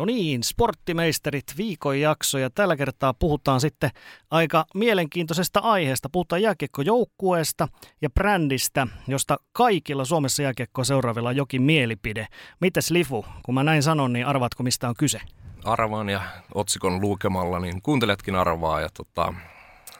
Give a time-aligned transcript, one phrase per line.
[0.00, 3.90] No niin, sporttimeisterit viikon jakso ja tällä kertaa puhutaan sitten
[4.30, 6.08] aika mielenkiintoisesta aiheesta.
[6.12, 7.68] Puhutaan jääkiekkojoukkueesta
[8.02, 12.26] ja brändistä, josta kaikilla Suomessa jääkiekkoa seuraavilla on jokin mielipide.
[12.60, 15.20] Mites Lifu, kun mä näin sanon, niin arvaatko mistä on kyse?
[15.64, 16.22] Arvaan ja
[16.54, 19.34] otsikon lukemalla, niin kuunteletkin arvaa ja tota,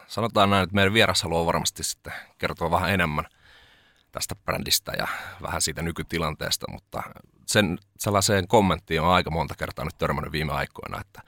[0.06, 3.24] sanotaan näin, että meidän vieras haluaa varmasti sitten kertoa vähän enemmän
[4.12, 5.06] tästä brändistä ja
[5.42, 7.02] vähän siitä nykytilanteesta, mutta
[7.50, 11.22] sen sellaiseen kommenttiin on aika monta kertaa nyt törmännyt viime aikoina, että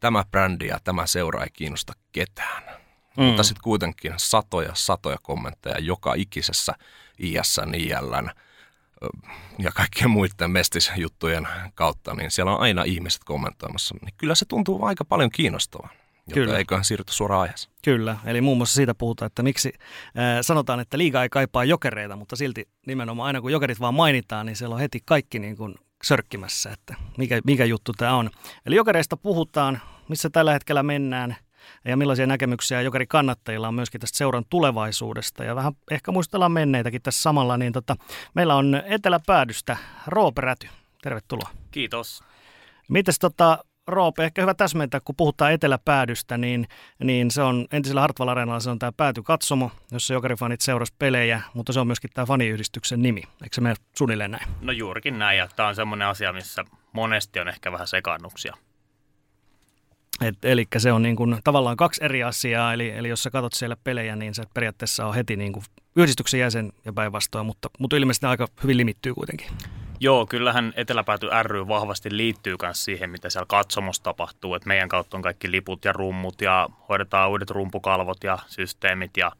[0.00, 2.62] tämä brändi ja tämä seura ei kiinnosta ketään.
[3.16, 3.24] Mm.
[3.24, 6.74] Mutta sitten kuitenkin satoja, satoja kommentteja joka ikisessä
[7.18, 8.30] ISN, ILN
[9.58, 13.94] ja kaikkien muiden mestisjuttujen kautta, niin siellä on aina ihmiset kommentoimassa.
[14.02, 15.30] Niin kyllä se tuntuu aika paljon
[16.24, 16.46] kiinnostavaa.
[16.46, 16.58] Kyllä.
[16.58, 17.74] eiköhän siirrytä suoraan aiheeseen.
[17.84, 22.16] Kyllä, eli muun muassa siitä puhutaan, että miksi äh, sanotaan, että liiga ei kaipaa jokereita,
[22.16, 25.74] mutta silti nimenomaan aina kun jokerit vaan mainitaan, niin siellä on heti kaikki niin kuin
[26.04, 28.30] sörkkimässä, että mikä, mikä juttu tämä on.
[28.66, 31.36] Eli jokereista puhutaan, missä tällä hetkellä mennään
[31.84, 35.44] ja millaisia näkemyksiä jokeri kannattajilla on myöskin tästä seuran tulevaisuudesta.
[35.44, 37.96] Ja vähän ehkä muistellaan menneitäkin tässä samalla, niin tota,
[38.34, 40.68] meillä on eteläpäädystä Roope Räty.
[41.02, 41.50] Tervetuloa.
[41.70, 42.24] Kiitos.
[42.88, 46.68] Mites tota, Roope, ehkä hyvä täsmentää, kun puhutaan eteläpäädystä, niin,
[47.04, 51.72] niin se on entisellä Hartwall Areenalla se on tämä päätykatsomo, jossa jokerifanit seuras pelejä, mutta
[51.72, 53.22] se on myöskin tämä faniyhdistyksen nimi.
[53.42, 54.48] Eikö se mene suunnilleen näin?
[54.60, 58.56] No juurikin näin, ja tämä on semmoinen asia, missä monesti on ehkä vähän sekannuksia.
[60.20, 63.52] Et, eli se on niin kuin, tavallaan kaksi eri asiaa, eli, eli jos sä katsot
[63.52, 65.64] siellä pelejä, niin se periaatteessa on heti niin kuin
[65.96, 69.46] yhdistyksen jäsen ja päinvastoin, mutta, mutta ilmeisesti aika hyvin limittyy kuitenkin.
[70.04, 74.54] Joo, kyllähän Eteläpääty ry vahvasti liittyy myös siihen, mitä siellä katsomossa tapahtuu.
[74.54, 79.32] Et meidän kautta on kaikki liput ja rummut ja hoidetaan uudet rumpukalvot ja systeemit ja,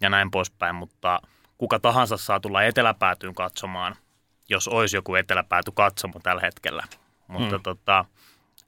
[0.00, 0.74] ja näin poispäin.
[0.74, 1.20] Mutta
[1.58, 3.96] kuka tahansa saa tulla Eteläpäätyyn katsomaan,
[4.48, 6.84] jos olisi joku Eteläpääty katsomo tällä hetkellä.
[7.28, 7.62] Mutta hmm.
[7.62, 8.04] tota,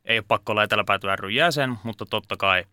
[0.05, 2.65] ei ole pakko olla Eteläpääty ry jäsen, mutta totta kai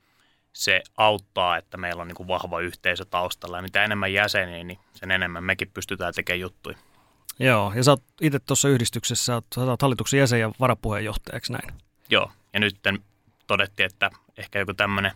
[0.54, 3.58] se auttaa, että meillä on niin kuin vahva yhteisö taustalla.
[3.58, 6.78] Ja mitä enemmän jäseniä, niin sen enemmän mekin pystytään tekemään juttuja.
[7.40, 11.74] Joo, ja sä oot itse tuossa yhdistyksessä, sä oot hallituksen jäsen ja varapuheenjohtajaksi näin?
[12.10, 12.76] Joo, ja nyt
[13.48, 15.12] todettiin, että ehkä joku tämmöinen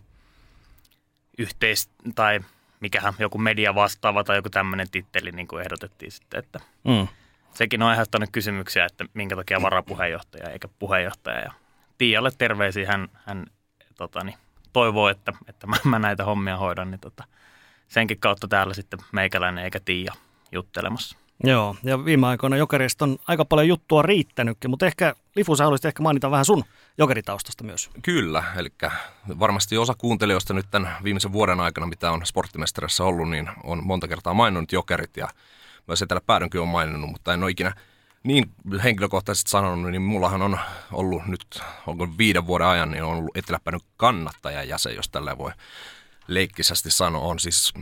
[1.37, 2.39] yhteis- tai
[2.79, 7.07] mikähän joku media vastaava tai joku tämmöinen titteli niin kuin ehdotettiin sitten, että mm.
[7.53, 11.39] sekin on aiheuttanut kysymyksiä, että minkä takia varapuheenjohtaja eikä puheenjohtaja.
[11.39, 11.51] Ja
[11.97, 13.45] Tiialle terveisiä, hän, hän
[13.97, 14.37] tota, niin,
[14.73, 17.23] toivoo, että, että mä, mä näitä hommia hoidan, niin tota,
[17.87, 20.13] senkin kautta täällä sitten meikäläinen eikä Tiia
[20.51, 21.17] juttelemassa.
[21.43, 25.85] Joo, ja viime aikoina jokerista on aika paljon juttua riittänytkin, mutta ehkä Lifu, sä haluaisit
[25.85, 26.63] ehkä mainita vähän sun
[26.97, 27.89] jokeritaustasta myös.
[28.01, 28.69] Kyllä, eli
[29.39, 34.07] varmasti osa kuuntelijoista nyt tämän viimeisen vuoden aikana, mitä on sporttimestarissa ollut, niin on monta
[34.07, 35.27] kertaa maininnut jokerit ja
[35.87, 37.73] myös Etelä-Päädynkin on maininnut, mutta en ole ikinä
[38.23, 38.51] niin
[38.83, 40.59] henkilökohtaisesti sanonut, niin mullahan on
[40.91, 45.51] ollut nyt, onko viiden vuoden ajan, niin on ollut Etelä-Päädyn kannattajajäsen, jos tällä voi
[46.27, 47.21] leikkisästi sanoa.
[47.21, 47.73] On siis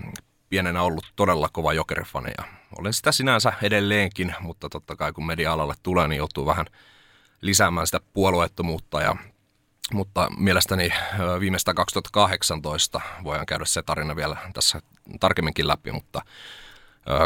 [0.49, 2.43] pienenä ollut todella kova jokerifani ja
[2.79, 6.65] olen sitä sinänsä edelleenkin, mutta totta kai kun media-alalle tulee, niin joutuu vähän
[7.41, 9.15] lisäämään sitä puolueettomuutta ja
[9.93, 10.89] mutta mielestäni
[11.39, 14.81] viimeistään 2018 voidaan käydä se tarina vielä tässä
[15.19, 16.21] tarkemminkin läpi, mutta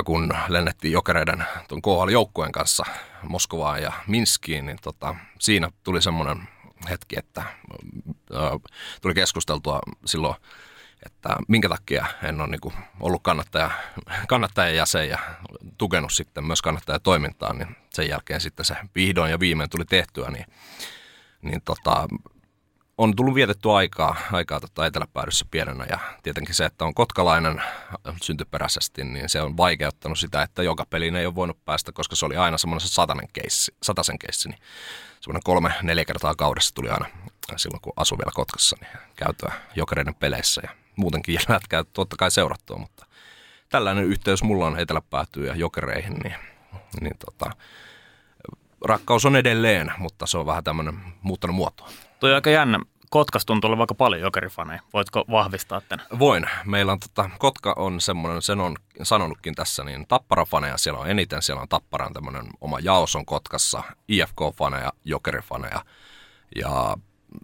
[0.06, 2.86] kun lennettiin jokereiden tuon KHL-joukkueen kanssa
[3.24, 6.48] Moskovaan ja Minskiin, niin tota, siinä tuli semmoinen
[6.90, 7.44] hetki, että
[9.02, 10.36] tuli keskusteltua silloin
[11.06, 13.72] että minkä takia en ole niin ollut kannattaja,
[14.28, 15.20] kannattajan jäsen ja
[15.78, 20.46] tukenut sitten myös kannattajatoimintaa, niin sen jälkeen sitten se vihdoin ja viimein tuli tehtyä, niin,
[21.42, 22.08] niin tota,
[22.98, 27.62] on tullut vietetty aikaa, aikaa tota eteläpäädyssä pienenä ja tietenkin se, että on kotkalainen
[28.22, 32.26] syntyperäisesti, niin se on vaikeuttanut sitä, että joka peliin ei ole voinut päästä, koska se
[32.26, 34.60] oli aina semmoinen satanen keissi, satasen keissi, niin
[35.22, 37.06] semmoinen kolme, neljä kertaa kaudessa tuli aina
[37.56, 42.78] silloin, kun asui vielä Kotkassa, niin käytyä jokereiden peleissä ja muutenkin lätkää totta kai seurattua,
[42.78, 43.06] mutta
[43.70, 46.36] tällainen yhteys mulla on eteläpäätyy ja jokereihin, niin,
[47.02, 47.52] niin tota,
[48.86, 51.90] rakkaus on edelleen, mutta se on vähän tämmöinen muuttanut muotoa.
[52.20, 52.80] Toi on aika jännä,
[53.10, 54.82] Kotkas tuntuu olevan aika paljon jokerifaneja.
[54.94, 56.06] Voitko vahvistaa tämän?
[56.20, 56.46] Voin.
[56.66, 61.42] Meillä on, tota, Kotka on semmoinen, sen on sanonutkin tässä, niin Tappara-faneja siellä on eniten.
[61.42, 65.86] Siellä on Tapparan tämmöinen oma jaos on Kotkassa, IFK-faneja, jokerifaneja
[66.56, 66.98] ja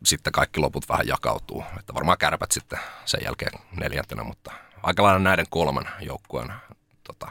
[0.04, 1.64] sitten kaikki loput vähän jakautuu.
[1.80, 4.52] Että varmaan kärpät sitten sen jälkeen neljäntenä, mutta
[4.84, 6.54] aika lailla näiden kolmen joukkueen
[7.04, 7.28] tota,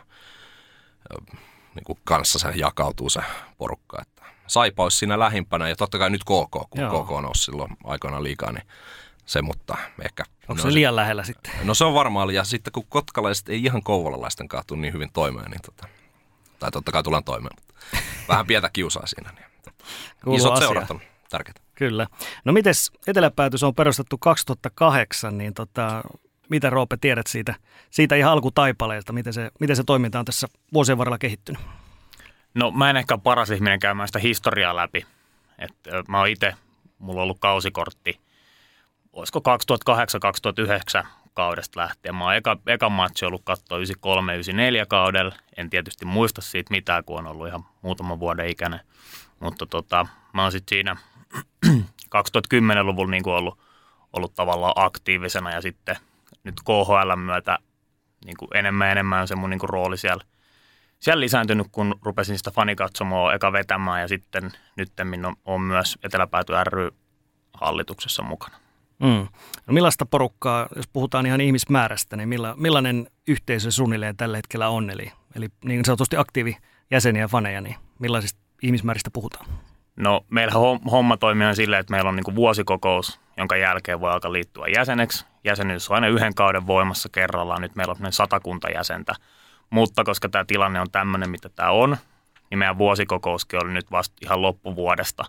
[1.74, 3.20] niin kuin kanssa se jakautuu se
[3.58, 4.02] porukka.
[4.02, 7.04] Että Saipa olisi siinä lähimpänä ja totta kai nyt KK, kun Joo.
[7.04, 8.66] KK on silloin aikoina liikaa, niin
[9.26, 10.24] se, mutta ehkä...
[10.48, 11.52] Onko se liian lähellä sitten?
[11.62, 15.50] No se on varmaan, ja sitten kun kotkalaiset ei ihan kouvolalaisten kanssa niin hyvin toimeen,
[15.50, 15.88] niin tota,
[16.58, 17.74] tai totta kai tullaan toimeen, mutta
[18.28, 19.30] vähän pientä kiusaa siinä.
[19.32, 19.84] Niin, tota,
[20.36, 20.66] isot asia.
[20.66, 21.63] seurat on tärkeitä.
[21.74, 22.06] Kyllä.
[22.44, 26.02] No mites Eteläpäätys on perustettu 2008, niin tota,
[26.48, 27.54] mitä Roope tiedät siitä,
[27.90, 31.62] siitä ihan alkutaipaleelta, miten se, miten se toiminta on tässä vuosien varrella kehittynyt?
[32.54, 35.06] No mä en ehkä paras ihminen käymään sitä historiaa läpi.
[35.58, 35.72] Et,
[36.08, 36.54] mä oon itse,
[36.98, 38.20] mulla on ollut kausikortti,
[39.12, 39.42] olisiko
[41.02, 42.14] 2008-2009 kaudesta lähtien.
[42.14, 43.82] Mä oon eka, eka matsi ollut katsoa 93-94
[44.88, 45.34] kaudella.
[45.56, 48.80] En tietysti muista siitä mitään, kun on ollut ihan muutaman vuoden ikäinen.
[49.40, 50.96] Mutta tota, mä oon sitten siinä
[52.16, 53.58] 2010-luvulla niin ollut,
[54.12, 55.96] ollut tavallaan aktiivisena ja sitten
[56.44, 57.58] nyt KHL myötä
[58.24, 60.24] niin kuin enemmän ja enemmän on se mun niin kuin rooli siellä,
[60.98, 64.92] siellä lisääntynyt, kun rupesin sitä fanikatsomoa eka vetämään ja sitten nyt
[65.26, 66.90] on, on myös Eteläpääty ry
[67.54, 68.56] hallituksessa mukana.
[69.00, 69.28] Mm.
[69.66, 74.90] No millaista porukkaa, jos puhutaan ihan ihmismäärästä, niin milla, millainen yhteisö suunnilleen tällä hetkellä on?
[74.90, 79.46] Eli, eli niin sanotusti aktiivijäseniä ja faneja, niin millaisista ihmismääristä puhutaan?
[79.96, 80.52] No meillä
[80.90, 85.24] homma toimii silleen, että meillä on niin vuosikokous, jonka jälkeen voi alkaa liittyä jäseneksi.
[85.44, 87.62] Jäsenyys on aina yhden kauden voimassa kerrallaan.
[87.62, 89.14] Nyt meillä on satakunta jäsentä.
[89.70, 91.96] Mutta koska tämä tilanne on tämmöinen, mitä tämä on,
[92.50, 95.24] niin meidän vuosikokouskin oli nyt vasta ihan loppuvuodesta.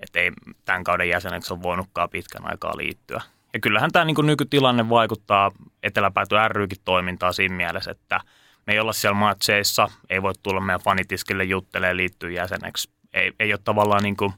[0.00, 0.32] Että ei
[0.64, 3.20] tämän kauden jäseneksi ole voinutkaan pitkän aikaa liittyä.
[3.52, 5.50] Ja kyllähän tämä niin nykytilanne vaikuttaa
[5.82, 8.20] Eteläpääty rykin toimintaa siinä mielessä, että
[8.66, 13.52] me ei olla siellä matseissa, ei voi tulla meidän fanitiskille juttelemaan liittyä jäseneksi ei, ei
[13.52, 14.32] ole tavallaan niin kuin,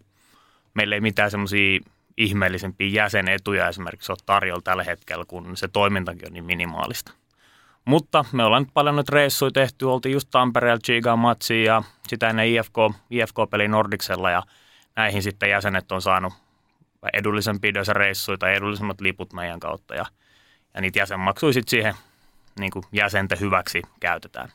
[0.74, 1.80] meillä ei mitään semmoisia
[2.16, 7.12] ihmeellisempiä jäsenetuja esimerkiksi ole tarjolla tällä hetkellä, kun se toimintakin on niin minimaalista.
[7.84, 12.30] Mutta me ollaan nyt paljon nyt reissuja tehty, oltiin just Tampereella Chigaan matsiin ja sitä
[12.30, 12.76] ennen IFK,
[13.10, 14.42] IFK-peli Nordiksella ja
[14.96, 16.32] näihin sitten jäsenet on saanut
[17.12, 20.04] edullisen pidössä reissuja tai edullisemmat liput meidän kautta ja,
[20.74, 21.94] ja niitä jäsenmaksuja sitten siihen
[22.58, 24.52] niin kuin jäsenten hyväksi käytetään.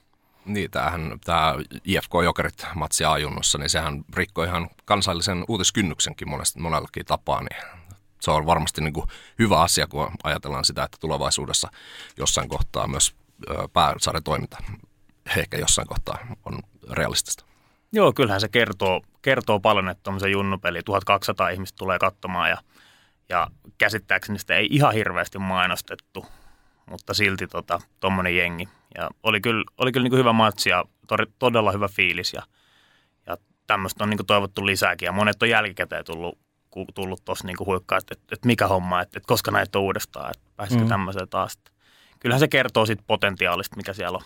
[0.48, 1.56] Niin, tämähän, tämä
[1.86, 7.62] IFK Jokerit matsi ajunnossa, niin sehän rikkoi ihan kansallisen uutiskynnyksenkin monesti, monellakin tapaa, niin
[8.22, 9.08] se on varmasti niin kuin
[9.40, 11.70] hyvä asia, kun ajatellaan sitä, että tulevaisuudessa
[12.18, 13.16] jossain kohtaa myös
[14.24, 14.58] toiminta
[15.36, 16.60] ehkä jossain kohtaa on
[16.92, 17.46] realistista.
[17.92, 22.58] Joo, kyllähän se kertoo, kertoo paljon, että tuommoisen junnupeli 1200 ihmistä tulee katsomaan ja,
[23.30, 23.48] ja
[23.78, 26.26] käsittääkseni sitä ei ihan hirveästi mainostettu,
[26.86, 27.48] mutta silti
[28.00, 30.86] tuommoinen tota, jengi ja oli kyllä, oli kyllä niin kuin hyvä matsi ja
[31.40, 32.42] todella hyvä fiilis ja,
[33.28, 33.38] ja
[33.68, 35.06] tämmöistä on niin kuin toivottu lisääkin.
[35.06, 36.38] Ja monet on jälkikäteen tullut,
[36.96, 40.32] tullut tuossa niin huikkaa, että, että, että, mikä homma, että, että koska näitä on uudestaan,
[40.32, 40.88] että pääsikö mm.
[40.88, 41.60] tämmöiseen taas.
[42.20, 44.24] Kyllähän se kertoo siitä potentiaalista, mikä siellä on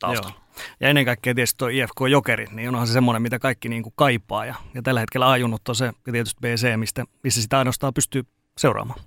[0.00, 0.34] taustalla.
[0.36, 0.64] Joo.
[0.80, 3.92] Ja ennen kaikkea tietysti tuo IFK Jokerit, niin onhan se semmoinen, mitä kaikki niin kuin
[3.96, 4.46] kaipaa.
[4.46, 8.22] Ja, ja tällä hetkellä ajunnut on se, ja tietysti BC, mistä, missä sitä ainoastaan pystyy
[8.58, 9.00] seuraamaan.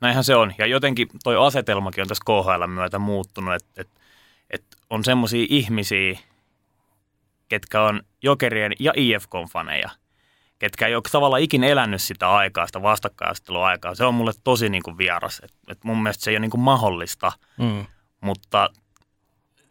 [0.00, 0.52] Näinhän se on.
[0.58, 4.00] Ja jotenkin toi asetelmakin on tässä KHL myötä muuttunut, että, että
[4.52, 6.18] että on semmoisia ihmisiä,
[7.48, 9.90] ketkä on Jokerien ja IFK-faneja,
[10.58, 13.94] ketkä ei ole tavallaan ikinä elänyt sitä aikaa, sitä vastakkaistelua aikaa.
[13.94, 15.40] Se on mulle tosi niin kuin vieras.
[15.44, 17.86] Et, et mun mielestä se ei ole niin kuin mahdollista, mm.
[18.20, 18.70] mutta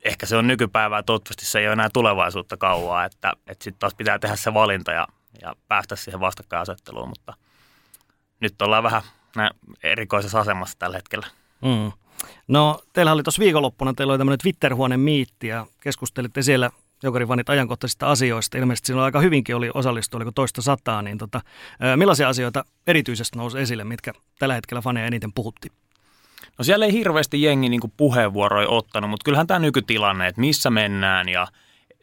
[0.06, 3.96] ehkä se on nykypäivää, toivottavasti se ei ole enää tulevaisuutta kauaa, että, että sitten taas
[3.96, 5.08] pitää tehdä se valinta ja,
[5.42, 7.34] ja päästä siihen vastakkainasetteluun, mutta
[8.40, 9.02] nyt ollaan vähän
[9.84, 11.28] erikoisessa asemassa tällä hetkellä.
[11.62, 11.92] Mm.
[12.48, 16.70] No, teillä oli tuossa viikonloppuna, teillä oli tämmöinen Twitter-huone miitti ja keskustelitte siellä
[17.04, 18.58] Jokerivanit ajankohtaisista asioista.
[18.58, 21.42] Ilmeisesti silloin aika hyvinkin oli osallistu, oliko toista sataa, niin tota,
[21.96, 25.72] millaisia asioita erityisesti nousi esille, mitkä tällä hetkellä faneja eniten puhutti?
[26.58, 31.30] No siellä ei hirveästi jengi niin puheenvuoroja ottanut, mutta kyllähän tämä nykytilanne, että missä mennään
[31.30, 31.48] ja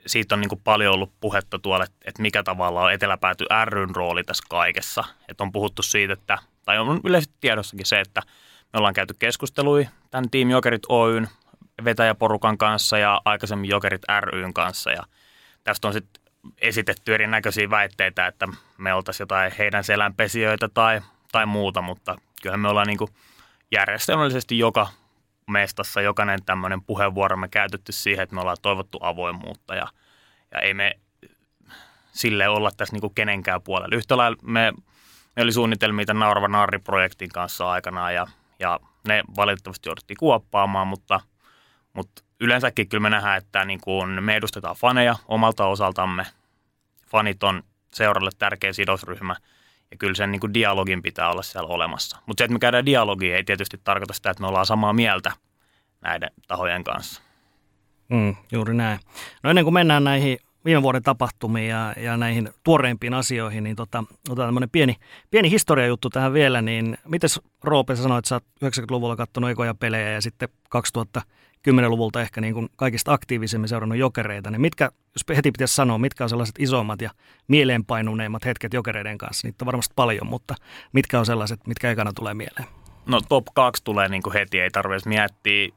[0.06, 4.25] siitä on niin kuin paljon ollut puhetta tuolla, että mikä tavalla on eteläpääty ryn rooli
[4.25, 5.04] tässä kaikessa.
[5.28, 8.22] Että on puhuttu siitä, että, tai on yleisesti tiedossakin se, että
[8.72, 11.28] me ollaan käyty keskustelui tämän Team Jokerit Oyn
[11.84, 14.90] vetäjäporukan kanssa ja aikaisemmin Jokerit ryn kanssa.
[14.90, 15.02] Ja
[15.64, 16.22] tästä on sitten
[16.58, 18.48] esitetty erinäköisiä väitteitä, että
[18.78, 21.00] me oltaisiin jotain heidän selänpesijöitä tai,
[21.32, 22.98] tai muuta, mutta kyllähän me ollaan niin
[23.70, 24.87] järjestelmällisesti joka
[25.46, 29.87] mestassa jokainen tämmöinen puheenvuoro me käytetty siihen, että me ollaan toivottu avoimuutta ja,
[30.52, 30.98] ja ei me
[32.12, 33.96] sille olla tässä niin kenenkään puolella.
[33.96, 34.72] Yhtä lailla me
[35.38, 38.26] me oli suunnitelmia tämän Naurava Narri-projektin kanssa aikanaan ja,
[38.58, 41.20] ja ne valitettavasti jouduttiin kuoppaamaan, mutta,
[41.92, 46.26] mutta yleensäkin kyllä me nähdään, että niin kuin me edustetaan faneja omalta osaltamme.
[47.10, 47.62] Fanit on
[47.94, 49.36] seuralle tärkeä sidosryhmä
[49.90, 52.18] ja kyllä sen niin kuin dialogin pitää olla siellä olemassa.
[52.26, 55.32] Mutta se, että me käydään dialogia, ei tietysti tarkoita sitä, että me ollaan samaa mieltä
[56.00, 57.22] näiden tahojen kanssa.
[58.08, 59.00] Mm, juuri näin.
[59.42, 60.38] No ennen kuin mennään näihin
[60.68, 64.96] viime vuoden tapahtumiin ja, ja näihin tuoreimpiin asioihin, niin tota, otetaan tämmöinen pieni,
[65.30, 67.30] pieni historiajuttu tähän vielä, niin miten
[67.64, 72.68] Roope sanoit, että sä oot 90-luvulla katsonut ekoja pelejä ja sitten 2010-luvulta ehkä niin kuin
[72.76, 77.10] kaikista aktiivisemmin seurannut jokereita, niin mitkä, jos heti pitäisi sanoa, mitkä on sellaiset isommat ja
[77.48, 80.54] mieleenpainuneimmat hetket jokereiden kanssa, niitä on varmasti paljon, mutta
[80.92, 82.66] mitkä on sellaiset, mitkä ekana tulee mieleen?
[83.06, 85.68] No top 2 tulee niin kuin heti, ei tarvitse miettiä.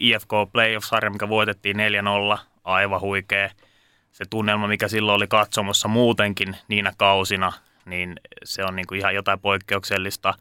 [0.00, 1.76] IFK Playoff-sarja, mikä voitettiin
[2.36, 3.50] 4-0, aivan huikea–
[4.14, 7.52] se tunnelma, mikä silloin oli katsomossa muutenkin niinä kausina,
[7.84, 10.34] niin se on niin kuin ihan jotain poikkeuksellista.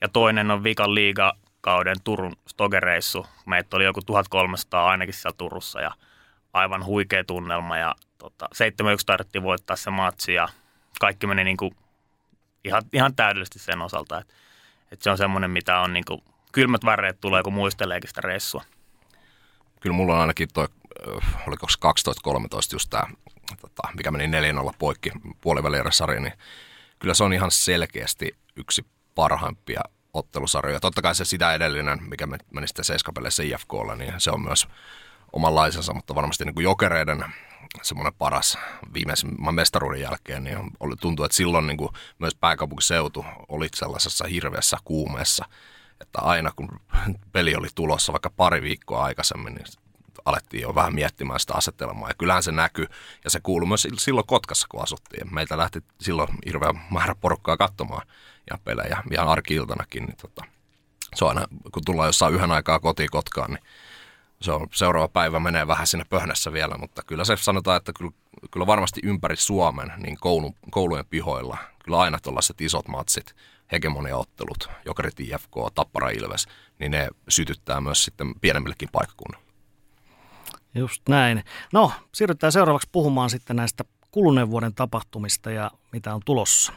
[0.00, 3.26] Ja toinen on Vikan liigakauden Turun stogereissu.
[3.46, 5.92] Meitä oli joku 1300 ainakin siellä Turussa ja
[6.52, 7.76] aivan huikea tunnelma.
[7.76, 8.58] Ja tota, 7-1
[9.06, 10.48] tarvittiin voittaa se matsi ja
[11.00, 11.76] kaikki meni niin kuin
[12.64, 14.18] ihan, ihan täydellisesti sen osalta.
[14.18, 14.34] Että
[14.92, 16.22] et se on semmoinen, mitä on niin kuin,
[16.52, 18.64] kylmät väreet tulee, kun muisteleekin sitä reissua.
[19.80, 20.68] Kyllä mulla on ainakin toi
[21.46, 21.66] oliko
[22.28, 22.30] 12-13
[22.72, 23.02] just tämä,
[23.60, 26.32] tota, mikä meni 4-0 poikki puolivälierä-sarja, niin
[26.98, 29.80] kyllä se on ihan selkeästi yksi parhaimpia
[30.14, 30.80] ottelusarjoja.
[30.80, 34.68] Totta kai se sitä edellinen, mikä meni sitten seiskapeleissä IFKlla, niin se on myös
[35.32, 37.24] omanlaisensa, mutta varmasti niin kuin jokereiden
[37.82, 38.58] semmoinen paras
[38.94, 44.76] viimeisen mestaruuden jälkeen, niin oli, tuntuu, että silloin niin kuin myös pääkaupunkiseutu oli sellaisessa hirveässä
[44.84, 45.44] kuumeessa,
[46.00, 46.80] että aina kun
[47.32, 49.66] peli oli tulossa vaikka pari viikkoa aikaisemmin, niin
[50.28, 52.08] alettiin jo vähän miettimään sitä asetelmaa.
[52.08, 52.86] Ja kyllähän se näkyy,
[53.24, 55.34] ja se kuului myös silloin Kotkassa, kun asuttiin.
[55.34, 58.06] Meitä lähti silloin hirveän määrä porukkaa katsomaan
[58.50, 60.04] ja pelejä, ihan arkiiltanakin.
[60.04, 60.44] Niin tota,
[61.14, 63.64] se on aina, kun tullaan jossain yhden aikaa kotiin Kotkaan, niin
[64.40, 68.12] se on, seuraava päivä menee vähän sinne pöhnässä vielä, mutta kyllä se sanotaan, että kyllä,
[68.50, 73.34] kyllä varmasti ympäri Suomen, niin koulun, koulujen pihoilla, kyllä aina tuollaiset isot matsit,
[73.72, 76.46] hegemoniaottelut, Jokerit IFK, Tappara Ilves,
[76.78, 79.47] niin ne sytyttää myös sitten pienemmillekin paikkakunnille.
[80.78, 81.44] Just näin.
[81.72, 86.72] No, siirrytään seuraavaksi puhumaan sitten näistä kuluneen vuoden tapahtumista ja mitä on tulossa.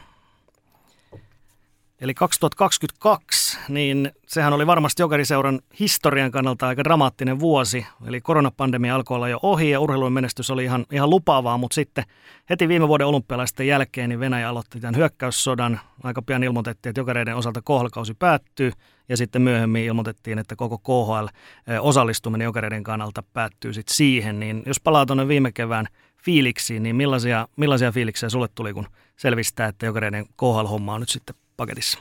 [2.02, 7.86] Eli 2022, niin sehän oli varmasti Jokeriseuran historian kannalta aika dramaattinen vuosi.
[8.06, 12.04] Eli koronapandemia alkoi olla jo ohi ja urheilun menestys oli ihan, ihan lupaavaa, mutta sitten
[12.50, 15.80] heti viime vuoden olympialaisten jälkeen niin Venäjä aloitti tämän hyökkäyssodan.
[16.02, 18.72] Aika pian ilmoitettiin, että Jokereiden osalta KHL-kausi päättyy
[19.08, 24.40] ja sitten myöhemmin ilmoitettiin, että koko KHL-osallistuminen Jokereiden kannalta päättyy sitten siihen.
[24.40, 25.86] Niin jos palaa tuonne viime kevään
[26.24, 31.34] fiiliksiin, niin millaisia, millaisia fiiliksiä sulle tuli, kun selvistää, että Jokereiden KHL-homma on nyt sitten
[31.62, 31.98] paketissa?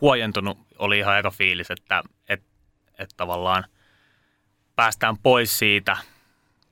[0.00, 2.46] Huojentunut oli ihan aika fiilis, että, että,
[2.98, 3.64] että tavallaan
[4.76, 5.96] päästään pois siitä,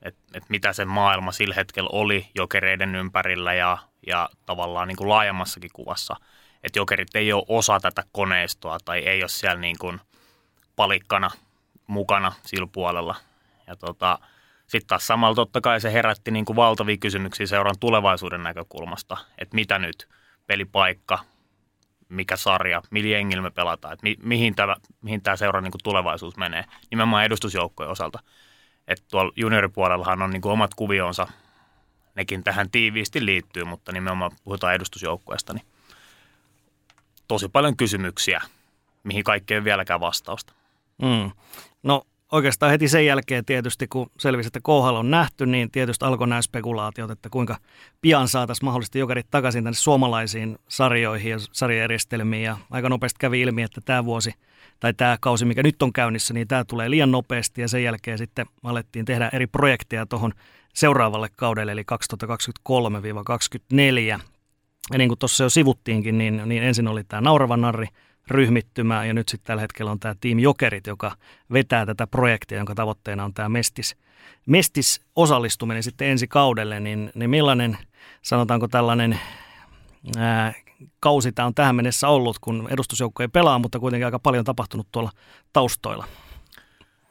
[0.02, 5.08] että, että mitä se maailma sillä hetkellä oli jokereiden ympärillä ja, ja tavallaan niin kuin
[5.08, 6.16] laajemmassakin kuvassa.
[6.62, 10.00] Että jokerit ei ole osa tätä koneistoa tai ei ole siellä niin kuin
[10.76, 11.30] palikkana
[11.86, 13.16] mukana sillä puolella.
[13.66, 14.18] Ja tota,
[14.66, 19.54] sitten taas samalla totta kai se herätti niin kuin valtavia kysymyksiä seuran tulevaisuuden näkökulmasta, että
[19.54, 20.08] mitä nyt,
[20.46, 21.18] pelipaikka,
[22.08, 26.36] mikä sarja, millä jengillä me pelataan, että mi, mihin tämä mihin tämä seura niin tulevaisuus
[26.36, 28.18] menee, nimenomaan edustusjoukkojen osalta.
[28.88, 31.26] Että tuolla junioripuolellahan on niin kuin omat kuvionsa,
[32.14, 35.66] nekin tähän tiiviisti liittyy, mutta nimenomaan puhutaan edustusjoukkueesta, niin
[37.28, 38.42] tosi paljon kysymyksiä,
[39.04, 40.52] mihin kaikkeen vieläkään vastausta.
[41.02, 41.30] Mm.
[41.82, 46.28] No oikeastaan heti sen jälkeen tietysti, kun selvisi, että KHL on nähty, niin tietysti alkoi
[46.28, 47.56] nämä spekulaatiot, että kuinka
[48.00, 52.42] pian saataisiin mahdollisesti jokerit takaisin tänne suomalaisiin sarjoihin ja sarjajärjestelmiin.
[52.42, 54.32] Ja aika nopeasti kävi ilmi, että tämä vuosi
[54.80, 58.18] tai tämä kausi, mikä nyt on käynnissä, niin tämä tulee liian nopeasti ja sen jälkeen
[58.18, 60.32] sitten alettiin tehdä eri projekteja tuohon
[60.74, 61.84] seuraavalle kaudelle, eli
[62.70, 64.20] 2023-2024.
[64.92, 67.86] Ja niin kuin tuossa jo sivuttiinkin, niin, niin ensin oli tämä Naurava Narri–
[68.28, 71.12] ryhmittymä ja nyt sitten tällä hetkellä on tämä Team Jokerit, joka
[71.52, 73.96] vetää tätä projektia, jonka tavoitteena on tämä Mestis,
[74.46, 77.78] Mestis osallistuminen sitten ensi kaudelle, niin, niin millainen
[78.22, 79.20] sanotaanko tällainen
[80.16, 80.52] ää,
[81.00, 84.88] kausi tämä on tähän mennessä ollut, kun edustusjoukko ei pelaa, mutta kuitenkin aika paljon tapahtunut
[84.92, 85.10] tuolla
[85.52, 86.06] taustoilla.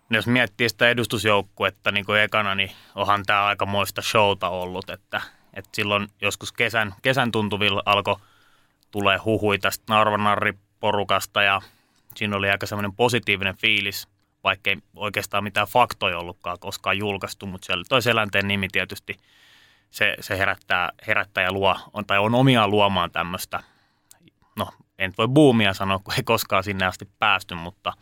[0.09, 4.89] No jos miettii sitä edustusjoukkuetta niin kuin ekana, niin onhan tämä aika moista showta ollut,
[4.89, 5.21] että,
[5.53, 8.15] että silloin joskus kesän, kesän tuntuvilla alkoi
[8.91, 11.61] tulee huhui tästä Narvanarri porukasta ja
[12.15, 14.07] siinä oli aika semmoinen positiivinen fiilis,
[14.43, 19.17] vaikkei oikeastaan mitään faktoja ollutkaan koskaan julkaistu, mutta siellä toi selänteen nimi tietysti
[19.91, 23.63] se, se herättää, herättää ja luo, on, tai on omiaan luomaan tämmöistä
[24.55, 24.67] no
[24.99, 27.93] en voi buumia sanoa, kun ei koskaan sinne asti päästy, mutta,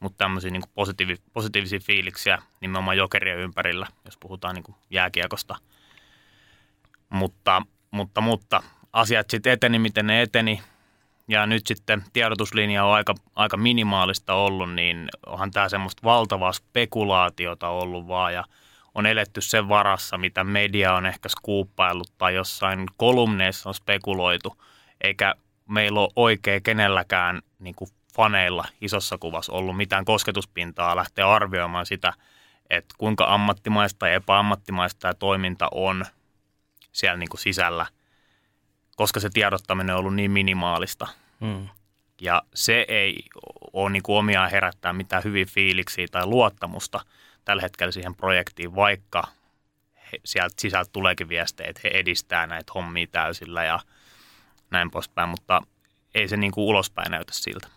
[0.00, 5.56] mutta tämmöisiä niin positiivi, positiivisia fiiliksiä nimenomaan jokerien ympärillä, jos puhutaan niin jääkiekosta.
[7.10, 8.62] Mutta, mutta, mutta
[8.92, 10.62] asiat sitten eteni, miten ne eteni,
[11.28, 17.68] ja nyt sitten tiedotuslinja on aika, aika minimaalista ollut, niin onhan tämä semmoista valtavaa spekulaatiota
[17.68, 18.44] ollut vaan ja
[18.94, 24.62] on eletty sen varassa, mitä media on ehkä skuuppaillut tai jossain kolumneissa on spekuloitu,
[25.00, 25.34] eikä
[25.68, 32.12] meillä ole oikein kenelläkään niin kuin faneilla isossa kuvassa ollut mitään kosketuspintaa lähteä arvioimaan sitä,
[32.70, 36.04] että kuinka ammattimaista tai epäammattimaista tämä toiminta on
[36.92, 37.86] siellä niin kuin sisällä–
[38.96, 41.08] koska se tiedottaminen on ollut niin minimaalista.
[41.40, 41.68] Mm.
[42.20, 43.24] Ja se ei
[43.72, 47.00] ole niin kuin omiaan herättää mitään hyviä fiiliksiä tai luottamusta
[47.44, 49.24] tällä hetkellä siihen projektiin, vaikka
[50.12, 53.80] he, sieltä sisältä tuleekin viestejä, että he edistää näitä hommia täysillä ja
[54.70, 55.62] näin poispäin, mutta
[56.14, 57.68] ei se niin kuin ulospäin näytä siltä.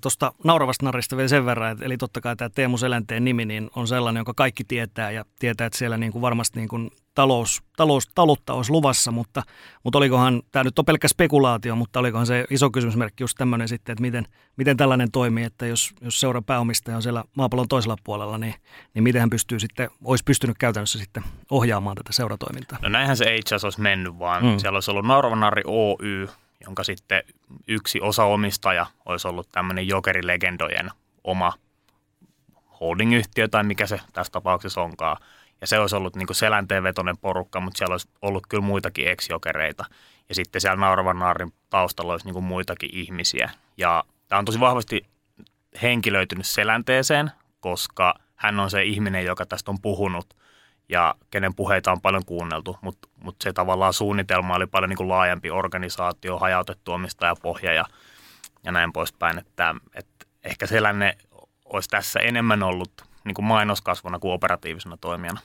[0.00, 3.70] Tuosta nauravasta narista vielä sen verran, että eli totta kai tämä Teemu Selänteen nimi niin
[3.76, 7.62] on sellainen, jonka kaikki tietää ja tietää, että siellä niin kuin varmasti niin kuin talous,
[7.76, 9.42] talous, taloutta olisi luvassa, mutta,
[9.84, 13.92] mutta olikohan, tämä nyt on pelkkä spekulaatio, mutta olikohan se iso kysymysmerkki just tämmöinen sitten,
[13.92, 18.38] että miten, miten tällainen toimii, että jos, jos seura pääomistaja on siellä maapallon toisella puolella,
[18.38, 18.54] niin,
[18.94, 22.78] niin miten hän pystyy sitten, olisi pystynyt käytännössä sitten ohjaamaan tätä seuratoimintaa?
[22.82, 24.58] No näinhän se ei itse asiassa olisi mennyt, vaan mm.
[24.58, 26.28] siellä olisi ollut Nauravanari Oy,
[26.64, 27.22] jonka sitten
[27.68, 30.90] yksi osa omistaja olisi ollut tämmöinen jokerilegendojen
[31.24, 31.52] oma
[32.80, 35.16] holdingyhtiö tai mikä se tässä tapauksessa onkaan.
[35.60, 36.84] Ja se olisi ollut niin selänteen
[37.20, 39.84] porukka, mutta siellä olisi ollut kyllä muitakin ex-jokereita.
[40.28, 43.50] Ja sitten siellä Nauravan naarin taustalla olisi niin muitakin ihmisiä.
[43.76, 45.06] Ja tämä on tosi vahvasti
[45.82, 50.26] henkilöitynyt selänteeseen, koska hän on se ihminen, joka tästä on puhunut–
[50.88, 55.08] ja kenen puheita on paljon kuunneltu, mutta mut se tavallaan suunnitelma oli paljon niin kuin
[55.08, 57.84] laajempi organisaatio, hajautettu omistajapohja ja,
[58.64, 61.18] ja näin poispäin, että, että ehkä Selänne
[61.64, 62.92] olisi tässä enemmän ollut
[63.24, 65.40] niin kuin mainoskasvuna kuin operatiivisena toimijana.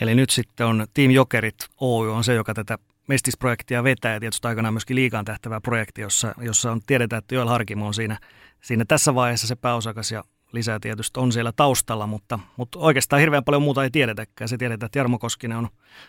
[0.00, 2.78] Eli nyt sitten on Team Jokerit Oy on se, joka tätä
[3.08, 7.48] Mestis-projektia vetää ja tietysti aikanaan myöskin liikaan tähtävä projekti, jossa, jossa on, tiedetään, että Joel
[7.48, 8.18] Harkimo on siinä,
[8.60, 13.44] siinä tässä vaiheessa se pääosakas ja lisää tietysti on siellä taustalla, mutta, mutta oikeastaan hirveän
[13.44, 14.48] paljon muuta ei tiedetäkään.
[14.48, 15.68] Se tiedetään, että Jarmo Koskinen on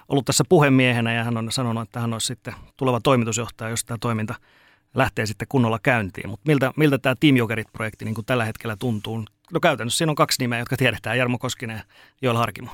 [0.09, 3.97] ollut tässä puhemiehenä ja hän on sanonut, että hän olisi sitten tuleva toimitusjohtaja, jos tämä
[4.01, 4.35] toiminta
[4.95, 6.29] lähtee sitten kunnolla käyntiin.
[6.29, 9.25] Mutta miltä, miltä tämä Team Jokerit-projekti niin tällä hetkellä tuntuu?
[9.53, 11.83] No käytännössä siinä on kaksi nimeä, jotka tiedetään, Jarmo Koskinen ja
[12.21, 12.71] Joel Harkimo.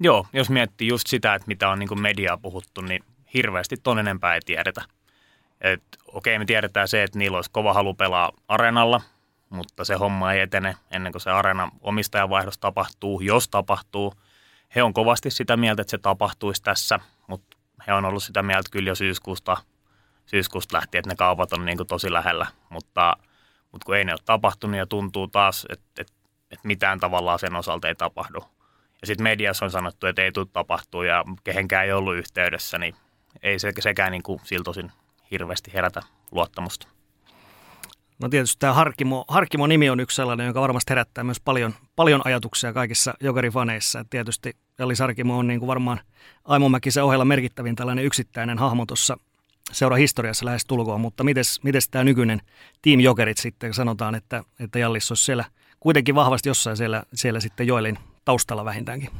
[0.00, 4.34] Joo, jos miettii just sitä, että mitä on niin mediaa puhuttu, niin hirveästi ton enempää
[4.34, 4.82] ei tiedetä.
[5.60, 9.00] Et, okei, me tiedetään se, että niillä olisi kova halu pelaa areenalla,
[9.52, 14.14] mutta se homma ei etene ennen kuin se arena omistajavaihdos tapahtuu, jos tapahtuu.
[14.74, 18.68] He on kovasti sitä mieltä, että se tapahtuisi tässä, mutta he on ollut sitä mieltä
[18.70, 19.56] kyllä jo syyskuusta,
[20.26, 23.16] syyskuusta lähtien, että ne kaupat on niin kuin tosi lähellä, mutta,
[23.72, 26.12] mutta kun ei ne ole tapahtunut ja tuntuu taas, että, että,
[26.50, 28.44] että mitään tavallaan sen osalta ei tapahdu.
[29.00, 32.94] Ja sitten mediassa on sanottu, että ei tule tapahtua ja kehenkään ei ollut yhteydessä, niin
[33.42, 34.92] ei se, sekään niin kuin siltosin
[35.30, 36.88] hirveästi herätä luottamusta.
[38.22, 42.72] No tietysti tämä Harkimo, Harkimo-nimi on yksi sellainen, joka varmasti herättää myös paljon, paljon ajatuksia
[42.72, 44.00] kaikissa jokerifaneissa.
[44.00, 46.00] Et tietysti Jallis Harkimo on niin kuin varmaan
[46.44, 49.16] Aimo Mäkisen ohella merkittävin tällainen yksittäinen hahmo tuossa
[49.72, 52.40] seura historiassa lähes tulkoon, mutta miten tämä nykyinen
[52.82, 55.44] Team Jokerit sitten sanotaan, että, että Jallis olisi siellä
[55.80, 59.10] kuitenkin vahvasti jossain siellä, siellä sitten Joelin taustalla vähintäänkin?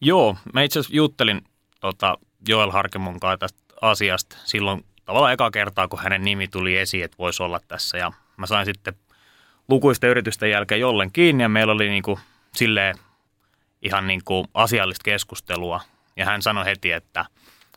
[0.00, 1.40] Joo, mä itse asiassa juttelin
[1.80, 7.04] tota, Joel Harkimon kanssa tästä asiasta silloin tavallaan eka kertaa, kun hänen nimi tuli esiin,
[7.04, 7.98] että voisi olla tässä.
[7.98, 8.94] Ja mä sain sitten
[9.68, 12.20] lukuisten yritysten jälkeen jollen kiinni ja meillä oli niin kuin
[12.54, 12.96] silleen
[13.82, 15.80] ihan niin kuin asiallista keskustelua.
[16.16, 17.24] Ja hän sanoi heti, että,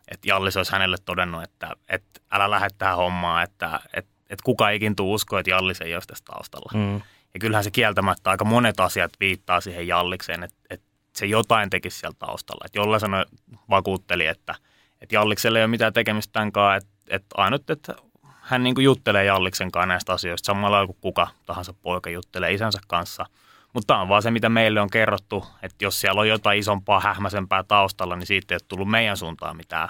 [0.07, 4.69] että Jallis olisi hänelle todennut, että, että älä lähde tähän hommaan, että, että, että kuka
[4.69, 6.71] ikin tuu uskoa, että Jallis ei ole tässä taustalla.
[6.73, 7.01] Mm.
[7.33, 11.99] Ja kyllähän se kieltämättä aika monet asiat viittaa siihen Jallikseen, että, että se jotain tekisi
[11.99, 12.65] siellä taustalla.
[12.65, 13.25] Että jolla sanoi,
[13.69, 14.55] vakuutteli, että,
[15.01, 17.95] että Jallikselle ei ole mitään tekemistä tämän kanssa, että et ainut, että
[18.41, 23.25] hän niin juttelee Jalliksen kanssa näistä asioista samalla kuin kuka tahansa poika juttelee isänsä kanssa.
[23.73, 26.99] Mutta tämä on vaan se, mitä meille on kerrottu, että jos siellä on jotain isompaa,
[26.99, 29.89] hähmäsempää taustalla, niin siitä ei ole tullut meidän suuntaan mitään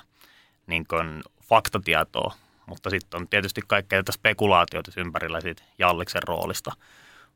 [0.68, 2.34] niin kuin faktatietoa.
[2.66, 6.72] Mutta sitten on tietysti kaikkea tätä spekulaatiota ympärillä siitä Jalliksen roolista.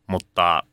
[0.07, 0.63] Mutta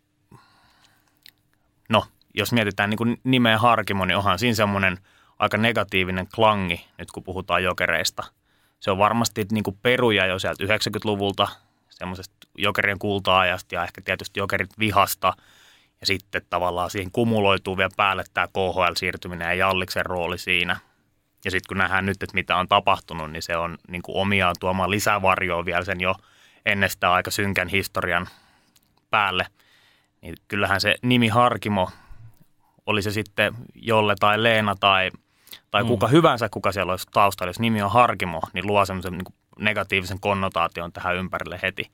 [1.88, 4.98] no, jos mietitään niin kuin nimeä Harkimo, niin onhan siinä semmoinen
[5.38, 8.22] aika negatiivinen klangi, nyt kun puhutaan jokereista–
[8.82, 11.48] se on varmasti niin kuin peruja jo sieltä 90-luvulta,
[11.90, 15.32] semmoisesta jokerien kulta-ajasta ja ehkä tietysti jokerit vihasta.
[16.00, 20.76] Ja sitten tavallaan siihen kumuloituu vielä päälle tämä KHL-siirtyminen ja Jalliksen rooli siinä.
[21.44, 24.56] Ja sitten kun nähdään nyt, että mitä on tapahtunut, niin se on niin kuin omiaan
[24.60, 26.14] tuomaan lisävarjoa vielä sen jo
[26.66, 28.28] ennestään aika synkän historian
[29.10, 29.46] päälle.
[30.22, 31.90] Niin kyllähän se nimi Harkimo,
[32.86, 35.10] oli se sitten Jolle tai Leena tai,
[35.72, 35.88] tai mm.
[35.88, 40.20] kuka hyvänsä, kuka siellä olisi taustalla, jos nimi on Harkimo, niin luo semmoisen niin negatiivisen
[40.20, 41.90] konnotaation tähän ympärille heti.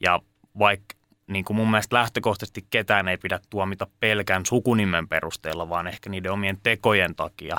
[0.00, 0.20] Ja
[0.58, 0.94] vaikka
[1.26, 6.32] niin kuin mun mielestä lähtökohtaisesti ketään ei pidä tuomita pelkän sukunimen perusteella, vaan ehkä niiden
[6.32, 7.56] omien tekojen takia,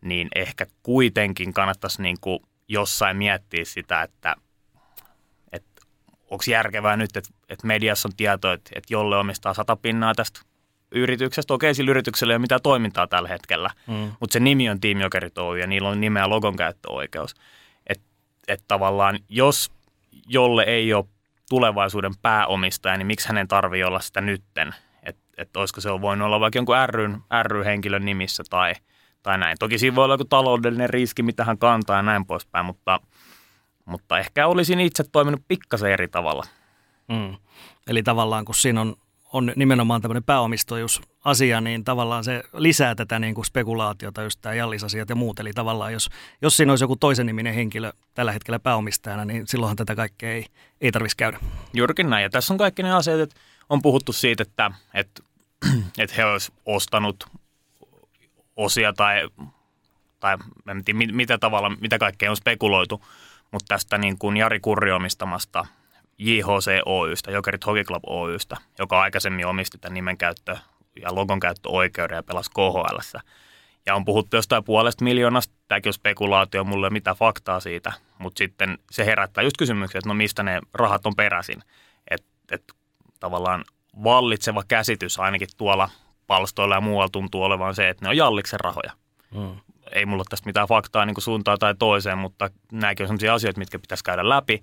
[0.00, 4.36] niin ehkä kuitenkin kannattaisi niin kuin jossain miettiä sitä, että,
[5.52, 5.82] että
[6.30, 10.40] onko järkevää nyt, että, että mediassa on tieto, että, että jolle omistaa sata pinnaa tästä
[10.92, 11.54] yrityksestä.
[11.54, 14.12] Okei, sillä yrityksellä ei ole mitään toimintaa tällä hetkellä, mm.
[14.20, 17.34] mutta se nimi on Team Jokerit Oy ja niillä on nimeä logon käyttöoikeus.
[17.86, 18.04] Että
[18.48, 19.70] et tavallaan, jos
[20.28, 21.04] jolle ei ole
[21.48, 24.74] tulevaisuuden pääomistaja, niin miksi hänen tarvii olla sitä nytten?
[25.02, 27.10] Että et olisiko se voinut olla vaikka jonkun ry,
[27.42, 28.74] ry-henkilön nimissä tai,
[29.22, 29.56] tai näin.
[29.58, 33.00] Toki siinä voi olla joku taloudellinen riski, mitä hän kantaa ja näin poispäin, mutta,
[33.84, 36.42] mutta ehkä olisin itse toiminut pikkasen eri tavalla.
[37.08, 37.36] Mm.
[37.86, 38.94] Eli tavallaan kun siinä on
[39.32, 45.08] on nimenomaan tämmöinen pääomistajuusasia, niin tavallaan se lisää tätä niin kuin spekulaatiota, just tämä jallisasiat
[45.08, 45.40] ja muut.
[45.40, 46.10] Eli tavallaan jos,
[46.42, 50.46] jos siinä olisi joku toisen niminen henkilö tällä hetkellä pääomistajana, niin silloinhan tätä kaikkea ei,
[50.80, 51.38] ei tarvitsisi käydä.
[51.74, 52.22] Juurikin näin.
[52.22, 53.36] Ja tässä on kaikki ne asiat, että
[53.68, 55.22] on puhuttu siitä, että, että,
[55.98, 57.26] että he olisivat ostanut
[58.56, 59.28] osia tai,
[60.20, 60.36] tai
[60.68, 63.04] en tiedä, mitä tavalla, mitä kaikkea on spekuloitu,
[63.52, 65.66] mutta tästä niin kuin Jari Kurri omistamasta–
[66.20, 70.56] JHC Oystä, Jokerit Hockey Club Oystä, joka aikaisemmin omisti tämän nimen käyttö-
[71.02, 73.18] ja logon käyttöoikeuden ja pelasi KHL.
[73.86, 78.38] Ja on puhuttu jostain puolesta miljoonasta, tämäkin on spekulaatio, mulle ei mitä faktaa siitä, mutta
[78.38, 81.62] sitten se herättää just kysymyksiä, että no mistä ne rahat on peräisin.
[82.10, 82.62] Että et,
[83.20, 83.64] tavallaan
[84.04, 85.90] vallitseva käsitys ainakin tuolla
[86.26, 88.92] palstoilla ja muualla tuntuu olevan se, että ne on Jalliksen rahoja.
[89.34, 89.56] Hmm.
[89.92, 93.78] Ei mulla tästä mitään faktaa niin suuntaan tai toiseen, mutta nämäkin on sellaisia asioita, mitkä
[93.78, 94.62] pitäisi käydä läpi.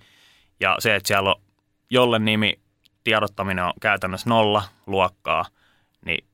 [0.60, 1.42] Ja se, että siellä on
[1.90, 2.60] jolle nimi
[3.04, 5.46] tiedottaminen on käytännössä nolla luokkaa,
[6.06, 6.28] niin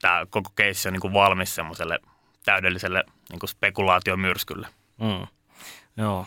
[0.00, 1.98] tämä koko keissi on niin kuin valmis semmoiselle
[2.44, 4.68] täydelliselle niin kuin spekulaatiomyrskylle.
[4.98, 5.26] Mm.
[5.96, 6.26] Joo,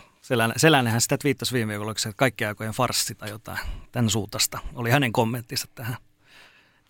[0.56, 3.58] Selännehän sitä twiittasi viime viikolla, että kaikki aikojen farssi tai jotain
[3.92, 4.58] tämän suutasta.
[4.74, 5.96] Oli hänen kommenttinsa tähän.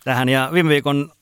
[0.05, 0.29] tähän.
[0.29, 1.13] Ja viime viikon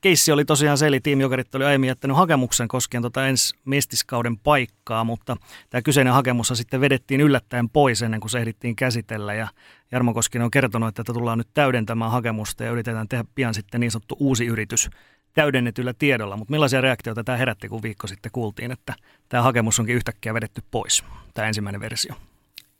[0.00, 4.38] keissi oli tosiaan se, eli Team Jokerit oli aiemmin jättänyt hakemuksen koskien tuota ensi mestiskauden
[4.38, 5.36] paikkaa, mutta
[5.70, 9.34] tämä kyseinen hakemus sitten vedettiin yllättäen pois ennen kuin se ehdittiin käsitellä.
[9.34, 9.48] Ja
[9.92, 13.90] Jarmo Koskinen on kertonut, että tullaan nyt täydentämään hakemusta ja yritetään tehdä pian sitten niin
[13.90, 14.90] sanottu uusi yritys
[15.32, 16.36] täydennetyllä tiedolla.
[16.36, 18.94] Mutta millaisia reaktioita tämä herätti, kun viikko sitten kuultiin, että
[19.28, 21.04] tämä hakemus onkin yhtäkkiä vedetty pois,
[21.34, 22.14] tämä ensimmäinen versio?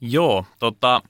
[0.01, 1.03] Joo, tota,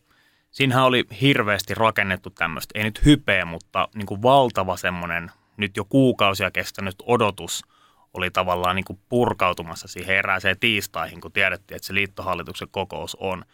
[0.51, 5.85] siinähän oli hirveästi rakennettu tämmöistä, ei nyt hypeä, mutta niin kuin valtava semmoinen nyt jo
[5.85, 7.65] kuukausia kestänyt odotus
[8.15, 13.45] oli tavallaan niin kuin purkautumassa siihen erääseen tiistaihin, kun tiedettiin, että se liittohallituksen kokous on.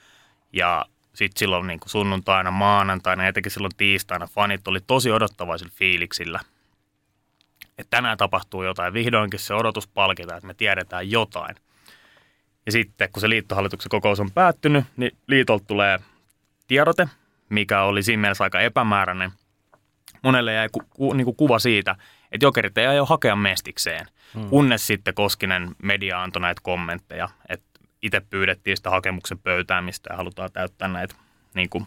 [0.52, 5.72] Ja sitten silloin niin kuin sunnuntaina, maanantaina ja etenkin silloin tiistaina fanit oli tosi odottavaisilla
[5.76, 6.40] fiiliksillä.
[7.78, 8.92] Että tänään tapahtuu jotain.
[8.92, 11.56] Vihdoinkin se odotus palkitaan, että me tiedetään jotain.
[12.66, 15.98] Ja sitten kun se liittohallituksen kokous on päättynyt, niin liitolta tulee
[16.68, 17.08] tiedote,
[17.48, 19.32] mikä oli siinä mielessä aika epämääräinen–
[20.22, 21.96] monelle jäi ku, ku, niin kuin kuva siitä,
[22.32, 24.48] että jokerit ei aio hakea mestikseen, hmm.
[24.48, 30.52] kunnes sitten Koskinen media antoi näitä kommentteja, että itse pyydettiin sitä hakemuksen pöytäämistä ja halutaan
[30.52, 31.14] täyttää näitä
[31.54, 31.86] niin kuin,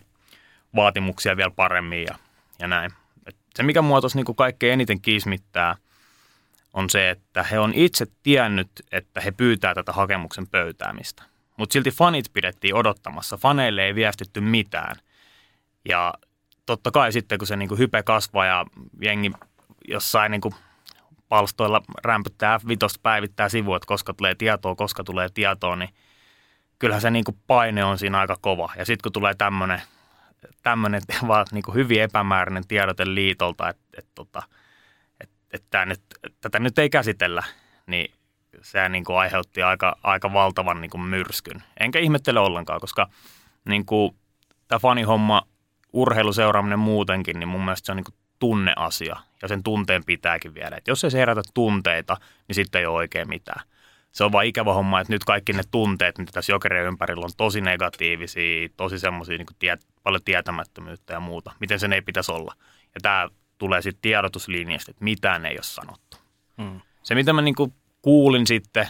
[0.75, 2.15] vaatimuksia vielä paremmin ja,
[2.59, 2.91] ja näin.
[3.27, 5.75] Et se, mikä muotoisi niin kuin kaikkein eniten kiismittää,
[6.73, 11.23] on se, että he on itse tiennyt, että he pyytää tätä hakemuksen pöytäämistä.
[11.57, 13.37] Mutta silti fanit pidettiin odottamassa.
[13.37, 14.95] Faneille ei viestitty mitään.
[15.89, 16.13] Ja
[16.65, 18.65] totta kai sitten, kun se niin kuin hype kasvaa ja
[19.01, 19.31] jengi
[19.87, 20.55] jossain niin kuin
[21.29, 25.89] palstoilla rämpyttää F5 päivittää sivu, että koska tulee tietoa, koska tulee tietoa, niin
[26.79, 28.69] kyllähän se niin kuin paine on siinä aika kova.
[28.77, 29.81] Ja sitten kun tulee tämmöinen
[30.63, 34.43] tämmöinen vaan niin hyvin epämääräinen tiedote liitolta, että, että, tota,
[35.21, 36.01] että, että nyt,
[36.41, 37.43] tätä nyt ei käsitellä,
[37.87, 38.13] niin
[38.61, 41.63] se niin aiheutti aika, aika valtavan niin myrskyn.
[41.79, 43.09] Enkä ihmettele ollenkaan, koska
[43.65, 44.15] niin kuin,
[44.67, 45.47] tämä fanihomma
[45.95, 50.75] urheiluseuraaminen muutenkin, niin mun mielestä se on niin kuin tunneasia ja sen tunteen pitääkin viedä.
[50.75, 53.61] Et jos ei se herätä tunteita, niin sitten ei ole oikein mitään.
[54.11, 57.31] Se on vaan ikävä homma, että nyt kaikki ne tunteet, mitä tässä jokerien ympärillä on
[57.37, 61.51] tosi negatiivisia, tosi semmoisia niin tie, paljon tietämättömyyttä ja muuta.
[61.59, 62.55] Miten sen ei pitäisi olla.
[62.95, 66.17] Ja tämä tulee sitten tiedotuslinjasta, että mitään ei ole sanottu.
[66.61, 66.81] Hmm.
[67.03, 67.55] Se, mitä mä niin
[68.01, 68.87] kuulin sitten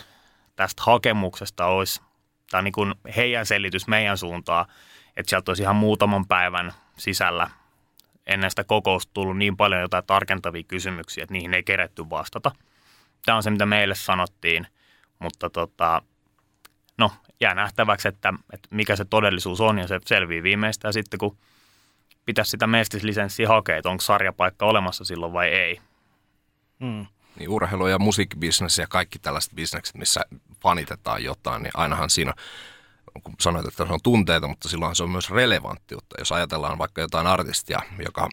[0.56, 2.02] tästä hakemuksesta, olisi
[2.52, 4.66] tämä niin heidän selitys meidän suuntaan,
[5.18, 7.50] että sieltä olisi ihan muutaman päivän sisällä
[8.28, 12.52] ennen sitä kokousta tullut niin paljon jotain tarkentavia kysymyksiä, että niihin ei keretty vastata.
[13.26, 14.68] Tämä on se, mitä meille sanottiin,
[15.20, 16.02] Mutta tota,
[16.98, 21.38] no, jää nähtäväksi, että, että mikä se todellisuus on ja se selvii viimeistään sitten, kun
[22.26, 25.82] pitäisi sitä mestislisenssiä hakea, että onko sarjapaikka olemassa silloin vai ei.
[26.80, 27.06] Hmm.
[27.36, 30.22] Niin urheilu- ja musiikkibisnes ja kaikki tällaiset bisnekset, missä
[30.62, 32.34] fanitetaan jotain, niin ainahan siinä
[33.24, 36.16] kun sanoit, että se on tunteita, mutta silloin se on myös relevanttiutta.
[36.20, 38.30] Jos ajatellaan vaikka jotain artistia, joka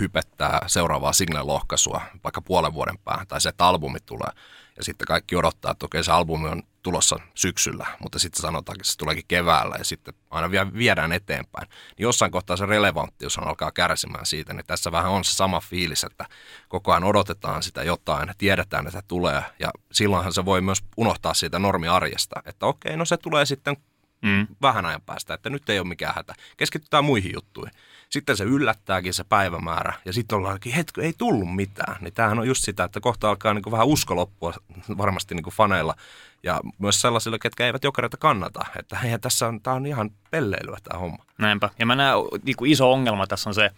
[0.00, 4.30] hypettää seuraavaa signal-lohkaisua vaikka puolen vuoden päähän, tai se, että albumi tulee,
[4.76, 8.92] ja sitten kaikki odottaa, että okei se albumi on tulossa syksyllä, mutta sitten sanotaan, että
[8.92, 11.68] se tuleekin keväällä ja sitten aina vielä viedään eteenpäin.
[11.68, 15.60] Niin jossain kohtaa se relevanttius on alkaa kärsimään siitä, niin tässä vähän on se sama
[15.60, 16.26] fiilis, että
[16.68, 21.58] koko ajan odotetaan sitä jotain, tiedetään, että tulee ja silloinhan se voi myös unohtaa siitä
[21.58, 23.76] normiarjesta, että okei, no se tulee sitten
[24.22, 24.46] mm.
[24.62, 26.34] vähän ajan päästä, että nyt ei ole mikään hätä.
[26.56, 27.74] Keskitytään muihin juttuihin.
[28.10, 31.96] Sitten se yllättääkin se päivämäärä ja sitten ollaankin, hetki, ei tullut mitään.
[32.00, 34.54] Niin tämähän on just sitä, että kohta alkaa niin kuin vähän usko loppua
[34.98, 35.94] varmasti niin kuin faneilla
[36.42, 38.60] ja myös sellaisille, ketkä eivät jokereita kannata.
[38.78, 41.24] Että hei, tässä on, tämä on ihan pelleilyä tämä homma.
[41.38, 41.70] Näinpä.
[41.78, 43.70] Ja mä näen, niin kuin iso ongelma tässä on se,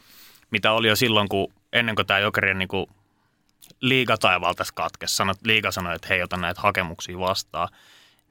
[0.51, 2.87] mitä oli jo silloin, kun ennen kuin tämä jokerien niin kuin
[3.81, 5.17] liigataival tässä katkesi.
[5.17, 7.69] Sanot, liiga sanoi, että hei, ota näitä hakemuksia vastaan.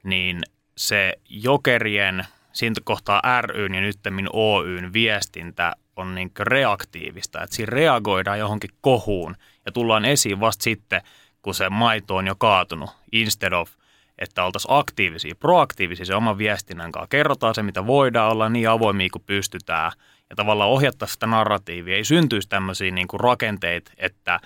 [0.02, 0.42] Niin
[0.76, 8.38] se jokerien, siitä kohtaa ryn ja nyttemmin oyn viestintä on niin reaktiivista, että siinä reagoidaan
[8.38, 11.02] johonkin kohuun ja tullaan esiin vasta sitten,
[11.42, 13.70] kun se maito on jo kaatunut, instead of,
[14.18, 17.08] että oltaisiin aktiivisia, proaktiivisia se oman viestinnän kanssa.
[17.08, 19.92] Kerrotaan se, mitä voidaan olla niin avoimia kuin pystytään
[20.30, 21.96] ja tavallaan ohjata sitä narratiivia.
[21.96, 24.40] Ei syntyisi tämmöisiä niin rakenteita, että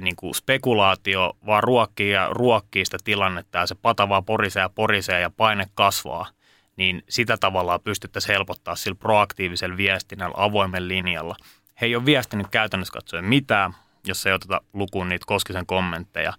[0.00, 4.68] niin kuin spekulaatio vaan ruokkii ja ruokkii sitä tilannetta ja se pata vaan porisee ja
[4.68, 6.26] porisee ja paine kasvaa–
[6.76, 11.36] niin sitä tavallaan pystyttäisiin helpottaa sillä proaktiivisella viestinnällä avoimen linjalla.
[11.80, 13.74] He ei ole viestinyt käytännössä katsoen mitään,
[14.04, 16.32] jos ei oteta lukuun niitä Koskisen kommentteja,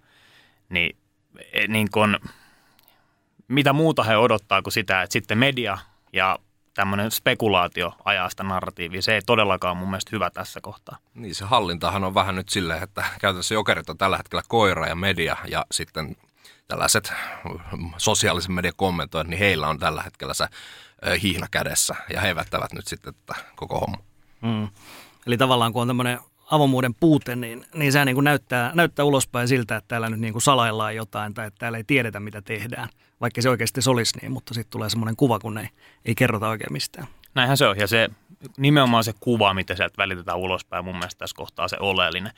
[0.68, 0.96] niin,
[1.52, 2.18] e, niin kun,
[3.48, 5.78] mitä muuta he odottaa kuin sitä, että sitten media
[6.12, 6.38] ja
[6.74, 9.02] tämmöinen spekulaatio ajaa sitä narratiivia.
[9.02, 10.98] Se ei todellakaan mun mielestä hyvä tässä kohtaa.
[11.14, 14.94] Niin se hallintahan on vähän nyt silleen, että käytännössä jokerit on tällä hetkellä koira ja
[14.94, 16.16] media ja sitten
[16.68, 17.12] tällaiset
[17.96, 20.46] sosiaalisen median kommentoijat, niin heillä on tällä hetkellä se
[21.22, 23.96] hihna kädessä ja he vettävät nyt sitten tätä koko homma.
[24.40, 24.68] Mm.
[25.26, 26.18] Eli tavallaan kun on tämmöinen
[26.50, 30.32] avomuuden puute, niin, niin se niin kuin näyttää, näyttää ulospäin siltä, että täällä nyt niin
[30.32, 32.88] kuin salaillaan jotain tai että täällä ei tiedetä, mitä tehdään,
[33.24, 35.68] vaikka se oikeasti se olisi niin, mutta sitten tulee semmoinen kuva, kun ei,
[36.04, 37.06] ei kerrota oikein mistään.
[37.34, 38.08] Näinhän se on, ja se
[38.56, 42.32] nimenomaan se kuva, mitä sieltä välitetään ulospäin, mun mielestä tässä kohtaa se oleellinen.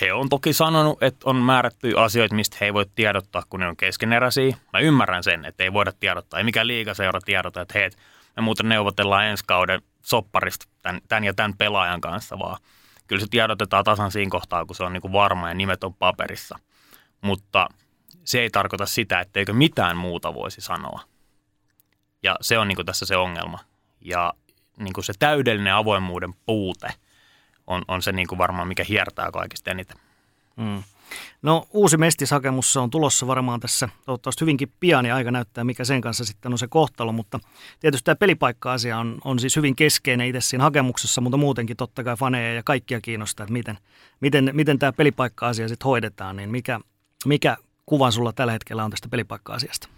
[0.00, 3.68] He on toki sanonut, että on määrätty asioita, mistä he ei voi tiedottaa, kun ne
[3.68, 4.56] on keskeneräisiä.
[4.72, 6.38] Mä ymmärrän sen, että ei voida tiedottaa.
[6.38, 7.90] Ei mikään liigaseura tiedota, että hei,
[8.36, 12.58] me muuten neuvotellaan ensi kauden sopparista tämän, tämän ja tämän pelaajan kanssa, vaan
[13.06, 15.94] kyllä se tiedotetaan tasan siinä kohtaa, kun se on niin kuin varma ja nimet on
[15.94, 16.58] paperissa.
[17.20, 17.68] Mutta
[18.26, 21.00] se ei tarkoita sitä, etteikö mitään muuta voisi sanoa.
[22.22, 23.58] Ja se on niin kuin tässä se ongelma.
[24.00, 24.32] Ja
[24.78, 26.88] niin kuin se täydellinen avoimuuden puute
[27.66, 29.96] on, on se niin kuin varmaan, mikä hiertää kaikista eniten.
[30.56, 30.82] Mm.
[31.42, 36.00] No uusi mestishakemus on tulossa varmaan tässä toivottavasti hyvinkin pian ja aika näyttää, mikä sen
[36.00, 37.40] kanssa sitten on se kohtalo, mutta
[37.80, 42.16] tietysti tämä pelipaikka-asia on, on siis hyvin keskeinen itse siinä hakemuksessa, mutta muutenkin totta kai
[42.16, 43.78] faneja ja kaikkia kiinnostaa, että miten,
[44.20, 46.80] miten, miten tämä pelipaikka-asia sitten hoidetaan, niin mikä,
[47.26, 47.56] mikä
[47.86, 49.88] kuva sulla tällä hetkellä on tästä pelipaikka-asiasta?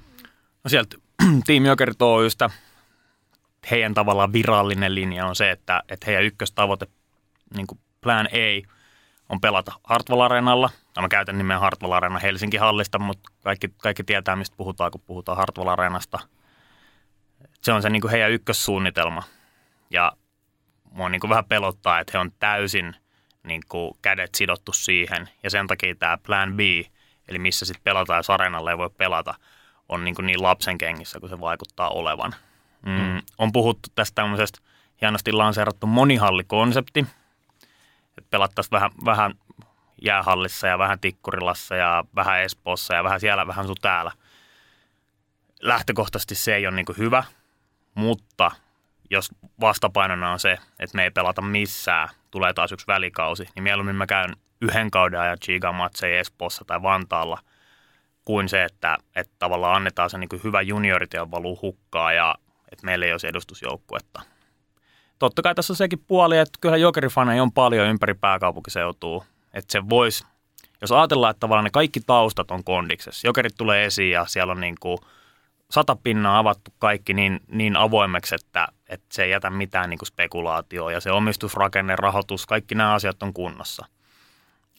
[0.65, 0.97] No sieltä
[1.47, 2.51] Team Jokerit Oystä
[3.71, 6.87] heidän tavallaan virallinen linja on se, että, että heidän ykköstavoite,
[7.55, 8.69] niin kuin plan A,
[9.29, 10.71] on pelata Hartwall Areenalla.
[10.97, 15.01] No, mä käytän nimeä Hartwall Areena Helsinki hallista, mutta kaikki, kaikki tietää, mistä puhutaan, kun
[15.07, 16.19] puhutaan Hartwall Areenasta.
[17.63, 19.23] Se on se niin kuin heidän ykkössuunnitelma.
[19.91, 20.13] Ja
[20.91, 22.97] mua niin kuin vähän pelottaa, että he on täysin
[23.43, 25.29] niin kuin kädet sidottu siihen.
[25.43, 26.61] Ja sen takia tämä plan B,
[27.29, 29.35] eli missä sitten pelataan, jos areenalla ei voi pelata,
[29.89, 32.35] on niin, kuin niin lapsen kengissä, kun se vaikuttaa olevan–
[32.87, 32.93] Mm.
[32.93, 33.23] Mm.
[33.39, 34.59] On puhuttu tästä tämmöisestä
[35.01, 37.07] hienosti lanseerattu monihallikonsepti,
[38.19, 39.35] että pelattaisiin vähän, vähän
[40.03, 44.13] jäähallissa ja vähän Tikkurilassa ja vähän Espoossa ja vähän siellä, vähän sun täällä.
[45.63, 47.25] Lähtökohtaisesti se ei ole niin hyvä,
[47.95, 48.51] mutta
[49.11, 53.97] jos vastapainona on se, että me ei pelata missään, tulee taas yksi välikausi, niin mieluummin
[53.97, 57.39] mä käyn yhden kauden ajan Chiga matseja Espoossa tai Vantaalla,
[58.25, 62.35] kuin se, että, että tavallaan annetaan se niin hyvä juniorityö valuu hukkaa ja
[62.73, 64.23] että meillä ei olisi edustusjoukkuetta.
[65.19, 69.25] Totta kai tässä on sekin puoli, että kyllä jokerifaneja on paljon ympäri pääkaupunkiseutua.
[69.55, 70.25] Että se voisi,
[70.81, 74.61] jos ajatellaan, että tavallaan ne kaikki taustat on kondiksessa, jokerit tulee esiin ja siellä on
[74.61, 74.99] niin kuin
[75.71, 80.07] sata pinnaa avattu kaikki niin, niin avoimeksi, että, että se ei jätä mitään niin kuin
[80.07, 83.87] spekulaatioa ja se omistusrakenne, rahoitus, kaikki nämä asiat on kunnossa.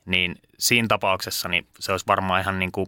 [0.09, 2.87] Niin siinä tapauksessa niin se olisi varmaan ihan niin kuin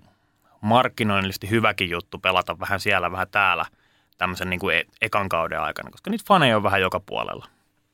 [0.61, 3.65] markkinoinnillisesti hyväkin juttu pelata vähän siellä, vähän täällä
[4.17, 7.47] tämmöisen niin kuin e- ekan kauden aikana, koska niitä faneja on vähän joka puolella.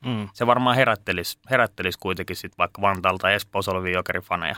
[0.05, 0.29] Mm.
[0.33, 4.55] Se varmaan herättelisi, herättelisi kuitenkin sitten vaikka Vantaalta tai Espoossa olevia jokerifaneja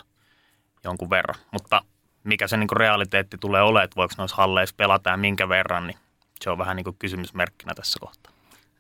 [0.84, 1.36] jonkun verran.
[1.52, 1.82] Mutta
[2.24, 5.98] mikä se niin realiteetti tulee olemaan, että voiko noissa halleissa pelata ja minkä verran, niin
[6.42, 8.34] se on vähän niin kuin kysymysmerkkinä tässä kohtaa.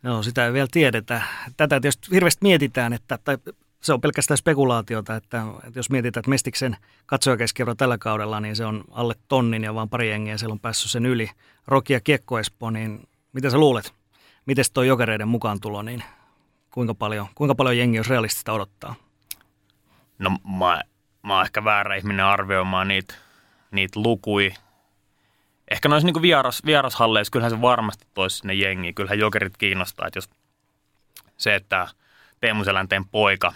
[0.03, 1.21] No sitä ei vielä tiedetä.
[1.57, 3.37] Tätä tietysti hirveästi mietitään, että, tai
[3.81, 8.65] se on pelkästään spekulaatiota, että, että jos mietitään, että Mestiksen katsojakeskiarvo tällä kaudella, niin se
[8.65, 11.29] on alle tonnin ja vaan pari jengiä siellä on päässyt sen yli.
[11.67, 13.93] Roki ja Kiekko Espo, niin mitä sä luulet?
[14.45, 16.03] Miten tuo jokereiden mukaan tulo, niin
[16.71, 18.95] kuinka paljon, kuinka paljon jengi olisi realistista odottaa?
[20.19, 20.81] No mä,
[21.23, 23.15] mä oon ehkä väärä ihminen arvioimaan niitä,
[23.71, 24.53] niitä lukui.
[25.71, 28.95] Ehkä noissa niin vieras, vierashalleissa, kyllähän se varmasti toisi sinne jengiin.
[28.95, 30.29] Kyllähän jokerit kiinnostaa, että jos
[31.37, 31.87] se, että
[32.39, 33.53] Teemu Selänteen poika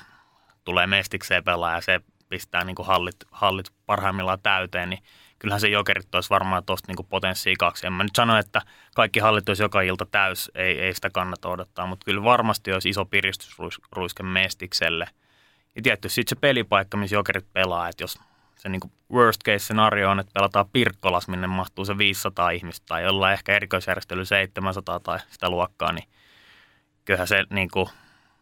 [0.64, 5.04] tulee mestikseen pelaa ja se pistää niin kuin hallit, hallit parhaimmillaan täyteen, niin
[5.40, 7.88] kyllähän se jokerit olisi varmaan tuosta niin potenssia kaksi.
[7.88, 8.62] En mä nyt sano, että
[8.96, 12.90] kaikki hallit olisi joka ilta täys, ei, ei sitä kannata odottaa, mutta kyllä varmasti olisi
[12.90, 15.08] iso piristysruiske mestikselle.
[15.76, 18.20] Ja tietysti sitten se pelipaikka, missä jokerit pelaa, että jos
[18.56, 23.04] se niin worst case scenario on, että pelataan Pirkkolas, minne mahtuu se 500 ihmistä tai
[23.04, 26.08] jollain ehkä erikoisjärjestely 700 tai sitä luokkaa, niin
[27.06, 27.90] kyllähän se niin kuin,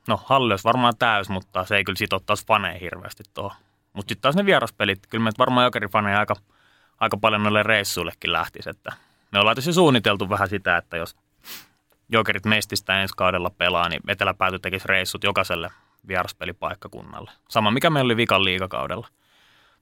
[0.07, 3.57] no halli olisi varmaan täys, mutta se ei kyllä sit ottaisi faneja hirveästi tuohon.
[3.93, 6.35] Mutta sitten taas ne vieraspelit, kyllä me varmaan jokerifaneja aika,
[6.99, 8.93] aika paljon noille reissuillekin lähtisi, että
[9.31, 11.15] me ollaan tietysti suunniteltu vähän sitä, että jos
[12.09, 15.71] jokerit mestistä ensi kaudella pelaa, niin eteläpääty tekisi reissut jokaiselle
[16.07, 17.31] vieraspelipaikkakunnalle.
[17.49, 19.07] Sama mikä meillä oli vikan liikakaudella.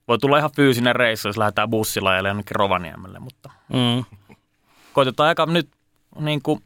[0.07, 4.05] Voi tulla ihan fyysinen reissu, jos lähdetään bussilla ja jonnekin Rovaniemelle, mutta mm.
[4.93, 5.69] koitetaan aika nyt
[6.19, 6.63] niin kuin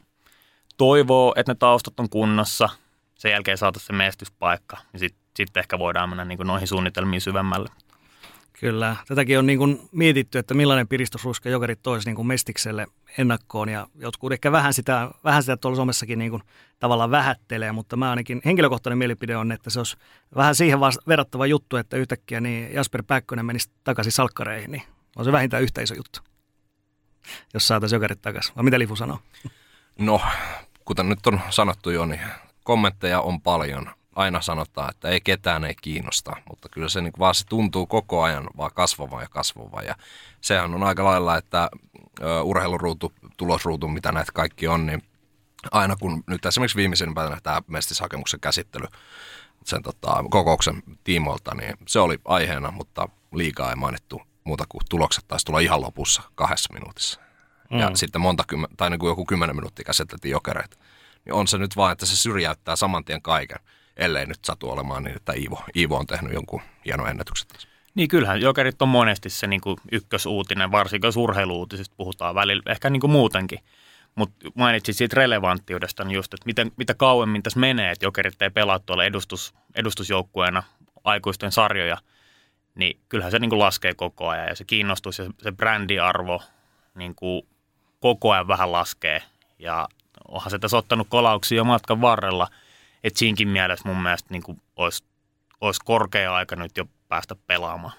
[0.78, 2.70] toivoo, että ne taustat on kunnossa.
[3.24, 7.22] Sen jälkeen saataisiin se menestyspaikka, niin sitten sit ehkä voidaan mennä niin kuin noihin suunnitelmiin
[7.22, 7.70] syvemmälle.
[8.60, 13.70] Kyllä, tätäkin on niin kuin mietitty, että millainen piristysruska jokerit toisi niin kuin Mestikselle ennakkoon
[13.70, 16.44] ja jotkut ehkä vähän sitä, vähän sitä tuolla somessakin niin kuin
[16.80, 19.98] tavallaan vähättelee, mutta mä ainakin henkilökohtainen mielipide on, että se olisi
[20.36, 24.84] vähän siihen verrattava juttu, että yhtäkkiä niin Jasper Päkkönen menisi takaisin salkkareihin, niin
[25.16, 26.20] on se vähintään yhtä iso juttu,
[27.54, 28.56] jos saataisiin jokerit takaisin.
[28.56, 29.20] Vai mitä Lifu sanoo?
[30.00, 30.22] No,
[30.86, 32.22] kuten nyt on sanottu jo, niin
[32.64, 37.36] kommentteja on paljon– aina sanotaan, että ei ketään ei kiinnosta, mutta kyllä se niin vaan
[37.36, 39.86] se tuntuu koko ajan vaan kasvavan ja kasvavan.
[39.86, 39.96] Ja
[40.42, 41.70] sehän on aika lailla, että
[42.44, 45.04] urheiluruutu, tulosruutu, mitä näitä kaikki on, niin
[45.72, 48.86] aina kun nyt esimerkiksi viimeisen päivänä tämä mestishakemuksen käsittely
[49.66, 55.28] sen tota, kokouksen tiimoilta, niin se oli aiheena, mutta liikaa ei mainittu muuta kuin tulokset
[55.28, 57.20] taisi tulla ihan lopussa kahdessa minuutissa.
[57.72, 57.80] Mm.
[57.80, 58.44] Ja sitten monta
[58.78, 60.78] tai niin kuin joku kymmenen minuuttia käsiteltiin jokereita.
[61.26, 63.60] Niin on se nyt vaan, että se syrjäyttää saman tien kaiken
[63.98, 67.68] ellei nyt satu olemaan niin, että Iivo, Iivo on tehnyt jonkun hienon ennätyksen tässä.
[67.96, 72.90] Niin kyllähän jokerit on monesti se niin kuin ykkösuutinen, varsinkin jos urheiluutisista puhutaan välillä, ehkä
[72.90, 73.60] niin kuin muutenkin.
[74.16, 78.50] Mutta mainitsit siitä relevanttiudesta niin just, että miten, mitä kauemmin tässä menee, että jokerit ei
[78.50, 80.64] pelaa tuolla edustus, edustusjoukkueena
[81.04, 81.98] aikuisten sarjoja,
[82.76, 86.42] niin kyllähän se niin kuin laskee koko ajan ja se kiinnostus ja se brändiarvo
[86.96, 87.48] niin kuin
[88.00, 89.24] koko ajan vähän laskee.
[89.60, 89.88] Ja
[90.28, 92.48] onhan se tässä ottanut kolauksia jo matkan varrella–
[93.04, 95.04] että siinkin mielessä mun mielestä niin kuin olisi,
[95.62, 97.94] olisi korkea aika nyt jo päästä pelaamaan.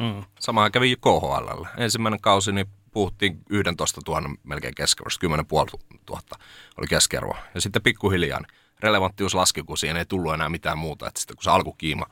[0.00, 0.24] Mm.
[0.40, 1.64] Sama kävi KHL.
[1.76, 6.38] Ensimmäinen kausi niin puhuttiin 11 000 melkein keskiarvosta, 10 500
[6.78, 7.36] oli keskiarvo.
[7.54, 11.08] Ja sitten pikkuhiljaa niin relevanttius laski, kun siihen ei tullut enää mitään muuta.
[11.08, 12.06] Että sitten kun se alkukiima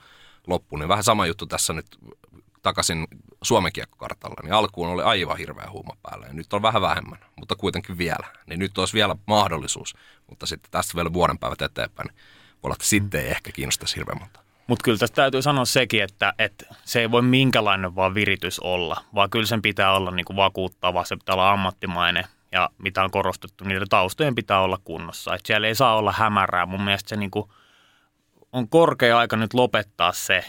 [0.47, 1.87] loppui, niin vähän sama juttu tässä nyt
[2.67, 3.07] takaisin
[3.43, 7.57] Suomen kiekkokartalla, niin alkuun oli aivan hirveä huuma päällä ja nyt on vähän vähemmän, mutta
[7.57, 8.27] kuitenkin vielä.
[8.47, 9.95] Niin nyt olisi vielä mahdollisuus,
[10.27, 12.17] mutta sitten tästä vielä vuoden päivät eteenpäin, niin
[12.53, 14.41] voi olla, että sitten ei ehkä kiinnostaisi hirveän monta.
[14.67, 19.05] Mutta kyllä tästä täytyy sanoa sekin, että, että se ei voi minkälainen vaan viritys olla,
[19.15, 23.11] vaan kyllä sen pitää olla niin kuin vakuuttava, se pitää olla ammattimainen ja mitä on
[23.11, 25.35] korostettu, niiden taustojen pitää olla kunnossa.
[25.35, 26.67] Et siellä ei saa olla hämärää.
[26.67, 27.51] Mun mielestä se niin kuin
[28.53, 30.45] on korkea aika nyt lopettaa se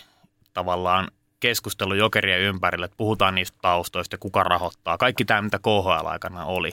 [0.54, 1.08] tavallaan
[1.40, 4.98] keskustelu jokerien ympärille, että puhutaan niistä taustoista ja kuka rahoittaa.
[4.98, 6.72] Kaikki tämä, mitä KHL-aikana oli.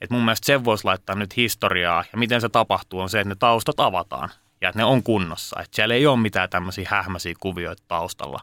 [0.00, 3.28] Et mun mielestä sen voisi laittaa nyt historiaa ja miten se tapahtuu on se, että
[3.28, 4.28] ne taustat avataan
[4.60, 5.60] ja että ne on kunnossa.
[5.60, 8.40] Että siellä ei ole mitään tämmöisiä hähmäisiä kuvioita taustalla,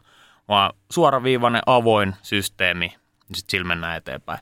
[0.48, 2.86] vaan suoraviivainen avoin systeemi,
[3.28, 4.38] niin sitten sillä eteenpäin.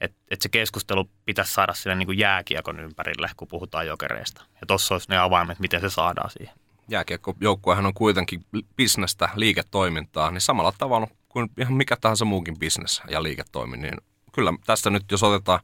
[0.00, 4.42] Että et se keskustelu pitäisi saada sinne niin kuin jääkiekon ympärille, kun puhutaan jokereista.
[4.60, 6.54] Ja tuossa olisi ne avaimet, miten se saadaan siihen
[6.88, 13.22] jääkiekkojoukkuehan on kuitenkin bisnestä, liiketoimintaa, niin samalla tavalla kuin ihan mikä tahansa muukin bisnes ja
[13.22, 14.00] liiketoiminta, niin
[14.32, 15.60] kyllä tästä nyt jos otetaan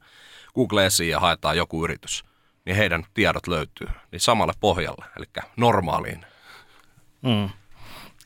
[0.55, 2.23] Google esiin ja haetaan joku yritys,
[2.65, 5.25] niin heidän tiedot löytyy niin samalle pohjalle, eli
[5.57, 6.25] normaaliin.
[7.21, 7.49] Mm.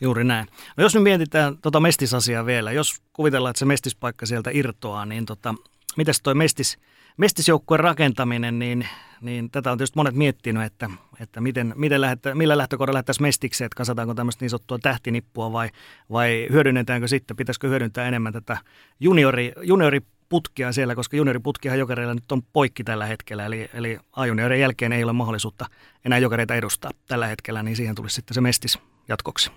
[0.02, 0.48] Juuri näin.
[0.78, 5.26] No jos nyt mietitään tuota mestisasiaa vielä, jos kuvitellaan, että se mestispaikka sieltä irtoaa, niin
[5.26, 5.56] tota,
[5.98, 6.78] mitäs toi mestis,
[7.18, 8.88] mestisjoukkueen rakentaminen, niin,
[9.22, 10.90] niin tätä on tietysti monet miettinyt, että,
[11.20, 15.70] että miten, miten lähettä, millä lähtökohdalla lähdettäisiin mestikseen, että kasataanko tämmöistä niin sanottua tähtinippua vai,
[16.12, 18.58] vai hyödynnetäänkö sitten, pitäisikö hyödyntää enemmän tätä
[19.00, 24.62] juniori, juniori putkia siellä, koska junioriputkihan jokereilla nyt on poikki tällä hetkellä, eli, eli A-juniorin
[24.62, 25.66] jälkeen ei ole mahdollisuutta
[26.06, 29.52] enää jokereita edustaa tällä hetkellä, niin siihen tulisi sitten se mestis jatkoksi.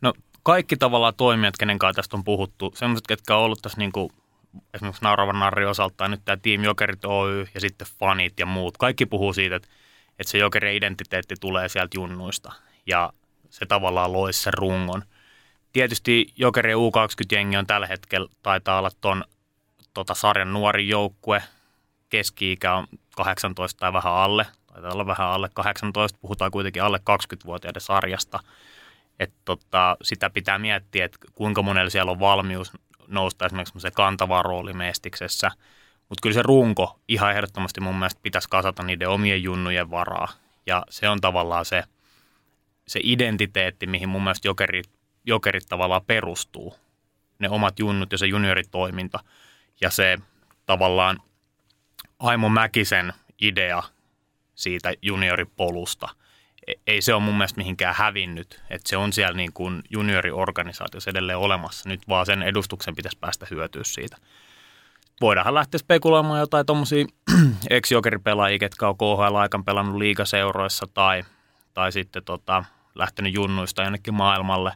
[0.00, 0.12] No
[0.42, 4.10] kaikki tavallaan toimijat, kenen kanssa tästä on puhuttu, sellaiset, ketkä on ollut tässä niin kuin
[4.74, 8.76] esimerkiksi Nauravan Narri osaltaan nyt tämä Team Jokerit Oy ja sitten fanit ja muut.
[8.76, 9.68] Kaikki puhuu siitä, että,
[10.18, 12.52] että se Jokerin identiteetti tulee sieltä junnuista
[12.86, 13.12] ja
[13.50, 15.02] se tavallaan loisi sen rungon.
[15.72, 19.24] Tietysti Jokerin U20-jengi on tällä hetkellä, taitaa olla ton
[19.94, 21.42] tota, sarjan nuori joukkue.
[22.08, 22.86] Keski-ikä on
[23.16, 28.40] 18 tai vähän alle, taitaa olla vähän alle 18, puhutaan kuitenkin alle 20-vuotiaiden sarjasta.
[29.20, 32.72] Et tota, sitä pitää miettiä, että kuinka monella siellä on valmius
[33.08, 35.50] nousta esimerkiksi se kantava rooli mestiksessä.
[36.08, 40.28] Mutta kyllä se runko ihan ehdottomasti mun mielestä pitäisi kasata niiden omien junnujen varaa.
[40.66, 41.84] Ja se on tavallaan se,
[42.88, 44.90] se identiteetti, mihin mun mielestä jokerit,
[45.24, 46.74] jokerit tavallaan perustuu.
[47.38, 49.18] Ne omat junnut ja se junioritoiminta.
[49.80, 50.18] Ja se
[50.66, 51.18] tavallaan
[52.18, 53.82] Aimo Mäkisen idea
[54.54, 56.08] siitä junioripolusta–
[56.86, 58.62] ei se ole mun mielestä mihinkään hävinnyt.
[58.70, 61.88] Että se on siellä niin kuin junioriorganisaatiossa edelleen olemassa.
[61.88, 64.16] Nyt vaan sen edustuksen pitäisi päästä hyötyä siitä.
[65.20, 67.04] Voidaanhan lähteä spekuloimaan jotain tuommoisia
[67.70, 71.24] ex-jokeripelaajia, ketkä on KHL-aikan pelannut liigaseuroissa tai,
[71.74, 72.64] tai sitten tota,
[72.94, 74.72] lähtenyt junnuista jonnekin maailmalle.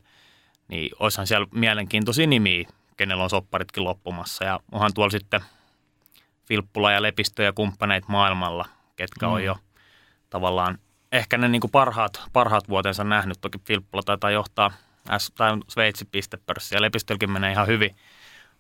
[0.69, 4.45] Niin olisihan siellä mielenkiintoisia nimiä, kenellä on sopparitkin loppumassa.
[4.45, 5.41] Ja onhan tuolla sitten
[6.47, 8.65] Filppula ja Lepistö ja kumppaneita maailmalla,
[8.97, 9.33] ketkä mm.
[9.33, 9.57] on jo
[10.31, 10.79] tavallaan–
[11.13, 13.39] ehkä ne niin kuin parhaat, parhaat vuotensa nähnyt.
[13.41, 14.73] Toki Filppula taitaa johtaa
[15.19, 16.77] S- tai Sveitsin pistepörssiä.
[16.77, 17.97] ja Lepistölkin menee ihan hyvin.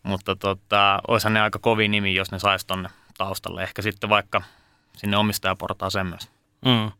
[0.03, 2.89] Mutta tota, olisihan ne aika kovin nimi, jos ne saisi tonne
[3.19, 3.63] taustalle.
[3.63, 4.43] Ehkä sitten vaikka
[4.97, 6.31] sinne omistajaportaaseen myös.
[6.65, 6.93] Mm.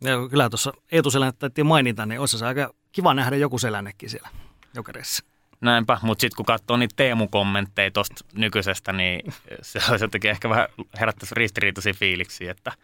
[0.00, 4.28] Ja kyllä tuossa Eetu taidettiin mainita, niin olisi se aika kiva nähdä joku selännekin siellä
[4.74, 5.24] jokereissa.
[5.60, 9.32] Näinpä, mutta sitten kun katsoo niitä Teemu-kommentteja tuosta nykyisestä, niin
[9.62, 10.68] se olisi jotenkin ehkä vähän
[11.00, 12.72] herättäisi ristiriitaisia fiiliksiä, että–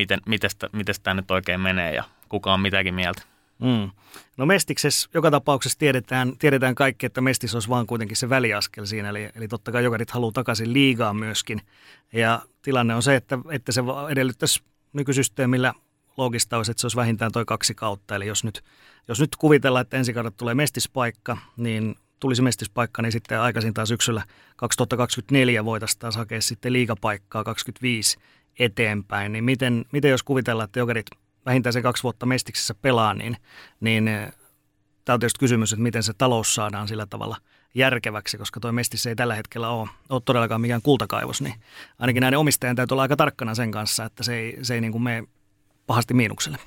[0.00, 0.20] miten,
[0.72, 3.22] miten tämä nyt oikein menee ja kuka on mitäkin mieltä.
[3.58, 3.90] Mm.
[4.36, 9.08] No Mestiksessä joka tapauksessa tiedetään, tiedetään kaikki, että Mestis olisi vaan kuitenkin se väliaskel siinä,
[9.08, 11.60] eli, eli totta kai jokarit haluaa takaisin liigaan myöskin.
[12.12, 15.74] Ja tilanne on se, että, että se edellyttäisi nykysysteemillä
[16.16, 18.16] loogista olisi, että se olisi vähintään toi kaksi kautta.
[18.16, 18.64] Eli jos nyt,
[19.08, 24.22] jos nyt kuvitellaan, että ensi kaudella tulee mestispaikka, niin tulisi mestispaikka, niin sitten aikaisintaan syksyllä
[24.56, 28.18] 2024 voitaisiin taas hakea sitten liigapaikkaa 25
[28.60, 31.06] eteenpäin, niin miten, miten jos kuvitellaan, että jokerit
[31.46, 33.36] vähintään se kaksi vuotta mestiksessä pelaa, niin,
[33.80, 34.32] niin eh,
[35.04, 37.36] tämä on tietysti kysymys, että miten se talous saadaan sillä tavalla
[37.74, 41.54] järkeväksi, koska tuo mestissä ei tällä hetkellä ole, ole todellakaan mikään kultakaivos, niin
[41.98, 44.92] ainakin näiden omistajien täytyy olla aika tarkkana sen kanssa, että se ei, se ei niin
[44.92, 45.24] kuin mene
[45.86, 46.58] pahasti miinukselle.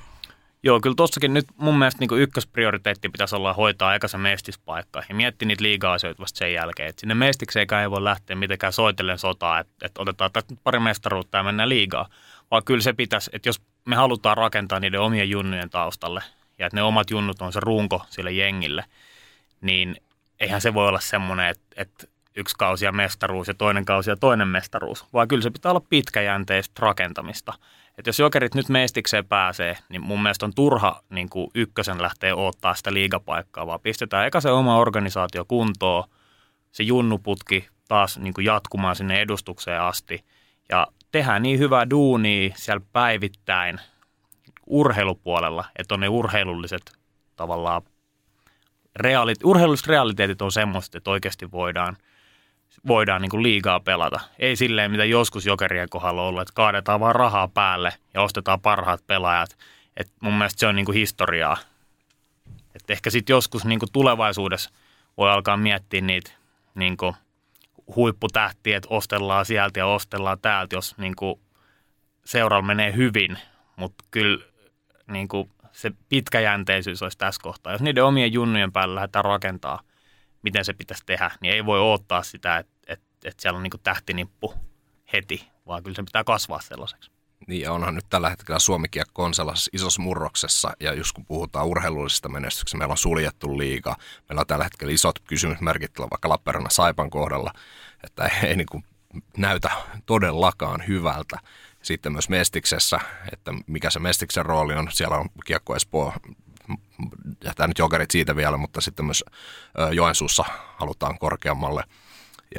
[0.66, 5.16] Joo, kyllä tuossakin nyt mun mielestä niin ykkösprioriteetti pitäisi olla hoitaa aika se mestispaikka ja
[5.16, 6.90] miettiä niitä liiga-asioita vasta sen jälkeen.
[6.90, 11.38] Et sinne mestikseen ei voi lähteä mitenkään soitellen sotaa, että, että otetaan tästä pari mestaruutta
[11.38, 12.10] ja mennään liigaa.
[12.52, 16.22] Vaan kyllä se pitäisi, että jos me halutaan rakentaa niiden omien junnujen taustalle
[16.60, 18.86] ja että ne omat junnut on se runko sille jengille,
[19.62, 19.96] niin
[20.40, 24.16] eihän se voi olla semmoinen, että, että yksi kausi ja mestaruus ja toinen kausi ja
[24.16, 27.54] toinen mestaruus, vaan kyllä se pitää olla pitkäjänteistä rakentamista–
[27.98, 32.36] että jos jokerit nyt mestikseen pääsee, niin mun mielestä on turha niin kuin ykkösen lähteä
[32.36, 36.04] ottaa sitä liigapaikkaa, vaan pistetään eka se oma organisaatio kuntoon,
[36.72, 40.26] se junnuputki taas niin kuin jatkumaan sinne edustukseen asti.
[40.70, 43.80] Ja tehdään niin hyvää duunia siellä päivittäin
[44.66, 46.92] urheilupuolella, että on ne urheilulliset
[47.36, 47.82] tavallaan
[48.96, 51.98] realit, urheilulliset realiteetit on semmoiset, että oikeasti voidaan–
[52.88, 54.20] voidaan niin kuin liigaa pelata.
[54.40, 58.62] Ei silleen, mitä joskus jokerien kohdalla on ollut, että kaadetaan vaan rahaa päälle ja ostetaan
[58.62, 59.58] parhaat pelaajat.
[59.98, 61.58] Et mun mielestä se on niin kuin historiaa.
[62.76, 64.70] Et ehkä sitten joskus niin kuin tulevaisuudessa
[65.18, 66.32] voi alkaa miettiä niitä
[66.76, 67.16] niin kuin
[67.96, 71.40] huipputähtiä, että ostellaan sieltä ja ostellaan täältä, jos niin kuin
[72.26, 73.38] seuralla menee hyvin.
[73.76, 74.46] Mutta kyllä
[75.08, 77.74] niin kuin se pitkäjänteisyys olisi tässä kohtaa.
[77.74, 79.80] Jos niiden omien junnujen päällä lähdetään rakentaa–
[80.44, 82.73] miten se pitäisi tehdä, niin ei voi odottaa sitä, että,
[83.26, 84.54] että, siellä on niin tähtinippu
[85.14, 87.12] heti, vaan kyllä se pitää kasvaa sellaiseksi.
[87.48, 91.66] Niin ja onhan nyt tällä hetkellä Suomi-kiekko on sellaisessa isossa murroksessa ja just kun puhutaan
[91.66, 93.96] urheilullisesta menestyksestä, meillä on suljettu liiga,
[94.30, 97.54] meillä on tällä hetkellä isot kysymysmerkit vaikka Lappeenrannan Saipan kohdalla,
[98.04, 98.84] että ei, ei niin kuin
[99.38, 99.72] näytä
[100.06, 101.40] todellakaan hyvältä.
[101.82, 103.00] Sitten myös Mestiksessä,
[103.34, 106.14] että mikä se Mestiksen rooli on, siellä on Kiekko Espoo
[107.44, 109.24] jätää nyt jokerit siitä vielä, mutta sitten myös
[109.92, 110.46] Joensuussa
[110.78, 111.84] halutaan korkeammalle.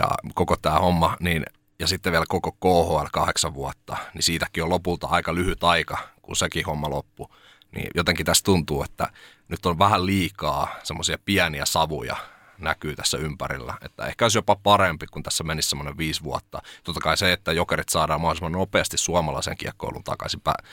[0.01, 1.45] Ja koko tämä homma, niin
[1.79, 6.37] ja sitten vielä koko KHL kahdeksan vuotta, niin siitäkin on lopulta aika lyhyt aika, kun
[6.37, 7.31] sekin homma loppu.
[7.75, 9.09] Niin jotenkin tässä tuntuu, että
[9.49, 12.17] nyt on vähän liikaa semmoisia pieniä savuja
[12.59, 13.75] näkyy tässä ympärillä.
[13.83, 16.63] Että ehkä olisi jopa parempi, kun tässä menisi semmoinen viisi vuotta.
[16.85, 20.65] Totta kai se, että jokerit saadaan mahdollisimman nopeasti suomalaisen kiekkoilun takaisin pä-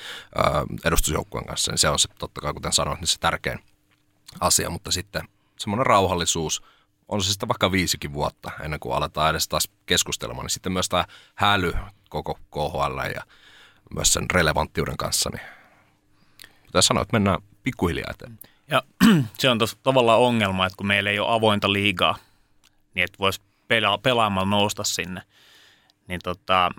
[0.86, 3.60] edustusjoukkueen kanssa, niin se on se totta kai, kuten sanoit, niin se tärkein
[4.40, 4.70] asia.
[4.70, 5.28] Mutta sitten
[5.60, 6.64] semmoinen rauhallisuus,
[7.12, 10.90] on se sitten vaikka viisikin vuotta ennen kuin aletaan edes taas keskustelemaan, niin sitten myös
[10.90, 11.06] tämä
[11.36, 11.74] häly
[12.10, 13.22] koko KHL ja
[13.96, 15.42] myös sen relevanttiuden kanssa, niin
[16.66, 18.40] kuten sanoit, mennään pikkuhiljaa eteen.
[18.68, 18.84] Ja
[19.40, 22.18] se on tos, tavallaan ongelma, että kun meillä ei ole avointa liigaa,
[22.94, 25.22] niin että voisi pela- pelaamalla nousta sinne,
[26.08, 26.72] niin tota,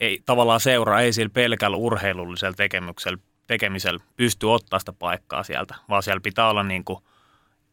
[0.00, 6.02] ei, tavallaan seura ei sillä pelkällä urheilullisella tekemisellä, tekemisellä pysty ottaa sitä paikkaa sieltä, vaan
[6.02, 7.04] siellä pitää olla niin kuin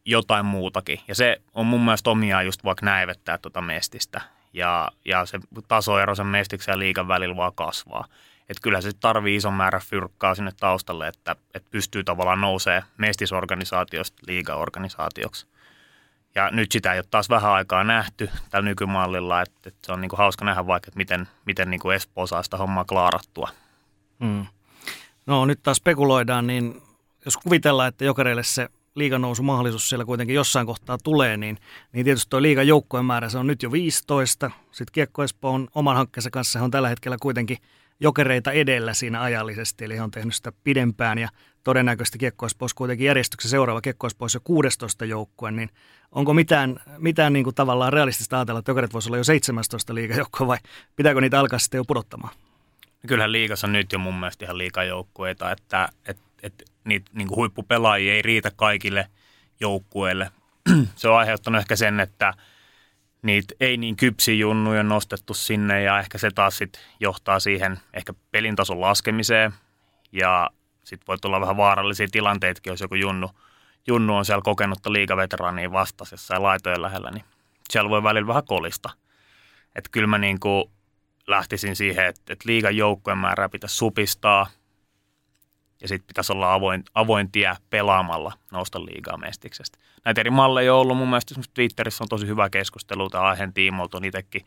[0.08, 1.00] jotain muutakin.
[1.08, 4.20] Ja se on mun mielestä omiaan just vaikka näivettää tuota mestistä.
[4.52, 5.38] Ja, ja se
[5.68, 8.04] tasoero sen mestiksen ja liikan välillä vaan kasvaa.
[8.48, 14.22] Että kyllä se tarvii ison määrän fyrkkaa sinne taustalle, että, että pystyy tavallaan nousee mestisorganisaatiosta
[14.26, 15.46] liigaorganisaatioksi.
[16.34, 20.00] Ja nyt sitä ei ole taas vähän aikaa nähty tällä nykymallilla, että, että se on
[20.00, 23.48] niin kuin hauska nähdä vaikka, että miten, miten niin kuin Espoo saa sitä hommaa klaarattua.
[24.24, 24.46] Hmm.
[25.26, 26.82] No nyt taas spekuloidaan, niin
[27.24, 28.68] jos kuvitellaan, että jokereille se
[28.98, 31.58] liiganousu mahdollisuus siellä kuitenkin jossain kohtaa tulee, niin,
[31.92, 34.50] niin tietysti tuo liigan joukkojen määrä, se on nyt jo 15.
[34.70, 37.58] Sitten Kiekko on oman hankkeensa kanssa, on tällä hetkellä kuitenkin
[38.00, 41.28] jokereita edellä siinä ajallisesti, eli he on tehnyt sitä pidempään ja
[41.64, 45.70] todennäköisesti Kiekkoispois kuitenkin järjestyksen seuraava Kiekkoispois jo 16 joukkue, niin
[46.12, 50.46] onko mitään, mitään niin kuin tavallaan realistista ajatella, että jokerit voisi olla jo 17 liigajoukkoa
[50.46, 50.58] vai
[50.96, 52.34] pitääkö niitä alkaa sitten jo pudottamaan?
[53.06, 57.36] Kyllähän liigassa on nyt jo mun mielestä ihan liikajoukkueita, että, että, että niitä niin kuin
[57.36, 59.08] huippupelaajia ei riitä kaikille
[59.60, 60.30] joukkueille.
[60.96, 62.34] Se on aiheuttanut ehkä sen, että–
[63.22, 68.14] niitä ei niin kypsi junnuja nostettu sinne ja ehkä se taas sit johtaa siihen ehkä
[68.30, 69.52] pelin tason laskemiseen
[70.12, 70.50] ja
[70.84, 73.30] sitten voi tulla vähän vaarallisia tilanteitakin, jos joku junnu,
[73.86, 77.24] junnu on siellä kokenutta liigaveteraania vastasi jossain laitojen lähellä, niin
[77.70, 78.90] siellä voi välillä vähän kolista.
[79.74, 80.64] Että kyllä mä niin kuin
[81.26, 84.46] lähtisin siihen, että, että liigan joukkojen määrää pitäisi supistaa–
[85.80, 89.78] ja sitten pitäisi olla avoin, avoin tie pelaamalla nousta liigaa mestiksestä.
[90.04, 93.96] Näitä eri malleja on ollut mun mielestä Twitterissä on tosi hyvä keskustelu tämä aiheen tiimolta,
[93.96, 94.46] on itsekin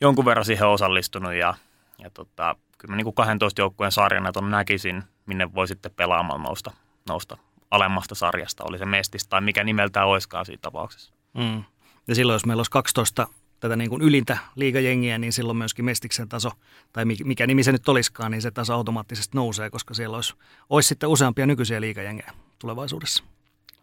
[0.00, 1.54] jonkun verran siihen osallistunut ja,
[1.98, 6.42] ja tota, kyllä mä niin kuin 12 joukkueen sarjana tuon näkisin, minne voi sitten pelaamalla
[6.42, 6.70] nousta,
[7.08, 7.36] nousta
[7.70, 11.12] alemmasta sarjasta, oli se mestis tai mikä nimeltään oiskaan siinä tapauksessa.
[11.34, 11.64] Mm.
[12.08, 13.26] Ja silloin, jos meillä olisi 12
[13.60, 16.50] tätä niin kuin ylintä liigajengiä, niin silloin myöskin Mestiksen taso,
[16.92, 20.34] tai mikä nimi se nyt olisikaan, niin se taso automaattisesti nousee, koska siellä olisi,
[20.70, 23.24] olisi sitten useampia nykyisiä liigajengejä tulevaisuudessa.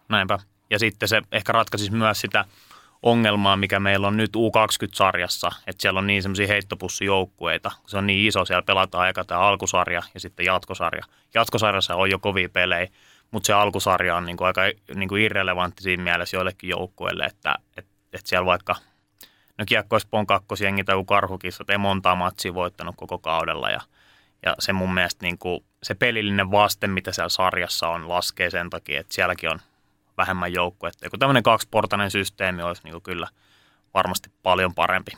[0.10, 0.40] Näinpä.
[0.70, 2.46] Ja sitten se ehkä ratkaisisi myös sitä
[3.04, 8.28] ongelmaa, mikä meillä on nyt U20-sarjassa, että siellä on niin semmoisia heittopussijoukkueita, se on niin
[8.28, 11.06] iso, siellä pelataan aika tämä alkusarja ja sitten jatkosarja.
[11.34, 12.88] Jatkosarjassa on jo kovia pelejä,
[13.32, 14.62] mutta se alkusarja on niin kuin aika
[14.96, 18.76] niin kuin irrelevantti siinä mielessä joillekin joukkueille, että, että, että siellä vaikka–
[19.58, 23.82] no Kiekko Espoon kakkosjengi tai Karhukissa ei montaa matsia voittanut koko kaudella ja,
[24.46, 28.70] ja se mun mielestä niin kuin, se pelillinen vaste, mitä siellä sarjassa on, laskee sen
[28.70, 29.60] takia, että sielläkin on
[30.18, 31.10] vähemmän joukkuetta.
[31.10, 33.28] Kun tämmöinen kaksiportainen systeemi olisi niin kuin kyllä
[33.94, 35.12] varmasti paljon parempi.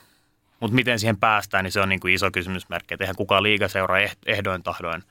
[0.60, 2.94] Mutta miten siihen päästään, niin se on niin kuin iso kysymysmerkki.
[2.94, 5.04] Että eihän kukaan liigaseura ehdoin tahdoin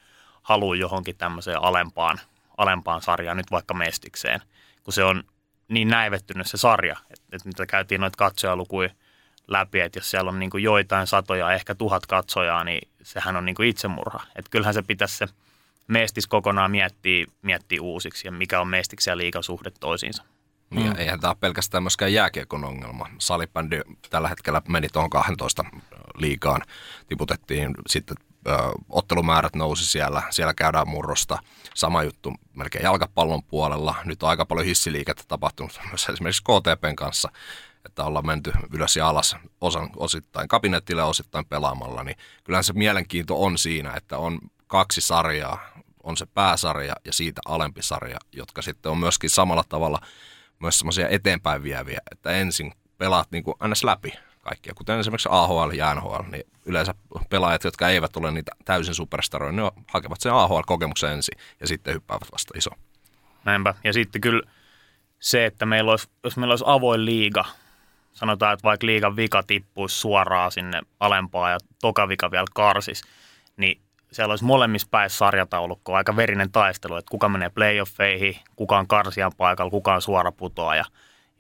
[0.42, 2.20] halua johonkin tämmöiseen alempaan,
[2.56, 4.40] alempaan sarjaan, nyt vaikka mestikseen,
[4.84, 5.24] kun se on
[5.68, 8.90] niin näivettynyt se sarja, että, että mitä käytiin noita katsojalukuja–
[9.48, 13.44] läpi, että jos siellä on niin kuin joitain satoja, ehkä tuhat katsojaa, niin sehän on
[13.44, 14.20] niin kuin itsemurha.
[14.36, 15.28] Että kyllähän se pitäisi se
[15.88, 20.22] mestis kokonaan miettiä, miettiä uusiksi ja mikä on mestiksen ja liikan suhde toisiinsa.
[20.70, 20.86] Mm.
[20.86, 23.08] Ja eihän tämä ole pelkästään myöskään jääkiekon ongelma.
[23.18, 23.80] Salibändi
[24.10, 25.64] tällä hetkellä meni tuohon 12
[26.14, 26.62] liikaan,
[27.06, 28.16] tiputettiin sitten
[28.88, 31.38] ottelumäärät nousi siellä, siellä käydään murrosta.
[31.74, 33.94] Sama juttu melkein jalkapallon puolella.
[34.04, 37.28] Nyt on aika paljon hissiliikettä tapahtunut myös esimerkiksi KTPn kanssa
[37.86, 43.42] että ollaan menty ylös ja alas osan, osittain kabinettille osittain pelaamalla, niin kyllähän se mielenkiinto
[43.42, 45.58] on siinä, että on kaksi sarjaa,
[46.02, 49.98] on se pääsarja ja siitä alempi sarja, jotka sitten on myöskin samalla tavalla
[50.58, 53.84] myös semmoisia eteenpäin vieviä, että ensin pelaat niin kuin ns.
[53.84, 56.94] läpi kaikkia, kuten esimerkiksi AHL ja NHL, niin yleensä
[57.30, 62.32] pelaajat, jotka eivät ole niitä täysin superstaroja, ne hakevat sen AHL-kokemuksen ensin ja sitten hyppäävät
[62.32, 62.70] vasta iso.
[63.44, 63.74] Näinpä.
[63.84, 64.42] Ja sitten kyllä
[65.18, 67.44] se, että meillä olisi, jos meillä olisi avoin liiga,
[68.16, 73.02] sanotaan, että vaikka liigan vika tippuisi suoraan sinne alempaan ja toka vika vielä karsis,
[73.56, 73.80] niin
[74.12, 79.32] siellä olisi molemmissa päissä sarjataulukko aika verinen taistelu, että kuka menee playoffeihin, kuka on karsian
[79.36, 80.84] paikalla, kuka on suora putoaja.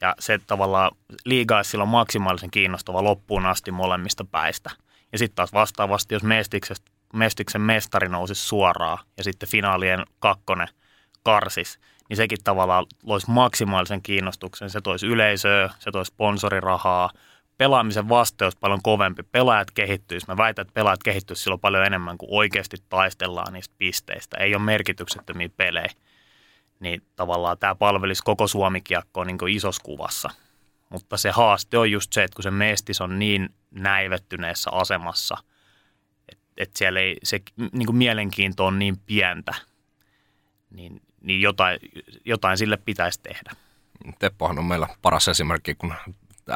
[0.00, 0.90] Ja se tavallaan
[1.24, 4.70] liiga olisi silloin maksimaalisen kiinnostava loppuun asti molemmista päistä.
[5.12, 6.22] Ja sitten taas vastaavasti, jos
[7.12, 10.68] Mestiksen mestari nousisi suoraan ja sitten finaalien kakkonen
[11.22, 14.70] karsis, niin sekin tavallaan loisi maksimaalisen kiinnostuksen.
[14.70, 17.10] Se toisi yleisöä, se toisi sponsorirahaa,
[17.58, 19.22] pelaamisen vasteus paljon kovempi.
[19.22, 20.26] Pelaajat kehittyisi.
[20.28, 24.36] Mä väitän, että pelaajat kehittyisi silloin paljon enemmän kuin oikeasti taistellaan niistä pisteistä.
[24.36, 25.90] Ei ole merkityksettömiä pelejä.
[26.80, 30.30] Niin tavallaan tämä palvelisi koko Suomi-kiekkoa niin isossa kuvassa.
[30.88, 35.36] Mutta se haaste on just se, että kun se mestis on niin näivettyneessä asemassa,
[36.28, 37.40] että et siellä ei, se
[37.72, 39.54] niin kuin mielenkiinto on niin pientä,
[40.70, 41.80] niin, niin jotain,
[42.24, 43.52] jotain sille pitäisi tehdä.
[44.18, 45.94] Teppohan on meillä paras esimerkki, kun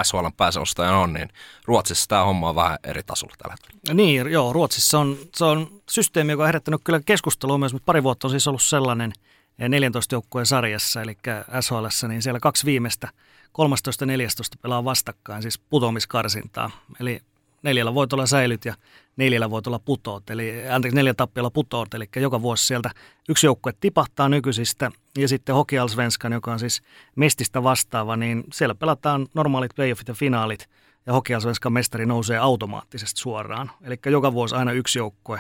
[0.03, 1.29] SHLn pääseostaja on, niin
[1.64, 3.95] Ruotsissa tämä homma on vähän eri tasolla tällä hetkellä.
[3.95, 8.03] Niin, joo, Ruotsissa on, se on systeemi, joka on herättänyt kyllä keskustelua myös, mutta pari
[8.03, 9.12] vuotta on siis ollut sellainen
[9.68, 11.16] 14 joukkueen sarjassa, eli
[11.61, 13.09] SHL, niin siellä kaksi viimeistä
[13.49, 16.71] 13-14 pelaa vastakkain, siis putoamiskarsintaa.
[17.01, 17.21] Eli
[17.62, 18.75] neljällä voitolla säilyt ja
[19.17, 22.91] neljällä voitolla putoot, eli anteeksi neljä tappiolla putoot, eli joka vuosi sieltä
[23.29, 26.83] yksi joukkue tipahtaa nykyisistä ja sitten Hockey Allsvenskan, joka on siis
[27.17, 30.69] mestistä vastaava, niin siellä pelataan normaalit playoffit ja finaalit
[31.07, 33.71] ja Hockey Allsvenskan mestari nousee automaattisesti suoraan.
[33.83, 35.39] Eli joka vuosi aina yksi joukkue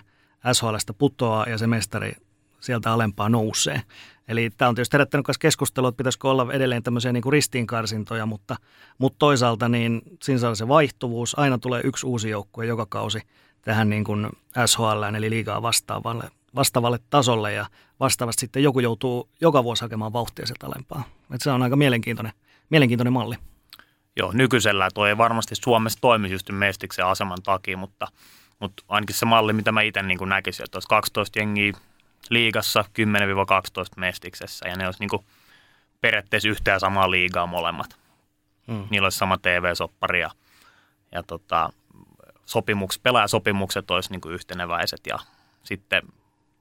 [0.52, 2.12] SHLstä putoaa ja se mestari
[2.60, 3.82] sieltä alempaa nousee.
[4.28, 8.26] Eli tämä on tietysti herättänyt myös keskustelua, että pitäisikö olla edelleen tämmöisiä niin kuin ristiinkarsintoja,
[8.26, 8.56] mutta,
[8.98, 11.38] mutta toisaalta niin siinä saa se vaihtuvuus.
[11.38, 13.20] Aina tulee yksi uusi joukkue joka kausi
[13.62, 14.28] tähän niin kuin
[14.66, 17.66] SHL, eli liigaa vastaavalle, vastaavalle tasolle ja
[18.00, 21.04] vastaavasti sitten joku joutuu joka vuosi hakemaan vauhtia sieltä alempaa.
[21.34, 22.32] Et se on aika mielenkiintoinen,
[22.70, 23.36] mielenkiintoinen malli.
[24.16, 28.08] Joo, nykyisellä tuo ei varmasti Suomessa toimi just mestiksen aseman takia, mutta,
[28.58, 31.72] mutta ainakin se malli, mitä mä itse niin näkisin, että olisi 12 jengiä
[32.30, 33.02] liigassa 10-12
[33.96, 35.24] mestiksessä ja ne olisi niin kuin
[36.00, 37.96] periaatteessa yhtä ja samaa liigaa molemmat.
[38.66, 38.86] Hmm.
[38.90, 40.30] Niillä olisi sama TV-soppari ja,
[41.12, 41.72] ja tota,
[42.50, 45.18] sopimuks, pelaajasopimukset olisi niin kuin yhteneväiset ja
[45.62, 46.02] sitten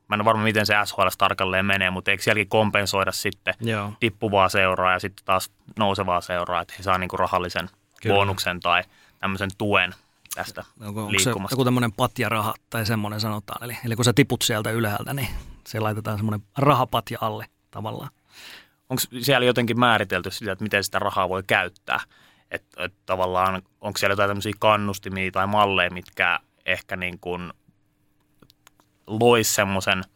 [0.10, 3.94] mä en ole varma, miten se SHL tarkalleen menee, mutta eikö sielläkin kompensoida sitten Joo.
[4.00, 7.70] tippuvaa seuraa ja sitten taas nousevaa seuraa, että he saa niin kuin rahallisen
[8.02, 8.16] Kyllä.
[8.16, 8.84] bonuksen tai
[9.20, 9.96] tämmöisen tuen
[10.36, 14.42] tästä onko, onko se joku tämmöinen patjaraha tai semmoinen sanotaan, eli, eli kun sä tiput
[14.42, 15.28] sieltä ylhäältä, niin
[15.68, 18.10] se laitetaan semmoinen rahapatja alle tavallaan.
[18.90, 22.00] Onko siellä jotenkin määritelty sitä, että miten sitä rahaa voi käyttää?
[22.52, 27.54] Että et tavallaan onko siellä jotain tämmöisiä kannustimia tai malleja, mitkä ehkä niin kuin
[29.08, 30.04] lois semmoisen–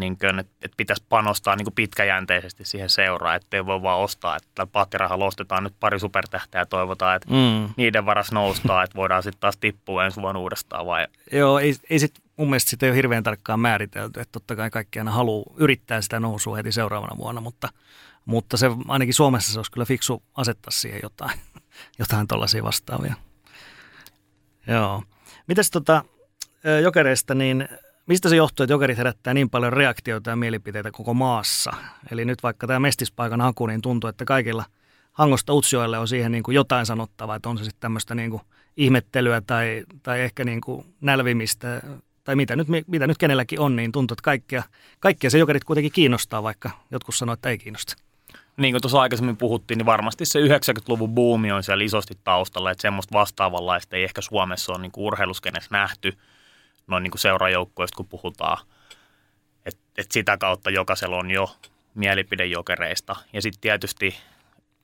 [0.00, 4.66] niin että, että pitäisi panostaa niin kuin pitkäjänteisesti siihen seuraan, ettei voi vaan ostaa, että
[4.66, 7.68] pattirahalla ostetaan nyt pari supertähteä ja toivotaan, että mm.
[7.76, 10.86] niiden varas noustaa, että voidaan sitten taas tippua ensi vuonna uudestaan.
[10.86, 11.06] Vai?
[11.32, 14.70] Joo, ei, ei sit, mun mielestä sitä ei ole hirveän tarkkaan määritelty, että totta kai
[14.70, 17.68] kaikki aina haluaa yrittää sitä nousua heti seuraavana vuonna, mutta,
[18.24, 21.40] mutta se ainakin Suomessa se olisi kyllä fiksu asettaa siihen jotain,
[21.98, 23.14] jotain tuollaisia vastaavia.
[24.66, 25.02] Joo.
[25.46, 26.04] Mitäs tota,
[26.82, 27.68] jokereista, niin
[28.10, 31.72] Mistä se johtuu, että jokerit herättää niin paljon reaktioita ja mielipiteitä koko maassa?
[32.10, 34.64] Eli nyt vaikka tämä mestispaikan haku, niin tuntuu, että kaikilla
[35.12, 38.42] Hangosta Utsjoelle on siihen niin kuin jotain sanottavaa, että on se sitten tämmöistä niin kuin
[38.76, 41.82] ihmettelyä tai, tai ehkä niin kuin nälvimistä
[42.24, 44.62] tai mitä nyt, mitä nyt kenelläkin on, niin tuntuu, että kaikkia,
[45.00, 47.94] kaikkia se jokerit kuitenkin kiinnostaa, vaikka jotkut sanoo, että ei kiinnosta.
[48.56, 52.82] Niin kuin tuossa aikaisemmin puhuttiin, niin varmasti se 90-luvun buumi on siellä isosti taustalla, että
[52.82, 56.16] semmoista vastaavanlaista ei ehkä Suomessa ole niin urheiluskenessä nähty–
[56.90, 58.58] noin niin kuin seurajoukkoista, kun puhutaan.
[59.66, 61.56] että et sitä kautta jokaisella on jo
[61.94, 63.16] mielipidejokereista.
[63.32, 64.16] Ja sitten tietysti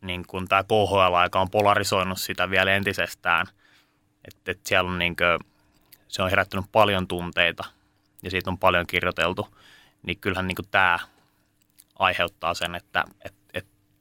[0.00, 3.46] niin kuin tämä KHL-aika on polarisoinut sitä vielä entisestään.
[4.24, 5.50] Että et siellä on niin kuin,
[6.08, 7.64] se on herättänyt paljon tunteita
[8.22, 9.48] ja siitä on paljon kirjoiteltu.
[10.02, 10.98] Niin kyllähän niin tämä
[11.98, 13.45] aiheuttaa sen, että, että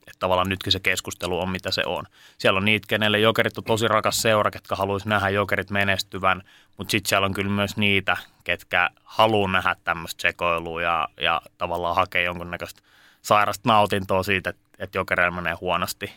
[0.07, 2.03] että tavallaan nytkin se keskustelu on mitä se on.
[2.37, 6.41] Siellä on niitä, kenelle jokerit on tosi rakas seura, ketkä haluaisi nähdä jokerit menestyvän,
[6.77, 11.95] mutta sitten siellä on kyllä myös niitä, ketkä haluaa nähdä tämmöistä sekoilua ja, ja tavallaan
[11.95, 12.81] hakea jonkunnäköistä
[13.21, 16.11] sairasta nautintoa siitä, että, että jokereilla menee huonosti.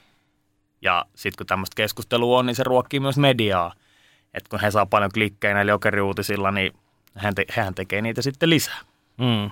[0.83, 3.73] Ja sitten kun tämmöistä keskustelua on, niin se ruokkii myös mediaa.
[4.35, 6.73] Että kun he saa paljon klikkejä näillä jokeriuutisilla, niin
[7.15, 8.79] hän te, hehän tekee niitä sitten lisää.
[9.17, 9.51] Mm.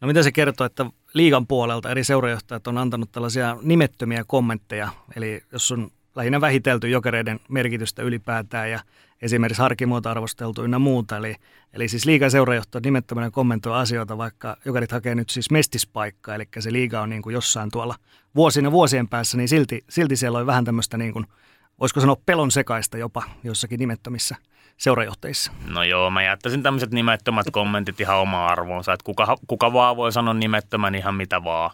[0.00, 5.42] No mitä se kertoo, että liigan puolelta eri seurajohtajat on antanut tällaisia nimettömiä kommentteja, eli
[5.52, 8.80] jos on lähinnä vähitelty jokereiden merkitystä ylipäätään ja
[9.22, 11.16] esimerkiksi harkimuota arvosteltu ynnä muuta.
[11.16, 11.36] Eli,
[11.72, 16.72] eli siis liigan seurajohtajat nimettömänä kommentoi asioita, vaikka jokerit hakee nyt siis mestispaikkaa, eli se
[16.72, 17.94] liiga on niin kuin jossain tuolla
[18.34, 21.26] vuosina vuosien päässä, niin silti, silti siellä on vähän tämmöistä niin kuin,
[21.80, 24.36] voisiko sanoa pelon sekaista jopa jossakin nimettömissä
[24.80, 25.52] seurajohtajissa?
[25.66, 30.12] No joo, mä jättäisin tämmöiset nimettömät kommentit ihan omaa arvoonsa, että kuka, kuka vaan voi
[30.12, 31.70] sanoa nimettömän ihan mitä vaan.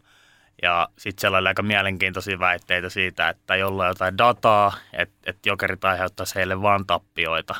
[0.63, 5.85] Ja sitten siellä oli aika mielenkiintoisia väitteitä siitä, että jollain jotain dataa, että, että jokerit
[5.85, 7.55] aiheuttaisi heille vaan tappioita.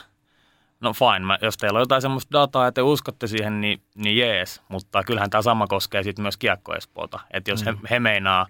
[0.81, 4.17] No fine, mä, jos teillä on jotain semmoista dataa ja te uskotte siihen, niin, niin
[4.17, 4.63] jees.
[4.69, 6.75] Mutta kyllähän tämä sama koskee sitten myös Kiekko.
[7.31, 7.67] Että jos mm.
[7.67, 8.47] he, he meinaa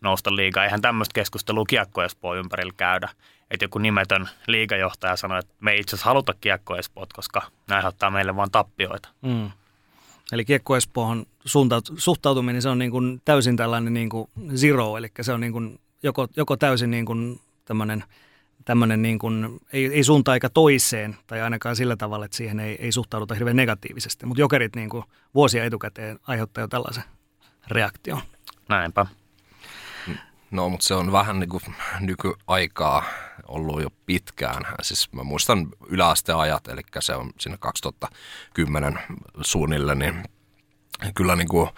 [0.00, 2.02] nousta liigaa, eihän tämmöistä keskustelua Kiekko
[2.38, 3.08] ympärillä käydä.
[3.50, 7.76] Että joku nimetön liigajohtaja sanoi, että me ei itse asiassa haluta Kiekko Espoot, koska ne
[7.76, 9.08] aiheuttaa meille vaan tappioita.
[9.22, 9.50] Mm.
[10.32, 11.26] Eli Kiekko Espoohon
[11.96, 15.80] suhtautuminen se on niin kuin täysin tällainen niin kuin zero, eli se on niin kuin
[16.02, 18.04] joko, joko täysin niin kuin tämmöinen,
[18.64, 22.76] tämmöinen niin kuin, ei, ei suuntaan eikä toiseen, tai ainakaan sillä tavalla, että siihen ei,
[22.80, 24.26] ei suhtauduta hirveän negatiivisesti.
[24.26, 27.04] Mutta jokerit niin kuin vuosia etukäteen aiheuttaa jo tällaisen
[27.68, 28.20] reaktion.
[28.68, 29.06] Näinpä.
[30.50, 31.62] No, mutta se on vähän niin kuin
[32.00, 33.04] nykyaikaa
[33.48, 34.62] ollut jo pitkään.
[34.82, 38.98] Siis mä muistan yläasteajat, eli se on siinä 2010
[39.40, 40.24] suunnille, niin
[41.14, 41.70] kyllä, niin kuin,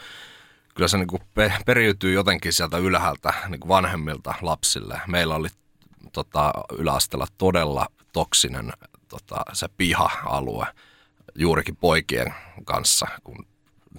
[0.75, 1.23] kyllä se niin kuin
[1.67, 5.01] periytyy jotenkin sieltä ylhäältä niin kuin vanhemmilta lapsille.
[5.07, 5.49] Meillä oli
[6.13, 8.73] tota, yläasteella todella toksinen
[9.09, 10.67] tota, se piha-alue
[11.35, 12.35] juurikin poikien
[12.65, 13.47] kanssa, kun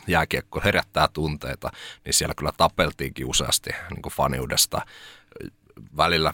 [0.07, 1.71] jääkiekko herättää tunteita,
[2.05, 4.81] niin siellä kyllä tapeltiinkin useasti niin kuin faniudesta.
[5.97, 6.31] Välillä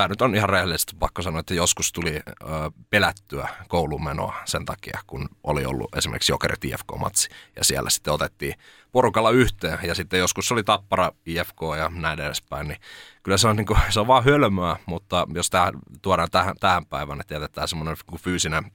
[0.00, 2.46] tämä nyt on ihan rehellisesti pakko sanoa, että joskus tuli ö,
[2.90, 8.54] pelättyä koulumenoa sen takia, kun oli ollut esimerkiksi Jokerit IFK-matsi ja siellä sitten otettiin
[8.92, 12.80] porukalla yhteen ja sitten joskus oli Tappara IFK ja näin edespäin, niin
[13.22, 15.72] kyllä se on, niin kuin, se on vaan hölmöä, mutta jos tämä
[16.02, 18.72] tuodaan tähän, tähän päivään, että jätetään semmoinen fyysinen,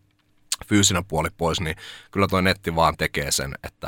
[0.68, 1.76] fyysinen puoli pois, niin
[2.12, 3.88] kyllä tuo netti vaan tekee sen, että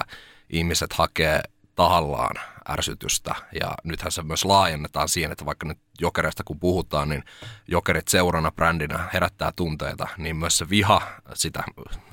[0.49, 1.41] ihmiset hakee
[1.77, 2.35] tahallaan
[2.69, 3.35] ärsytystä.
[3.61, 7.23] Ja nythän se myös laajennetaan siihen, että vaikka nyt jokereista kun puhutaan, niin
[7.67, 11.01] jokerit seurana brändinä herättää tunteita, niin myös se viha
[11.33, 11.63] sitä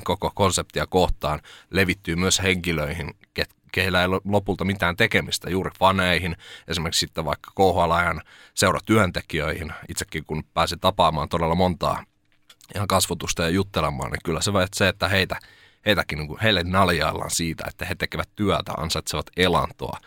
[0.05, 1.41] koko konseptia kohtaan
[1.71, 3.15] levittyy myös henkilöihin,
[3.73, 6.37] keillä ei lopulta mitään tekemistä juuri faneihin,
[6.69, 8.23] esimerkiksi sitten vaikka KHL-ajan
[8.55, 9.73] seuratyöntekijöihin.
[9.89, 12.05] Itsekin kun pääsin tapaamaan todella montaa
[12.75, 15.37] ihan kasvotusta ja juttelemaan, niin kyllä se, se että heitä
[15.87, 19.99] heitäkin, niin kuin, heille naljaillaan siitä, että he tekevät työtä, ansaitsevat elantoa,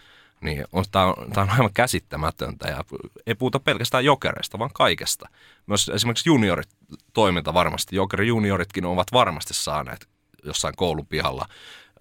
[0.42, 2.84] niin on, tämä, on, tämä on aivan käsittämätöntä ja
[3.28, 5.30] ei puhuta pelkästään jokereista, vaan kaikesta.
[5.68, 6.70] Myös esimerkiksi juniorit
[7.14, 10.10] toiminta varmasti, jokeri junioritkin ovat varmasti saaneet
[10.44, 11.46] jossain koulupihalla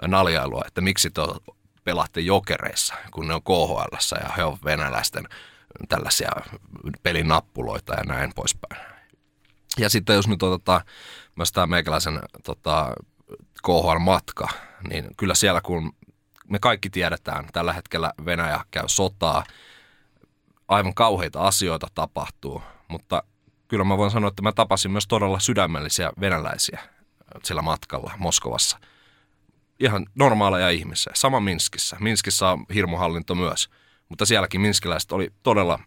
[0.06, 1.22] naljailua, että miksi te
[1.84, 5.24] pelaatte jokereissa, kun ne on KHL ja he ovat venäläisten
[5.88, 6.30] tällaisia
[7.02, 8.82] pelinappuloita ja näin poispäin.
[9.78, 10.80] Ja sitten jos nyt otetaan
[11.36, 12.92] myös tämä meikäläisen tota,
[13.62, 14.48] KHL-matka,
[14.88, 15.92] niin kyllä siellä kun
[16.48, 19.44] me kaikki tiedetään, tällä hetkellä Venäjä käy sotaa,
[20.68, 23.22] aivan kauheita asioita tapahtuu, mutta
[23.68, 26.80] kyllä mä voin sanoa, että mä tapasin myös todella sydämellisiä venäläisiä
[27.44, 28.78] sillä matkalla Moskovassa.
[29.80, 31.12] Ihan normaaleja ihmisiä.
[31.16, 31.96] Sama Minskissä.
[32.00, 33.70] Minskissä on hirmuhallinto myös,
[34.08, 35.78] mutta sielläkin minskiläiset oli todella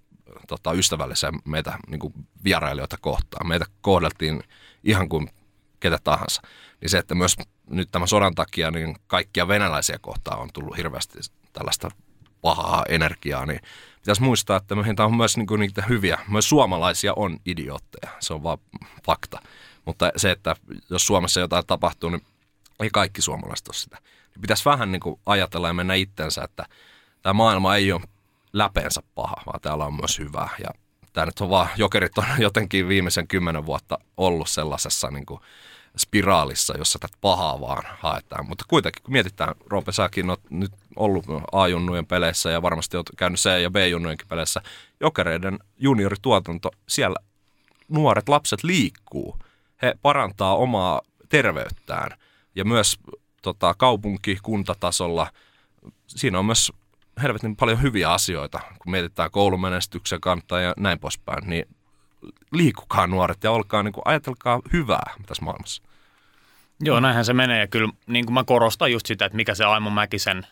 [0.47, 2.13] tota, ystävällisiä meitä niin kuin
[2.43, 3.47] vierailijoita kohtaan.
[3.47, 4.43] Meitä kohdeltiin
[4.83, 5.29] ihan kuin
[5.80, 6.41] ketä tahansa.
[6.82, 7.36] Niin se, että myös
[7.69, 11.19] nyt tämän sodan takia niin kaikkia venäläisiä kohtaan on tullut hirveästi
[11.53, 11.89] tällaista
[12.41, 13.59] pahaa energiaa, niin
[13.95, 18.43] pitäisi muistaa, että meitä on myös niinku niitä hyviä, myös suomalaisia on idiootteja, se on
[18.43, 18.57] vaan
[19.05, 19.41] fakta.
[19.86, 20.55] Mutta se, että
[20.89, 22.25] jos Suomessa jotain tapahtuu, niin
[22.80, 23.97] ei kaikki suomalaiset ole sitä.
[24.30, 26.65] Niin pitäisi vähän niin kuin ajatella ja mennä itsensä, että
[27.21, 28.01] tämä maailma ei ole
[28.53, 30.49] läpeensä paha, vaan täällä on myös hyvää.
[30.63, 30.69] Ja
[31.13, 35.41] tämä nyt on vaan, jokerit on jotenkin viimeisen kymmenen vuotta ollut sellaisessa niin kuin
[35.99, 38.47] spiraalissa, jossa tätä pahaa vaan haetaan.
[38.49, 43.39] Mutta kuitenkin, kun mietitään, Roope, säkin olet nyt ollut A-junnujen peleissä ja varmasti olet käynyt
[43.39, 44.61] C- ja B-junnujenkin peleissä.
[44.99, 47.15] Jokereiden juniorituotanto, siellä
[47.89, 49.37] nuoret lapset liikkuu.
[49.81, 52.11] He parantaa omaa terveyttään
[52.55, 52.99] ja myös
[53.41, 55.31] tota, kaupunki, kuntatasolla.
[56.07, 56.71] Siinä on myös
[57.21, 61.65] helvetin paljon hyviä asioita, kun mietitään koulumenestyksen kantaa ja näin poispäin, niin
[62.51, 65.83] liikukaa nuoret ja olkaa, niin kuin, ajatelkaa hyvää tässä maailmassa.
[66.82, 67.59] Joo, näinhän se menee.
[67.59, 70.47] Ja kyllä niin kuin mä korostan just sitä, että mikä se Aimo Mäkisen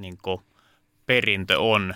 [0.00, 0.40] niin kuin
[1.06, 1.94] perintö on,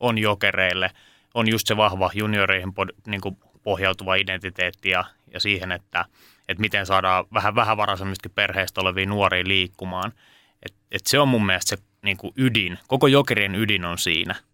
[0.00, 0.90] on jokereille.
[1.34, 2.72] On just se vahva junioreihin
[3.06, 6.04] niin kuin pohjautuva identiteetti ja, ja siihen, että,
[6.48, 10.12] että miten saadaan vähän vähävaraisemmista perheistä olevia nuoria liikkumaan.
[10.62, 12.78] Et, et se on mun mielestä se niin kuin ydin.
[12.86, 14.34] Koko jokerien ydin on siinä–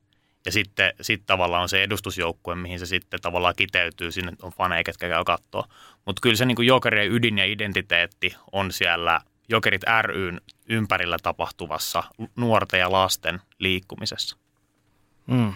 [0.47, 4.85] ja sitten sit tavallaan on se edustusjoukkue, mihin se sitten tavallaan kiteytyy, sinne on faneja,
[4.85, 5.69] ketkä käy katsoa.
[6.05, 12.03] Mutta kyllä se niin jokerien ydin ja identiteetti on siellä Jokerit ryn ympärillä tapahtuvassa
[12.37, 14.37] nuorten ja lasten liikkumisessa.
[15.27, 15.55] Mm.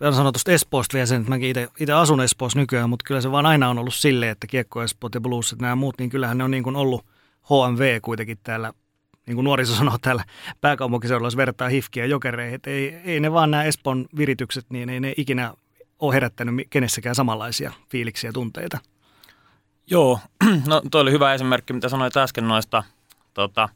[0.00, 3.32] vielä sanoa tuosta Espoosta vielä sen, että mäkin itse asun Espoossa nykyään, mutta kyllä se
[3.32, 6.38] vaan aina on ollut silleen, että Kiekko Espoot ja Blues, että nämä muut, niin kyllähän
[6.38, 7.06] ne on niin kuin ollut
[7.42, 8.72] HMV kuitenkin täällä,
[9.28, 10.24] niin kuin nuoriso sanoo täällä
[10.60, 15.00] pääkaupunkiseudulla, jos vertaa hifkiä jokereihin, että ei, ei ne vaan nämä Espoon viritykset, niin ei
[15.00, 15.54] ne ikinä
[15.98, 18.78] ole herättänyt kenessäkään samanlaisia fiiliksiä ja tunteita.
[19.90, 20.20] Joo,
[20.66, 22.82] no toi oli hyvä esimerkki, mitä sanoit äsken noista
[23.34, 23.68] tota,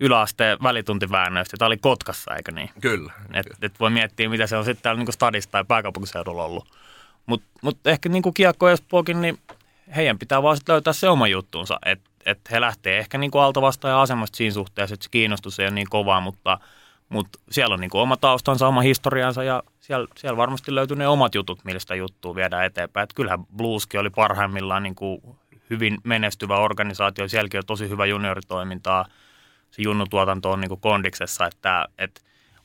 [0.00, 1.56] yläasteen välituntiväännöistä.
[1.56, 2.70] Tämä oli Kotkassa, eikö niin?
[2.80, 3.12] Kyllä.
[3.32, 6.68] Et, et voi miettiä, mitä se on sitten täällä niin stadissa tai pääkaupunkiseudulla ollut.
[7.26, 9.38] Mutta mut ehkä niin kuin Kiekko Espookin, niin
[9.96, 11.78] heidän pitää vaan sitten löytää se oma juttuunsa.
[11.86, 15.10] Että et he lähtee ehkä niin kuin alta vastaan ja asemasta siinä suhteessa, että se
[15.10, 16.58] kiinnostus ei ole niin kovaa, mutta,
[17.08, 21.08] mutta siellä on niin kuin oma taustansa, oma historiansa ja siellä, siellä varmasti löytyy ne
[21.08, 23.04] omat jutut, millä sitä juttua viedään eteenpäin.
[23.04, 25.22] Et kyllähän Blueskin oli parhaimmillaan niin kuin
[25.70, 29.06] hyvin menestyvä organisaatio, sielläkin on tosi hyvä junioritoimintaa–
[29.70, 32.20] se junnutuotanto on niin kuin kondiksessa, että, että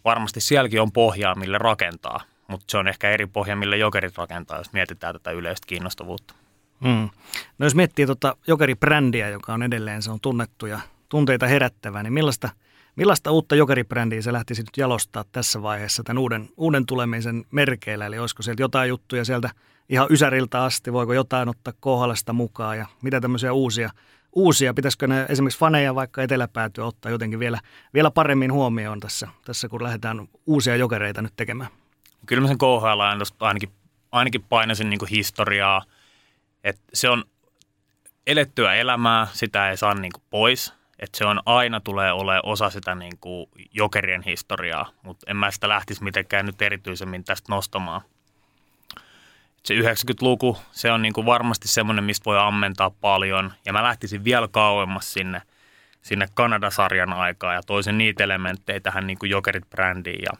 [0.05, 4.57] varmasti sielläkin on pohjaa, mille rakentaa, mutta se on ehkä eri pohja, mille jokerit rakentaa,
[4.57, 6.33] jos mietitään tätä yleistä kiinnostavuutta.
[6.85, 7.09] Hmm.
[7.59, 10.79] No jos miettii tuota jokeribrändiä, joka on edelleen, se on tunnettu ja
[11.09, 12.49] tunteita herättävä, niin millaista,
[12.95, 18.05] millaista uutta jokeribrändiä se lähtisi nyt jalostaa tässä vaiheessa tämän uuden, uuden tulemisen merkeillä?
[18.05, 19.49] Eli olisiko sieltä jotain juttuja sieltä
[19.89, 23.89] ihan Ysäriltä asti, voiko jotain ottaa kohdallista mukaan ja mitä tämmöisiä uusia
[24.35, 24.73] uusia?
[24.73, 27.59] Pitäisikö ne esimerkiksi faneja vaikka eteläpäätyä ottaa jotenkin vielä,
[27.93, 31.69] vielä paremmin huomioon tässä, tässä, kun lähdetään uusia jokereita nyt tekemään?
[32.25, 33.01] Kyllä mä sen KHL
[33.39, 33.69] ainakin,
[34.11, 35.81] ainakin painasin niin historiaa,
[36.65, 37.23] että se on
[38.27, 40.73] elettyä elämää, sitä ei saa niin pois.
[40.99, 45.51] Että se on aina tulee olemaan osa sitä niin kuin jokerien historiaa, mutta en mä
[45.51, 48.01] sitä lähtisi mitenkään nyt erityisemmin tästä nostamaan
[49.65, 53.53] se 90-luku, se on niin kuin varmasti semmoinen, mistä voi ammentaa paljon.
[53.65, 55.41] Ja mä lähtisin vielä kauemmas sinne,
[56.01, 60.21] sinne Kanada-sarjan aikaa ja toisin niitä elementtejä tähän niin kuin Jokerit-brändiin.
[60.21, 60.37] Ja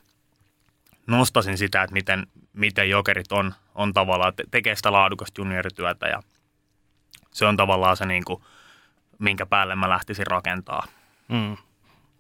[1.08, 6.24] nostasin sitä, että miten, miten Jokerit on, on tavallaan, tekee sitä laadukasta juniorityötä ja
[7.32, 8.44] se on tavallaan se, niin kuin,
[9.20, 10.84] minkä päälle mä lähtisin rakentaa.
[11.28, 11.58] Mm.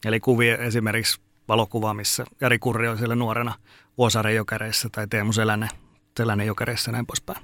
[0.05, 3.53] Eli kuvia esimerkiksi valokuva, missä Jari Kurri on siellä nuorena
[3.97, 5.69] Vuosaaren jokereissa tai Teemu Selänne
[6.15, 7.39] tällainen jokereissa ja näin poispäin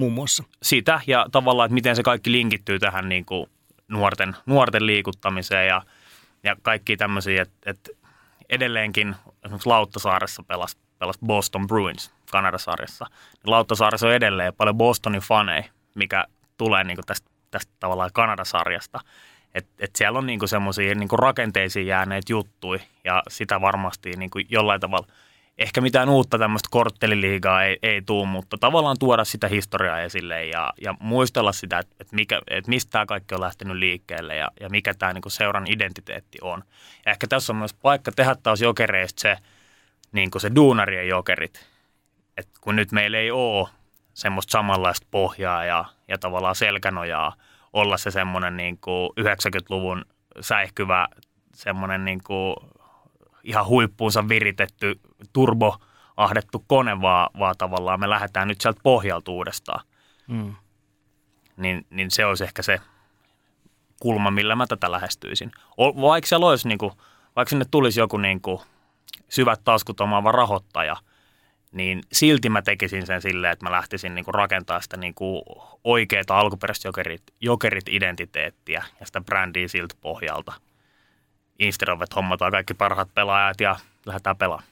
[0.00, 0.44] muun muassa.
[0.62, 3.46] Sitä ja tavallaan, että miten se kaikki linkittyy tähän niin kuin
[3.88, 5.82] nuorten, nuorten liikuttamiseen ja,
[6.42, 7.90] ja kaikki tämmöisiä, että, että
[8.50, 13.06] edelleenkin esimerkiksi Lauttasaaressa pelasi, pelasi Boston Bruins Kanadasarjassa.
[13.46, 16.24] Lauttasaaressa on edelleen paljon Bostonin faneja, mikä
[16.56, 19.00] tulee niin tästä, tästä tavallaan Kanadasarjasta.
[19.54, 24.80] Et, et siellä on niinku semmoisia niinku rakenteisiin jääneet juttui ja sitä varmasti niinku jollain
[24.80, 25.06] tavalla–
[25.60, 30.72] ehkä mitään uutta tämmöistä kortteliliigaa ei, ei tule, mutta tavallaan tuoda sitä historiaa esille ja,
[30.84, 34.68] ja muistella sitä, että, että, mikä, että mistä tämä kaikki on lähtenyt liikkeelle ja, ja
[34.68, 36.62] mikä tämä niin seuran identiteetti on.
[37.06, 39.36] Ja ehkä tässä on myös paikka tehdä taas jokereista se,
[40.12, 41.66] niin se duunarien jokerit.
[42.36, 43.68] Et kun nyt meillä ei ole
[44.14, 47.34] semmoista samanlaista pohjaa ja, ja tavallaan selkänojaa
[47.72, 48.78] olla se semmoinen niin
[49.20, 50.04] 90-luvun
[50.40, 51.08] säihkyvä
[51.54, 52.56] semmoinen niin kuin
[53.50, 55.00] ihan huippuunsa viritetty
[55.32, 55.76] turbo
[56.16, 59.84] ahdettu kone, vaan, vaan tavallaan me lähdetään nyt sieltä pohjalta uudestaan.
[60.28, 60.54] Mm.
[61.56, 62.80] Niin, niin se olisi ehkä se
[64.00, 65.52] kulma, millä mä tätä lähestyisin.
[65.78, 66.92] Vaikka siellä olisi, niin kuin,
[67.36, 68.60] vaikka sinne tulisi joku niin kuin,
[69.28, 70.96] syvät taskut omaava rahoittaja,
[71.72, 75.42] niin silti mä tekisin sen silleen, että mä lähtisin niin kuin, rakentaa sitä niin kuin,
[75.84, 80.52] oikeaa alkuperäistä jokerit, jokerit identiteettiä ja sitä brändiä siltä pohjalta–
[81.60, 84.70] Instead hommataan kaikki parhaat pelaajat ja lähdetään pelaamaan.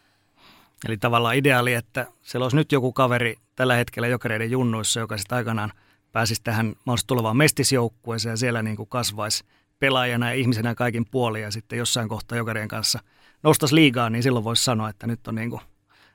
[0.86, 5.36] Eli tavallaan ideaali, että siellä olisi nyt joku kaveri tällä hetkellä jokereiden junnuissa, joka sitten
[5.36, 5.72] aikanaan
[6.12, 9.45] pääsisi tähän mahdollisesti tulevaan mestisjoukkueeseen ja siellä niin kuin kasvaisi
[9.78, 12.99] pelaajana ja ihmisenä kaikin puolin ja sitten jossain kohtaa jokerien kanssa
[13.43, 15.62] nostaisi liigaa, niin silloin voisi sanoa, että nyt on, niin kuin,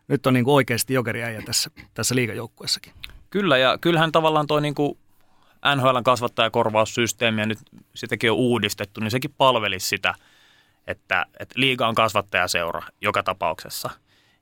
[0.08, 2.94] nyt on niin kuin oikeasti jokeriäijä tässä, tässä liigajoukkueessakin.
[3.30, 4.98] Kyllä ja kyllähän tavallaan tuo niin kuin
[5.76, 7.60] NHLn kasvattajakorvaussysteemi ja nyt
[7.96, 10.14] sitäkin on uudistettu, niin sekin palvelisi sitä–
[10.88, 13.90] että, että liiga on kasvattajaseura joka tapauksessa,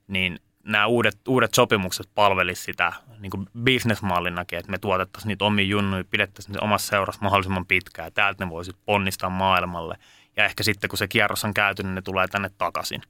[0.08, 5.66] niin nämä uudet, uudet sopimukset palvelisivat sitä niin kuin bisnesmallinakin, että me tuotettaisiin niitä omia
[5.66, 9.98] junnuja, pidettäisiin omassa seurassa mahdollisimman pitkään, täältä ne voisit ponnistaa maailmalle.
[10.38, 13.02] Ja ehkä sitten, kun se kierros on käyty, niin ne tulee tänne takaisin.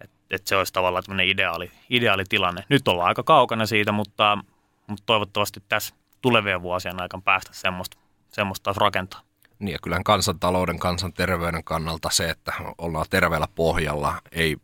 [0.00, 2.64] Että et se olisi tavallaan tämmöinen ideaali, ideaali tilanne.
[2.68, 4.38] Nyt ollaan aika kaukana siitä, mutta,
[4.86, 7.96] mutta toivottavasti tässä tulevien vuosien aikana päästä semmoista,
[8.28, 9.20] semmoista taas rakentaa.
[9.58, 14.56] Niin ja kyllähän kansantalouden, kansanterveyden kannalta se, että ollaan terveellä pohjalla, ei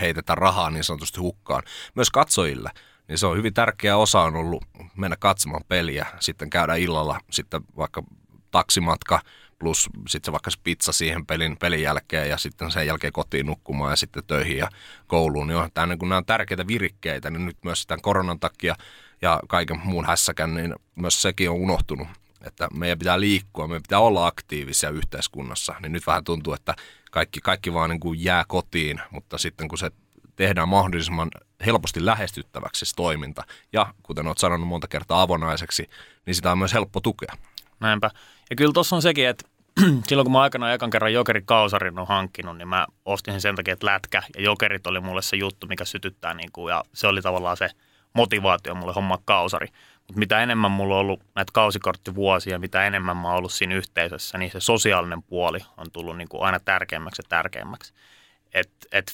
[0.00, 1.62] heitetä rahaa niin sanotusti hukkaan.
[1.94, 2.70] Myös katsojille,
[3.08, 4.64] niin se on hyvin tärkeä osa on ollut
[4.96, 8.02] mennä katsomaan peliä, sitten käydä illalla sitten vaikka
[8.50, 9.20] taksimatka
[9.58, 13.92] plus sitten vaikka se pizza siihen pelin, pelin jälkeen ja sitten sen jälkeen kotiin nukkumaan
[13.92, 14.68] ja sitten töihin ja
[15.06, 15.46] kouluun.
[15.46, 18.74] Niin on, tämä, niin kun nämä on tärkeitä virikkeitä, niin nyt myös tämän koronan takia
[19.22, 22.08] ja kaiken muun hässäkän, niin myös sekin on unohtunut
[22.44, 26.74] että meidän pitää liikkua, meidän pitää olla aktiivisia yhteiskunnassa, niin nyt vähän tuntuu, että
[27.10, 29.90] kaikki, kaikki vaan niin kuin jää kotiin, mutta sitten kun se
[30.36, 31.30] tehdään mahdollisimman
[31.66, 35.90] helposti lähestyttäväksi se toiminta, ja kuten olet sanonut monta kertaa avonaiseksi,
[36.26, 37.32] niin sitä on myös helppo tukea.
[37.80, 38.10] Näinpä.
[38.50, 39.48] Ja kyllä tuossa on sekin, että
[40.08, 43.72] silloin kun mä aikanaan ekan kerran jokerikausarin on hankkinut, niin mä ostin sen sen takia,
[43.72, 47.22] että lätkä ja jokerit oli mulle se juttu, mikä sytyttää, niin kuin, ja se oli
[47.22, 47.70] tavallaan se
[48.12, 49.68] motivaatio mulle homma kausari.
[50.14, 54.50] Mitä enemmän mulla on ollut näitä kausikorttivuosia, mitä enemmän mä oon ollut siinä yhteisössä, niin
[54.50, 57.92] se sosiaalinen puoli on tullut niin kuin aina tärkeämmäksi ja tärkeämmäksi.
[58.54, 59.12] Että et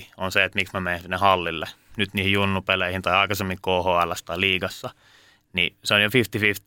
[0.00, 1.66] 50-50 on se, että miksi mä menen sinne hallille.
[1.96, 4.90] Nyt niihin junnupeleihin tai aikaisemmin KHL tai liigassa.
[5.52, 6.12] Niin se on jo 50-50,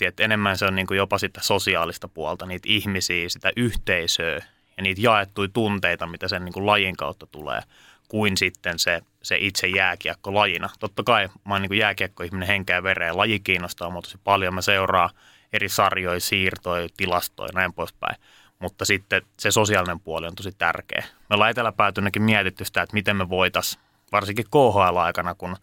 [0.01, 4.41] että enemmän se on niin kuin jopa sitä sosiaalista puolta, niitä ihmisiä, sitä yhteisöä
[4.77, 7.61] ja niitä jaettuja tunteita, mitä sen niin kuin lajin kautta tulee–
[8.09, 10.69] kuin sitten se, se itse jääkiekko lajina.
[10.79, 13.17] Totta kai mä oon niin jääkiekko-ihminen henkeä vereen.
[13.17, 14.53] Laji kiinnostaa mua tosi paljon.
[14.53, 15.09] Mä seuraan
[15.53, 18.15] eri sarjoja, siirtoja, tilastoja ja näin poispäin.
[18.59, 21.03] Mutta sitten se sosiaalinen puoli on tosi tärkeä.
[21.29, 23.81] Me ollaan eteläpäätynäkin mietitty sitä, että miten me voitaisiin,
[24.11, 25.57] varsinkin KHL-aikana, kun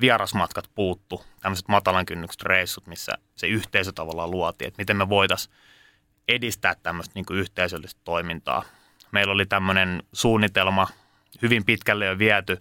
[0.00, 5.54] vierasmatkat puuttu, tämmöiset matalan kynnykset reissut, missä se yhteisö tavallaan luotiin, että miten me voitaisiin
[6.28, 8.62] edistää tämmöistä niin yhteisöllistä toimintaa.
[9.12, 10.88] Meillä oli tämmöinen suunnitelma
[11.42, 12.52] hyvin pitkälle jo viety,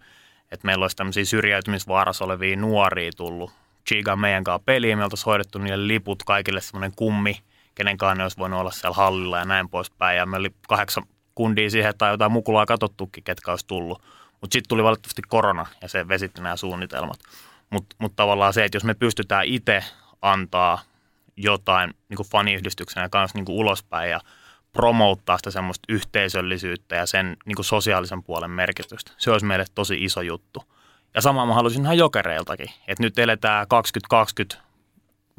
[0.51, 3.51] että meillä olisi tämmöisiä syrjäytymisvaarassa olevia nuoria tullut
[3.87, 4.97] Chiga meidän kanssa peliin.
[4.97, 7.41] Me oltaisiin hoidettu niille liput kaikille semmoinen kummi,
[7.75, 10.17] kenenkaan ne olisi voinut olla siellä hallilla ja näin poispäin.
[10.17, 11.03] Ja me oli kahdeksan
[11.35, 14.01] kundia siihen tai jotain mukulaa katsottukin, ketkä olisi tullut.
[14.41, 17.19] Mutta sitten tuli valitettavasti korona ja se vesitti nämä suunnitelmat.
[17.69, 19.83] Mutta mut tavallaan se, että jos me pystytään itse
[20.21, 20.81] antaa
[21.37, 24.19] jotain niin kuin faniyhdistyksenä kanssa niin kuin ulospäin ja
[24.77, 29.11] promouttaa sitä semmoista yhteisöllisyyttä ja sen niin kuin sosiaalisen puolen merkitystä.
[29.17, 30.63] Se olisi meille tosi iso juttu.
[31.13, 34.67] Ja samaa mä haluaisin ihan jokereiltakin, että nyt eletään 2020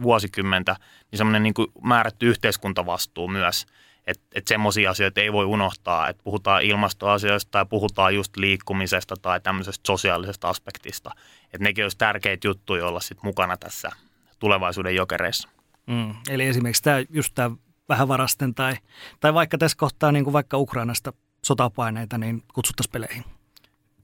[0.03, 0.77] vuosikymmentä,
[1.11, 3.67] niin semmoinen niin kuin määrätty yhteiskuntavastuu myös,
[4.07, 9.41] että että semmoisia asioita ei voi unohtaa, että puhutaan ilmastoasioista tai puhutaan just liikkumisesta tai
[9.41, 11.11] tämmöisestä sosiaalisesta aspektista.
[11.45, 13.91] Että nekin olisi tärkeitä juttuja olla sitten mukana tässä
[14.39, 15.49] tulevaisuuden jokereissa.
[15.87, 17.51] Mm, eli esimerkiksi tämä, just tämä
[17.89, 18.75] vähävarasten tai,
[19.21, 21.13] tai vaikka tässä kohtaa niin kuin vaikka Ukrainasta
[21.45, 23.25] sotapaineita, niin kutsuttaisiin peleihin?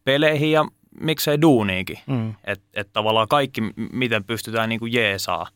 [0.05, 0.65] Peleihin ja
[1.01, 1.99] miksei duuniinkin.
[2.07, 2.35] Mm.
[2.45, 3.61] Että et tavallaan kaikki,
[3.93, 5.47] miten pystytään niin kuin jeesaa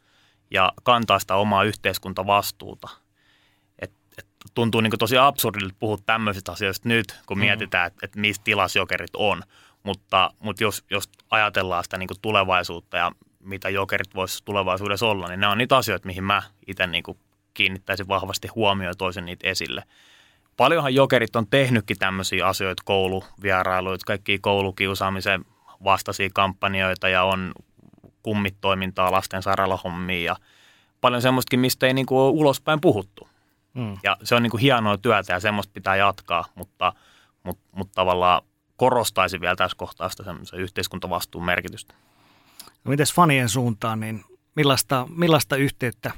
[0.50, 2.88] ja kantaa sitä omaa yhteiskuntavastuuta.
[3.78, 7.40] Et, et tuntuu niin kuin tosi absurdilta puhua tämmöisistä asioista nyt, kun mm.
[7.40, 9.42] mietitään, että et mistä tilasjokerit on.
[9.82, 15.28] Mutta, mutta jos, jos ajatellaan sitä niin kuin tulevaisuutta ja mitä jokerit voisi tulevaisuudessa olla,
[15.28, 17.18] niin nämä on niitä asioita, mihin mä itse niin kuin
[17.59, 19.82] kiinnittäisi vahvasti huomioon toisen niitä esille.
[20.56, 25.44] Paljonhan jokerit on tehnytkin tämmöisiä asioita, kouluvierailuita, kaikki koulukiusaamisen
[25.84, 27.52] vastaisia kampanjoita ja on
[28.22, 30.36] kummitoimintaa lasten sairaalahommia ja
[31.00, 33.28] paljon semmoistakin, mistä ei niinku ole ulospäin puhuttu.
[33.74, 33.96] Mm.
[34.02, 36.92] Ja se on niinku hienoa työtä ja semmoista pitää jatkaa, mutta,
[37.42, 38.42] mutta, mutta tavallaan
[38.76, 41.94] korostaisin vielä tässä kohtaa sitä semmoisen yhteiskuntavastuun merkitystä.
[42.84, 46.11] No mites fanien suuntaan, niin millaista, millaista yhteyttä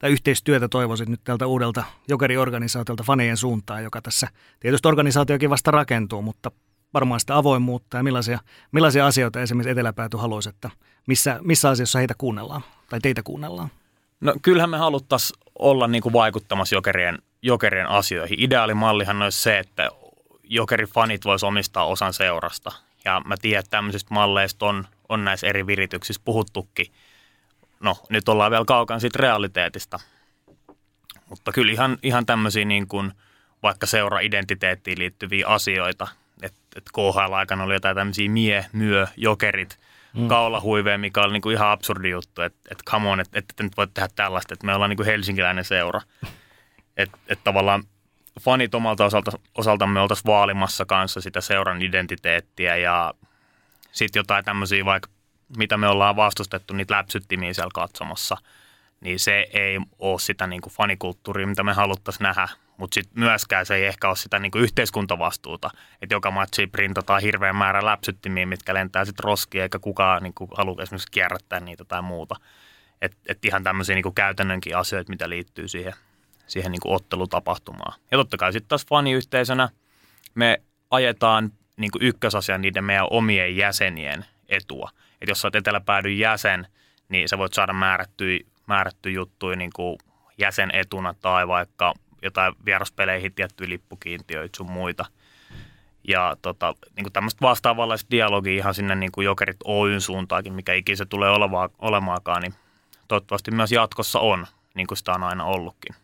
[0.00, 4.28] tai yhteistyötä toivoisit nyt tältä uudelta jokeriorganisaatiolta fanien suuntaan, joka tässä
[4.60, 6.50] tietysti organisaatiokin vasta rakentuu, mutta
[6.94, 8.38] varmaan sitä avoimuutta ja millaisia,
[8.72, 10.70] millaisia asioita esimerkiksi Eteläpääty haluaisi, että
[11.06, 13.68] missä, missä asiassa heitä kuunnellaan tai teitä kuunnellaan?
[14.20, 18.40] No kyllähän me haluttaisiin olla niin kuin vaikuttamassa jokerien, jokerien asioihin.
[18.40, 19.90] Ideaalimallihan olisi se, että
[20.44, 22.72] jokerifanit voisi omistaa osan seurasta.
[23.04, 26.86] Ja mä tiedän, että tämmöisistä malleista on, on näissä eri virityksissä puhuttukin–
[27.80, 30.00] no nyt ollaan vielä kaukana siitä realiteetista.
[31.28, 33.12] Mutta kyllä ihan, ihan tämmöisiä niin kuin
[33.62, 36.08] vaikka seura-identiteettiin liittyviä asioita,
[36.42, 39.78] että et KHL-aikana oli jotain tämmöisiä mie, myö, jokerit,
[40.14, 40.28] mm.
[40.28, 43.62] kaulahuiveja, mikä oli niin kuin ihan absurdi juttu, että et come on, että et, et
[43.64, 46.00] nyt voit tehdä tällaista, että me ollaan niin kuin helsinkiläinen seura.
[46.96, 47.84] Että et tavallaan
[48.40, 53.14] fanit omalta osalta, osaltamme oltaisiin vaalimassa kanssa sitä seuran identiteettiä ja
[53.92, 55.10] sitten jotain tämmöisiä vaikka
[55.56, 58.36] mitä me ollaan vastustettu, niitä läpsyttimiä siellä katsomassa,
[59.00, 62.48] niin se ei ole sitä niin kuin fanikulttuuria, mitä me haluttaisiin nähdä.
[62.76, 65.70] Mutta sitten myöskään se ei ehkä ole sitä niin kuin yhteiskuntavastuuta,
[66.02, 70.50] että joka matsi printataan hirveän määrä läpsyttimiä, mitkä lentää sitten roskia, eikä kukaan niin kuin
[70.56, 72.36] halua esimerkiksi kierrättää niitä tai muuta.
[73.02, 75.94] Että et ihan tämmöisiä niin kuin käytännönkin asioita, mitä liittyy siihen,
[76.46, 78.00] siihen niin kuin ottelutapahtumaan.
[78.10, 79.68] Ja totta kai sitten taas faniyhteisönä
[80.34, 84.90] me ajetaan niin kuin ykkösasian niiden meidän omien jäsenien etua–
[85.20, 86.66] että jos sä oot eteläpäädyn jäsen,
[87.08, 89.98] niin sä voit saada määrättyjä, määrättyjä juttuja niin kuin
[90.38, 95.04] jäsenetuna tai vaikka jotain vieraspeleihin tiettyjä lippukiintiöitä sun muita.
[96.08, 100.74] Ja tota, niin kuin tämmöistä vastaavanlaista dialogia ihan sinne niin kuin Jokerit Oyn suuntaakin, mikä
[100.74, 102.54] ikinä se tulee olevaa, olemaakaan, niin
[103.08, 105.94] toivottavasti myös jatkossa on, niin kuin sitä on aina ollutkin.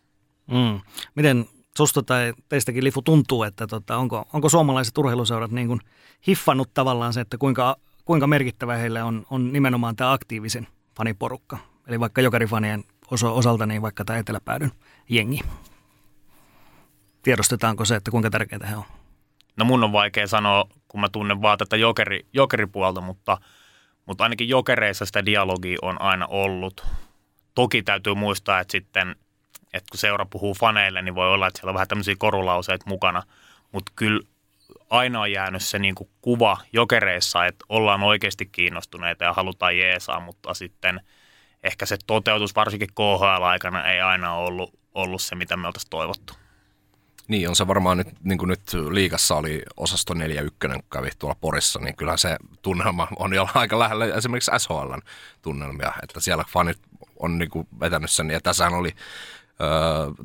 [0.51, 0.81] Mm.
[1.15, 1.45] Miten
[1.77, 5.79] susta tai teistäkin Lifu tuntuu, että tota, onko, onko suomalaiset urheiluseurat niin kuin
[6.27, 7.75] hiffannut tavallaan se, että kuinka,
[8.07, 11.57] kuinka merkittävä heille on, on nimenomaan tämä aktiivisen faniporukka?
[11.87, 14.71] Eli vaikka jokerifanien osalta, niin vaikka tämä eteläpäädyn
[15.09, 15.39] jengi.
[17.23, 18.83] Tiedostetaanko se, että kuinka tärkeää he on?
[19.57, 23.37] No mun on vaikea sanoa, kun mä tunnen vaan tätä jokeri, jokeripuolta, mutta,
[24.05, 26.85] mutta ainakin jokereissa sitä dialogia on aina ollut.
[27.55, 29.15] Toki täytyy muistaa, että sitten,
[29.73, 33.23] että kun seura puhuu faneille, niin voi olla, että siellä on vähän tämmöisiä korulauseita mukana,
[33.71, 34.21] mutta kyllä
[34.89, 40.19] aina on jäänyt se niin kuin kuva jokereissa, että ollaan oikeasti kiinnostuneita ja halutaan jeesaa,
[40.19, 41.01] mutta sitten
[41.63, 46.33] ehkä se toteutus varsinkin KHL-aikana ei aina ollut, ollut se, mitä me oltaisiin toivottu.
[47.27, 50.17] Niin, on se varmaan nyt, niin kuin nyt liikassa oli osasto 4-1,
[50.61, 55.01] kun kävi tuolla Porissa, niin kyllähän se tunnelma on jo aika lähellä esimerkiksi SHLn
[55.41, 56.79] tunnelmia, että siellä fanit
[57.19, 58.91] on niin kuin vetänyt sen, ja tässähän oli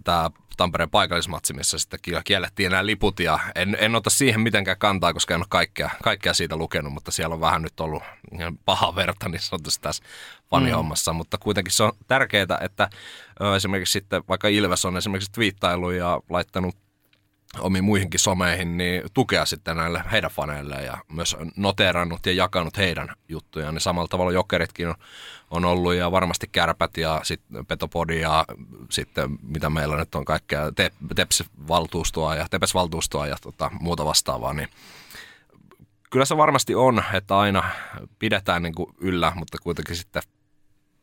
[0.04, 5.12] tämä Tampereen paikallismatsi, missä sitten kiellettiin nämä liput ja en, en ota siihen mitenkään kantaa,
[5.12, 8.02] koska en ole kaikkea, kaikkea siitä lukenut, mutta siellä on vähän nyt ollut
[8.64, 10.04] paha verta niin sanotusti tässä
[10.50, 11.16] fanihommassa, mm.
[11.16, 12.90] mutta kuitenkin se on tärkeää, että
[13.56, 16.76] esimerkiksi sitten vaikka Ilves on esimerkiksi twiittailu ja laittanut
[17.58, 23.08] omiin muihinkin someihin, niin tukea sitten näille heidän faneille ja myös noteerannut ja jakanut heidän
[23.28, 23.74] juttujaan.
[23.74, 24.94] Niin samalla tavalla jokeritkin on,
[25.53, 28.44] on ollut ja varmasti kärpät ja sitten Petopodi ja
[28.90, 34.68] sitten mitä meillä nyt on kaikkea te, Teps-valtuustoa ja Tepes-valtuustoa ja tota, muuta vastaavaa, niin
[36.11, 37.64] kyllä se varmasti on, että aina
[38.18, 40.22] pidetään niin kuin yllä, mutta kuitenkin sitten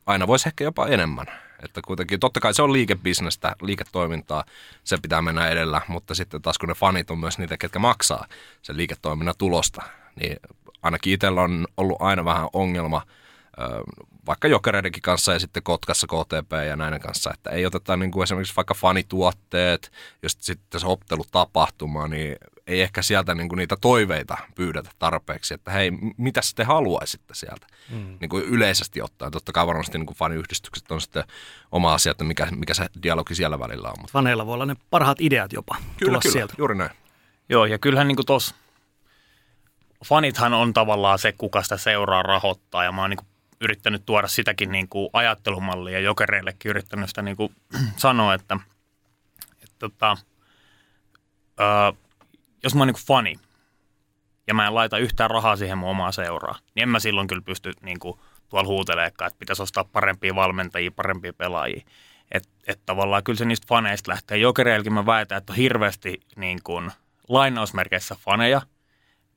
[0.06, 1.26] aina voisi ehkä jopa enemmän.
[1.64, 4.44] Että kuitenkin, totta kai se on liikebisnestä, liiketoimintaa,
[4.84, 8.26] se pitää mennä edellä, mutta sitten taas kun ne fanit on myös niitä, ketkä maksaa
[8.62, 9.82] sen liiketoiminnan tulosta,
[10.16, 10.38] niin
[10.82, 13.02] ainakin itsellä on ollut aina vähän ongelma
[14.28, 18.24] vaikka Jokereidenkin kanssa ja sitten Kotkassa KTP ja näiden kanssa, että ei oteta niin kuin
[18.24, 19.92] esimerkiksi vaikka fanituotteet,
[20.24, 22.36] jos sitten se ottelutapahtuma, niin
[22.68, 27.68] ei ehkä sieltä niin kuin niitä toiveita pyydetä tarpeeksi, että hei, mitä te haluaisitte sieltä
[27.90, 28.18] mm.
[28.20, 29.32] niin kuin yleisesti ottaen.
[29.32, 31.24] Totta kai varmasti niin kuin faniyhdistykset on sitten
[31.72, 33.96] oma asia, että mikä, mikä se dialogi siellä välillä on.
[33.98, 34.12] Mutta.
[34.12, 36.54] Faneilla voi olla ne parhaat ideat jopa kyllä, kyllä, sieltä.
[36.58, 36.92] juuri näin.
[37.50, 38.56] Joo, ja kyllähän niin kuin tuossa
[40.06, 43.28] fanithan on tavallaan se, kuka sitä seuraa rahoittaa, ja mä oon niin kuin
[43.62, 47.56] yrittänyt tuoda sitäkin niin kuin ajattelumallia, jokereillekin yrittänyt sitä niin kuin
[47.98, 48.58] sanoa, että,
[49.54, 50.18] että tota,
[51.58, 51.94] ää,
[52.64, 53.40] jos mä oon niin fani
[54.48, 57.42] ja mä en laita yhtään rahaa siihen mun omaa seuraa, niin en mä silloin kyllä
[57.42, 61.82] pysty niin kuin, tuolla huuteleekaan, että pitäisi ostaa parempia valmentajia, parempia pelaajia.
[62.32, 64.38] Että et tavallaan kyllä se niistä faneista lähtee.
[64.38, 66.92] Jokereilläkin mä väitän, että on hirveästi niin kuin,
[67.28, 68.62] lainausmerkeissä faneja,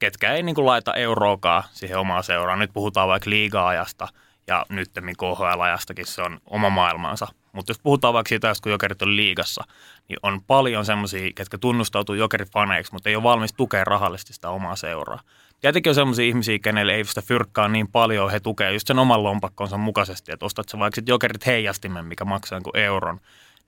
[0.03, 2.59] ketkä ei niin kuin, laita euroakaan siihen omaan seuraan.
[2.59, 4.09] Nyt puhutaan vaikka liiga-ajasta
[4.47, 7.29] ja nyt KHL-ajastakin se on oma maailmansa.
[7.53, 9.65] Mutta jos puhutaan vaikka siitä, kun jokerit on liigassa,
[10.09, 14.77] niin on paljon semmoisia, ketkä tunnustautuu jokerifaneiksi, mutta ei ole valmis tukea rahallisesti sitä omaa
[14.77, 15.21] seuraa.
[15.61, 19.23] Tietenkin on semmoisia ihmisiä, kenelle ei sitä fyrkkaa niin paljon, he tukee just sen oman
[19.23, 23.21] lompakkonsa mukaisesti, että ostat sä vaikka jokerit heijastimen, mikä maksaa kuin euron,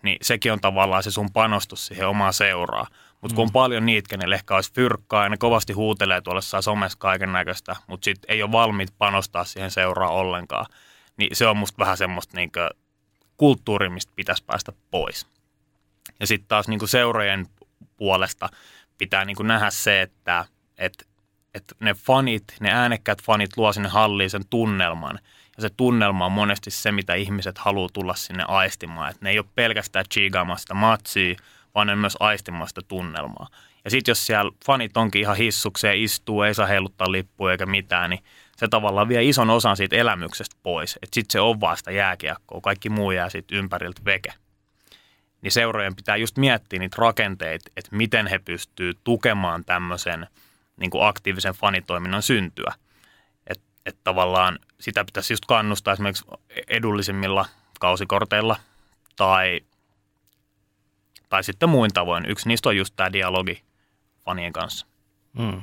[0.03, 2.87] niin sekin on tavallaan se sun panostus siihen omaa seuraa.
[3.25, 3.53] Mutta kun on mm.
[3.53, 8.05] paljon niitä, kenelle ehkä olisi fyrkkaa ja ne kovasti huutelee tuolla somessa kaiken näköistä, mutta
[8.05, 10.67] sitten ei ole valmiit panostaa siihen seuraa ollenkaan,
[11.17, 12.61] niin se on musta vähän semmoista niinku
[13.37, 15.27] kulttuuri, mistä pitäisi päästä pois.
[16.21, 17.47] Ja sitten taas niin kuin seurojen
[17.97, 18.49] puolesta
[18.99, 20.45] pitää niin kuin nähdä se, että,
[20.79, 21.05] että,
[21.55, 25.19] että ne fanit, ne äänekkäät fanit luo sinne halliin sen tunnelman.
[25.57, 29.11] Ja se tunnelma on monesti se, mitä ihmiset haluaa tulla sinne aistimaan.
[29.11, 31.35] Että ne ei ole pelkästään chigaamasta matsia,
[31.75, 33.49] vaan ne myös aistimasta tunnelmaa.
[33.85, 38.11] Ja sitten jos siellä fanit onkin ihan hissukseen, istuu, ei saa heiluttaa lippuja eikä mitään,
[38.11, 38.25] niin
[38.57, 40.99] se tavallaan vie ison osan siitä elämyksestä pois.
[41.03, 44.33] Että sitten se on vaan sitä jääkiekkoa, kaikki muu jää sitten ympäriltä veke.
[45.43, 50.27] Niin seurojen pitää just miettiä niitä rakenteita, että miten he pystyy tukemaan tämmöisen
[50.77, 52.75] niin kuin aktiivisen fanitoiminnan syntyä.
[53.47, 56.25] Että et tavallaan sitä pitäisi just kannustaa esimerkiksi
[56.69, 57.47] edullisimmilla
[57.81, 58.57] kausikorteilla
[59.17, 59.61] tai,
[61.35, 62.31] tai sitten muin tavoin.
[62.31, 63.63] Yksi niistä on just tämä dialogi
[64.25, 64.87] fanien kanssa.
[65.39, 65.63] Mm.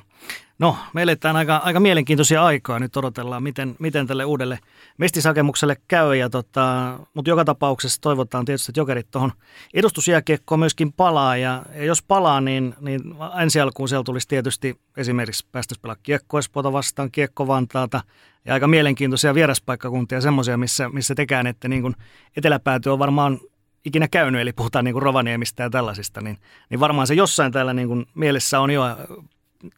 [0.59, 2.79] No, me eletään aika, aika mielenkiintoisia aikaa.
[2.79, 4.59] Nyt odotellaan, miten, miten tälle uudelle
[4.97, 6.15] mestisakemukselle käy.
[6.15, 9.31] Ja tota, mutta joka tapauksessa toivotaan tietysti, että jokerit tuohon
[9.73, 11.37] edustusjääkiekkoon myöskin palaa.
[11.37, 13.01] Ja, ja jos palaa, niin, niin
[13.41, 18.01] ensi alkuun siellä tulisi tietysti esimerkiksi päästös pelaa kiekko vastaan, kiekko Vantaata.
[18.45, 21.95] Ja aika mielenkiintoisia vieraspaikkakuntia, semmoisia, missä, missä tekään, että niin kuin
[22.37, 23.39] eteläpääty on varmaan
[23.85, 26.37] ikinä käynyt, eli puhutaan niin kuin Rovaniemistä ja tällaisista, niin,
[26.69, 28.83] niin varmaan se jossain täällä niin kuin mielessä on jo,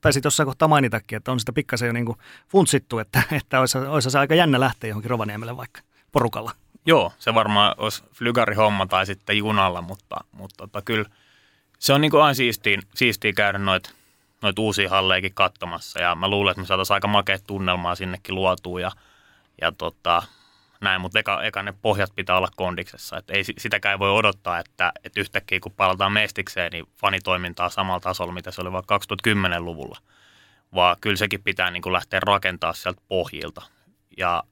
[0.01, 2.17] tai sitten jossain kohtaa mainitakin, että on sitä pikkasen jo niin kuin
[2.49, 5.81] funtsittu, että, että olisi, olisi se aika jännä lähteä johonkin Rovaniemelle vaikka
[6.11, 6.51] porukalla.
[6.85, 11.05] Joo, se varmaan olisi flygarihomma tai sitten junalla, mutta, mutta tota, kyllä
[11.79, 13.89] se on niin kuin aina siistiä, siistiä käydä noita
[14.41, 18.79] noit uusia halleikin katsomassa ja mä luulen, että me saataisiin aika makea tunnelmaa sinnekin luotua
[18.79, 18.91] ja,
[19.61, 20.23] ja tota,
[20.83, 23.17] näin, mutta eka, eka ne pohjat pitää olla kondiksessa.
[23.17, 27.99] Et ei, sitäkään ei voi odottaa, että, että yhtäkkiä kun palataan mestikseen, niin fanitoimintaa samalla
[27.99, 29.97] tasolla, mitä se oli vaikka 2010-luvulla.
[30.75, 33.61] Vaan kyllä sekin pitää niin kuin lähteä rakentaa sieltä pohjilta.
[34.17, 34.43] Ja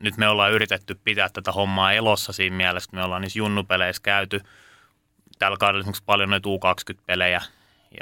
[0.00, 4.02] nyt me ollaan yritetty pitää tätä hommaa elossa siinä mielessä, että me ollaan niissä junnupeleissä
[4.02, 4.40] käyty.
[5.38, 7.40] Tällä kaudella esimerkiksi paljon noita U20-pelejä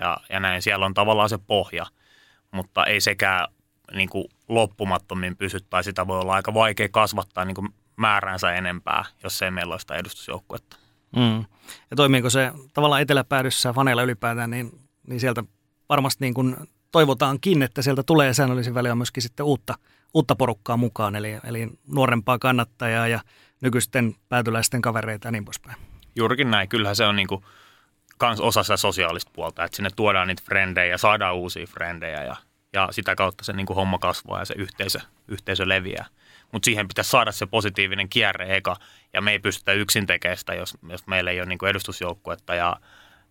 [0.01, 0.63] ja, ja näin.
[0.63, 1.87] Siellä on tavallaan se pohja,
[2.51, 3.49] mutta ei sekään
[3.95, 9.05] niin kuin loppumattomiin pysy, tai sitä voi olla aika vaikea kasvattaa niin kuin määränsä enempää,
[9.23, 10.77] jos ei meillä ole sitä edustusjoukkuetta.
[11.17, 11.45] Mm.
[11.91, 15.45] Ja toimiiko se tavallaan eteläpäädyssä faneilla ylipäätään, niin, niin sieltä
[15.89, 16.57] varmasti niin kuin
[16.93, 19.75] toivotaankin, että sieltä tulee säännöllisin väliin myöskin sitten uutta,
[20.15, 23.21] uutta porukkaa mukaan, eli, eli nuorempaa kannattajaa ja
[23.61, 25.77] nykyisten päätyläisten kavereita ja niin poispäin.
[26.17, 26.69] Juurikin näin.
[26.69, 27.45] Kyllähän se on niin kuin
[28.19, 32.37] kans osa sitä sosiaalista puolta, että sinne tuodaan niitä frendejä ja saadaan uusia frendejä ja
[32.73, 36.07] ja sitä kautta se niin kuin homma kasvaa ja se yhteisö, yhteisö leviää.
[36.53, 38.77] Mutta siihen pitäisi saada se positiivinen kierre eka,
[39.13, 42.55] ja me ei pystytä yksin tekemään sitä, jos, jos meillä ei ole niin kuin edustusjoukkuetta
[42.55, 42.77] ja,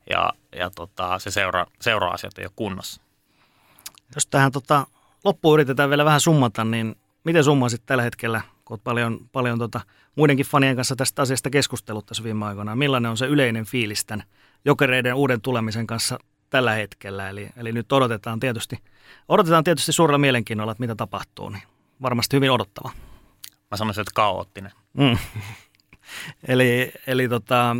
[0.10, 3.02] ja, ja tota, se seura, seura-asiat ei ole kunnossa.
[4.16, 4.88] Jos tähän tota,
[5.24, 9.82] loppuun yritetään vielä vähän summata, niin miten summasit tällä hetkellä, kun olet paljon, paljon tota,
[10.16, 14.26] muidenkin fanien kanssa tästä asiasta keskustellut tässä viime aikoina, millainen on se yleinen fiilis tämän
[14.66, 16.20] jokereiden uuden tulemisen kanssa
[16.52, 17.30] tällä hetkellä.
[17.30, 18.78] Eli, eli nyt odotetaan tietysti,
[19.28, 21.50] odotetaan tietysti suurella mielenkiinnolla, että mitä tapahtuu.
[21.50, 21.64] Niin
[22.02, 22.92] varmasti hyvin odottava.
[23.72, 24.72] Mä sanoisin, että kaoottinen.
[24.94, 25.18] Mm.
[26.48, 27.76] eli eli tota,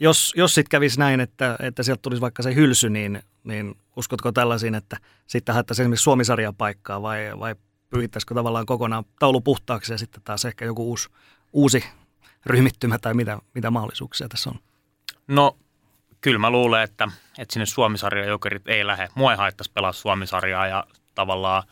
[0.00, 4.32] jos, jos sitten kävisi näin, että, että sieltä tulisi vaikka se hylsy, niin, niin uskotko
[4.32, 4.96] tällaisiin, että
[5.26, 7.54] sitten haettaisiin esimerkiksi Suomisarjan paikkaa vai, vai
[7.90, 11.08] pyyhittäisikö tavallaan kokonaan taulu puhtaaksi ja sitten taas ehkä joku uusi,
[11.52, 11.84] uusi
[12.46, 14.58] ryhmittymä tai mitä, mitä mahdollisuuksia tässä on?
[15.28, 15.56] No
[16.20, 19.08] kyllä mä luulen, että, että sinne Suomisarja jokerit ei lähde.
[19.14, 20.84] Mua ei haittaisi pelaa Suomisarjaa ja
[21.14, 21.62] tavallaan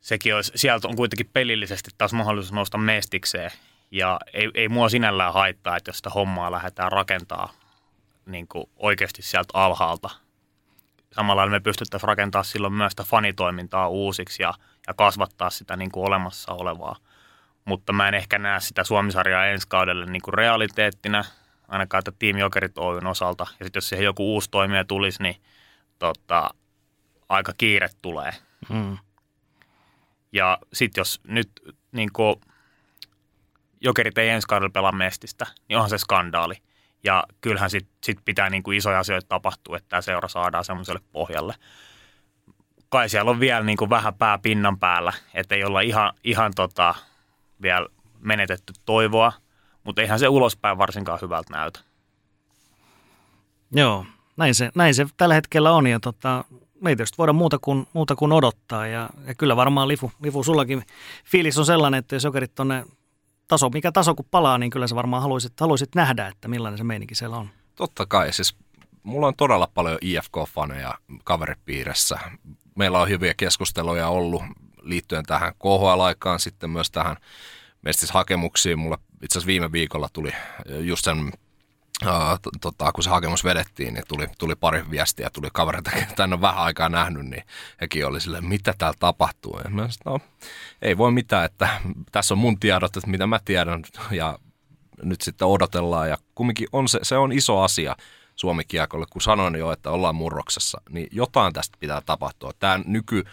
[0.00, 3.50] sekin olisi, sieltä on kuitenkin pelillisesti taas mahdollisuus nousta mestikseen.
[3.90, 7.52] Ja ei, ei mua sinällään haittaa, että jos sitä hommaa lähdetään rakentaa
[8.26, 10.10] niin kuin oikeasti sieltä alhaalta.
[11.12, 14.54] Samalla me pystyttäisiin rakentamaan silloin myös sitä fanitoimintaa uusiksi ja,
[14.86, 16.96] ja kasvattaa sitä niin kuin olemassa olevaa.
[17.64, 21.24] Mutta mä en ehkä näe sitä Suomisarjaa ensi kaudelle niin kuin realiteettina–
[21.70, 23.46] ainakaan että Team Jokerit Oyn osalta.
[23.58, 25.36] Ja sitten jos siihen joku uusi toimija tulisi, niin
[25.98, 26.50] tota,
[27.28, 28.32] aika kiire tulee.
[28.68, 28.98] Mm.
[30.32, 31.50] Ja sitten jos nyt
[31.92, 32.36] niin kuin,
[33.80, 36.54] Jokerit ei ensi kaudella pelaa mestistä, niin onhan se skandaali.
[37.04, 41.00] Ja kyllähän sitten sit pitää niin kuin isoja asioita tapahtua, että tämä seura saadaan semmoiselle
[41.12, 41.54] pohjalle.
[42.88, 46.52] Kai siellä on vielä niin kuin vähän pää pinnan päällä, että ei olla ihan, ihan
[46.56, 46.94] tota,
[47.62, 47.86] vielä
[48.20, 49.32] menetetty toivoa–
[49.84, 51.80] mutta eihän se ulospäin varsinkaan hyvältä näytä.
[53.72, 56.44] Joo, näin se, näin se tällä hetkellä on ja tota,
[56.80, 60.42] me ei tietysti voida muuta kuin, muuta kuin odottaa ja, ja kyllä varmaan Lifu, Lifu
[60.44, 60.82] sullakin
[61.24, 62.84] fiilis on sellainen, että jos jokerit tonne
[63.48, 66.84] taso, mikä taso kun palaa, niin kyllä sä varmaan haluaisit, haluaisit nähdä, että millainen se
[66.84, 67.48] meininki siellä on.
[67.74, 68.56] Totta kai, siis
[69.02, 70.94] mulla on todella paljon IFK-faneja
[71.24, 72.18] kaveripiirissä.
[72.74, 74.42] Meillä on hyviä keskusteluja ollut
[74.82, 77.16] liittyen tähän KHL-aikaan, sitten myös tähän
[77.82, 78.78] mestishakemuksiin.
[78.78, 80.32] Mulle itse asiassa viime viikolla tuli
[80.80, 81.32] just sen
[82.60, 86.40] tota, kun se hakemus vedettiin, niin tuli, tuli pari viestiä, tuli kavereita, joita en ole
[86.40, 87.42] vähän aikaa nähnyt, niin
[87.80, 89.60] hekin oli silleen, mitä täällä tapahtuu.
[89.64, 90.46] Ja mä sanoin, no,
[90.82, 91.80] ei voi mitään, että
[92.12, 94.38] tässä on mun tiedot, että mitä mä tiedän, ja
[95.02, 96.08] nyt sitten odotellaan.
[96.08, 97.96] Ja kumminkin on se, se on iso asia
[98.36, 102.52] Suomi-kiekolle, kun sanoin jo, että ollaan murroksessa, niin jotain tästä pitää tapahtua.
[102.58, 103.24] Tämä nyky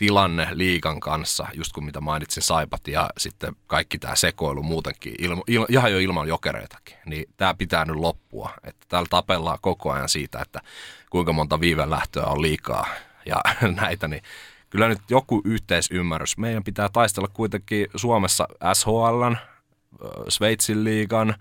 [0.00, 5.42] tilanne liikan kanssa, just kun mitä mainitsin Saipat ja sitten kaikki tämä sekoilu muutenkin, ilma,
[5.46, 8.50] il, ihan jo ilman jokereitakin, niin tämä pitää nyt loppua.
[8.64, 10.60] Että täällä tapellaan koko ajan siitä, että
[11.10, 12.86] kuinka monta viivelähtöä on liikaa
[13.26, 13.42] ja
[13.82, 14.22] näitä, niin
[14.70, 16.38] kyllä nyt joku yhteisymmärrys.
[16.38, 19.36] Meidän pitää taistella kuitenkin Suomessa SHLn,
[20.28, 21.34] Sveitsin liigan,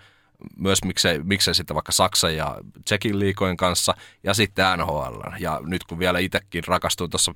[0.57, 3.93] myös miksei, miksei sitten vaikka Saksan ja Tsekin liikojen kanssa
[4.23, 5.21] ja sitten NHL.
[5.39, 7.35] Ja nyt kun vielä itsekin rakastuin tuossa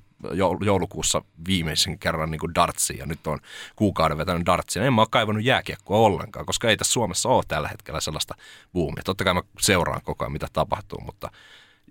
[0.64, 3.38] joulukuussa viimeisen kerran niin dartsiin ja nyt on
[3.76, 7.44] kuukauden vetänyt dartsia, niin en mä ole kaivannut jääkiekkoa ollenkaan, koska ei tässä Suomessa ole
[7.48, 8.34] tällä hetkellä sellaista
[8.72, 9.02] buumia.
[9.04, 11.30] Totta kai mä seuraan koko ajan, mitä tapahtuu, mutta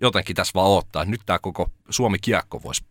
[0.00, 2.84] jotenkin tässä vaan odottaa, että nyt tämä koko Suomi-kiekko voisi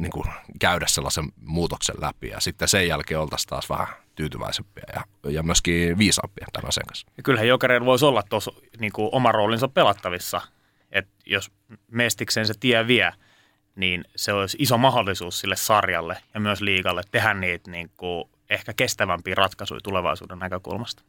[0.00, 0.26] niin kuin
[0.58, 3.86] käydä sellaisen muutoksen läpi ja sitten sen jälkeen oltaisiin taas vähän
[4.16, 7.06] tyytyväisempiä ja, ja myöskin viisaampia tämän asian kanssa.
[7.16, 10.40] Ja kyllähän jokereilla voisi olla tuossa niin oma roolinsa pelattavissa,
[10.92, 11.50] että jos
[11.90, 13.12] Mestiksen se tie vie,
[13.76, 18.72] niin se olisi iso mahdollisuus sille sarjalle ja myös liigalle tehdä niitä niin kuin ehkä
[18.72, 21.02] kestävämpiä ratkaisuja tulevaisuuden näkökulmasta.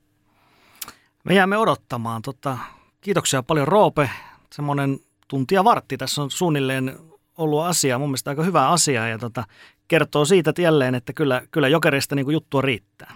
[1.24, 2.22] Me jäämme odottamaan.
[2.22, 2.58] Tota,
[3.02, 4.10] kiitoksia paljon Roope.
[4.54, 7.00] Semmoinen tuntia vartti tässä on suunnilleen
[7.38, 9.44] ollut asia, mun mielestä aika hyvä asia ja tota,
[9.88, 13.16] kertoo siitä että jälleen, että kyllä, kyllä jokerista niin juttua riittää.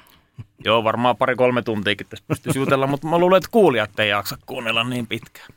[0.66, 4.84] Joo, varmaan pari-kolme tuntiakin tässä pystyisi jutella, mutta mä luulen, että kuulijat ei jaksa kuunnella
[4.84, 5.48] niin pitkään.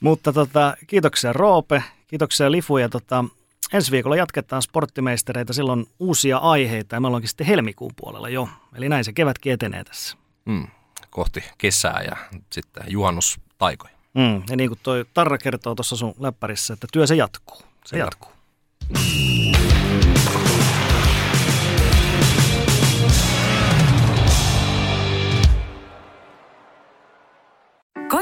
[0.00, 3.24] mutta tota, kiitoksia Roope, kiitoksia Lifu ja tota,
[3.72, 8.48] ensi viikolla jatketaan sporttimeistereitä, silloin uusia aiheita ja me ollaankin sitten helmikuun puolella jo.
[8.74, 10.16] Eli näin se kevätkin etenee tässä.
[10.44, 10.66] Mm,
[11.10, 12.16] kohti kesää ja
[12.52, 13.94] sitten juhannustaikoja.
[14.14, 17.58] Mm, ja niin kuin toi Tarra kertoo tuossa sun läppärissä, että työ se jatkuu.
[17.86, 18.04] Se Kyllä.
[18.04, 18.32] jatkuu.